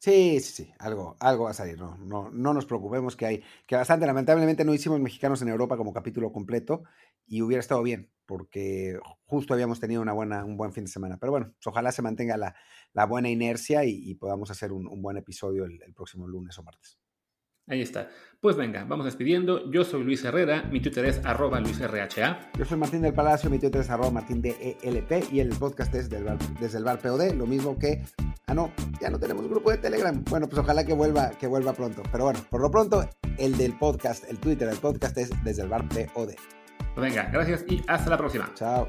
Sí, 0.00 0.38
sí, 0.40 0.52
sí, 0.64 0.72
algo, 0.78 1.16
algo 1.18 1.44
va 1.44 1.50
a 1.50 1.54
salir, 1.54 1.76
no, 1.76 1.96
no, 1.98 2.30
no 2.30 2.54
nos 2.54 2.66
preocupemos 2.66 3.16
que 3.16 3.26
hay, 3.26 3.42
que 3.66 3.74
bastante, 3.74 4.06
lamentablemente 4.06 4.64
no 4.64 4.72
hicimos 4.72 5.00
mexicanos 5.00 5.42
en 5.42 5.48
Europa 5.48 5.76
como 5.76 5.92
capítulo 5.92 6.30
completo 6.30 6.84
y 7.26 7.42
hubiera 7.42 7.60
estado 7.60 7.82
bien, 7.82 8.08
porque 8.24 8.96
justo 9.26 9.54
habíamos 9.54 9.80
tenido 9.80 10.00
una 10.00 10.12
buena, 10.12 10.44
un 10.44 10.56
buen 10.56 10.72
fin 10.72 10.84
de 10.84 10.90
semana. 10.90 11.18
Pero 11.18 11.32
bueno, 11.32 11.52
ojalá 11.64 11.90
se 11.90 12.02
mantenga 12.02 12.36
la, 12.36 12.54
la 12.92 13.06
buena 13.06 13.28
inercia 13.28 13.84
y, 13.84 14.14
podamos 14.14 14.50
hacer 14.52 14.72
un, 14.72 15.02
buen 15.02 15.16
episodio 15.16 15.64
el 15.64 15.94
próximo 15.94 16.28
lunes 16.28 16.56
o 16.58 16.62
martes. 16.62 16.98
Ahí 17.68 17.82
está. 17.82 18.08
Pues 18.40 18.56
venga, 18.56 18.84
vamos 18.84 19.04
despidiendo. 19.04 19.70
Yo 19.70 19.84
soy 19.84 20.04
Luis 20.04 20.24
Herrera, 20.24 20.62
mi 20.70 20.80
Twitter 20.80 21.04
es 21.04 21.20
arroba 21.24 21.60
LuisRHA. 21.60 22.52
Yo 22.56 22.64
soy 22.64 22.78
Martín 22.78 23.02
del 23.02 23.12
Palacio, 23.12 23.50
mi 23.50 23.58
Twitter 23.58 23.80
es 23.80 23.90
arroba 23.90 24.10
Martín 24.10 24.40
de 24.40 24.76
ELP 24.82 25.32
y 25.32 25.40
el 25.40 25.48
podcast 25.50 25.94
es 25.94 26.08
del 26.08 26.24
desde 26.60 26.78
el 26.78 26.84
bar 26.84 27.00
POD, 27.00 27.34
lo 27.34 27.46
mismo 27.46 27.78
que... 27.78 28.04
Ah, 28.46 28.54
no, 28.54 28.72
ya 29.00 29.10
no 29.10 29.18
tenemos 29.18 29.46
grupo 29.48 29.70
de 29.70 29.78
Telegram. 29.78 30.24
Bueno, 30.30 30.48
pues 30.48 30.58
ojalá 30.60 30.84
que 30.84 30.94
vuelva, 30.94 31.30
que 31.30 31.46
vuelva 31.46 31.72
pronto. 31.72 32.02
Pero 32.10 32.24
bueno, 32.24 32.40
por 32.48 32.62
lo 32.62 32.70
pronto, 32.70 33.08
el 33.38 33.56
del 33.58 33.76
podcast, 33.76 34.24
el 34.30 34.38
Twitter 34.38 34.68
del 34.68 34.78
podcast 34.78 35.18
es 35.18 35.30
desde 35.44 35.62
el 35.62 35.68
bar 35.68 35.86
POD. 35.88 36.34
Pues 36.94 37.14
venga, 37.14 37.28
gracias 37.32 37.64
y 37.68 37.82
hasta 37.88 38.08
la 38.08 38.16
próxima. 38.16 38.50
Chao. 38.54 38.88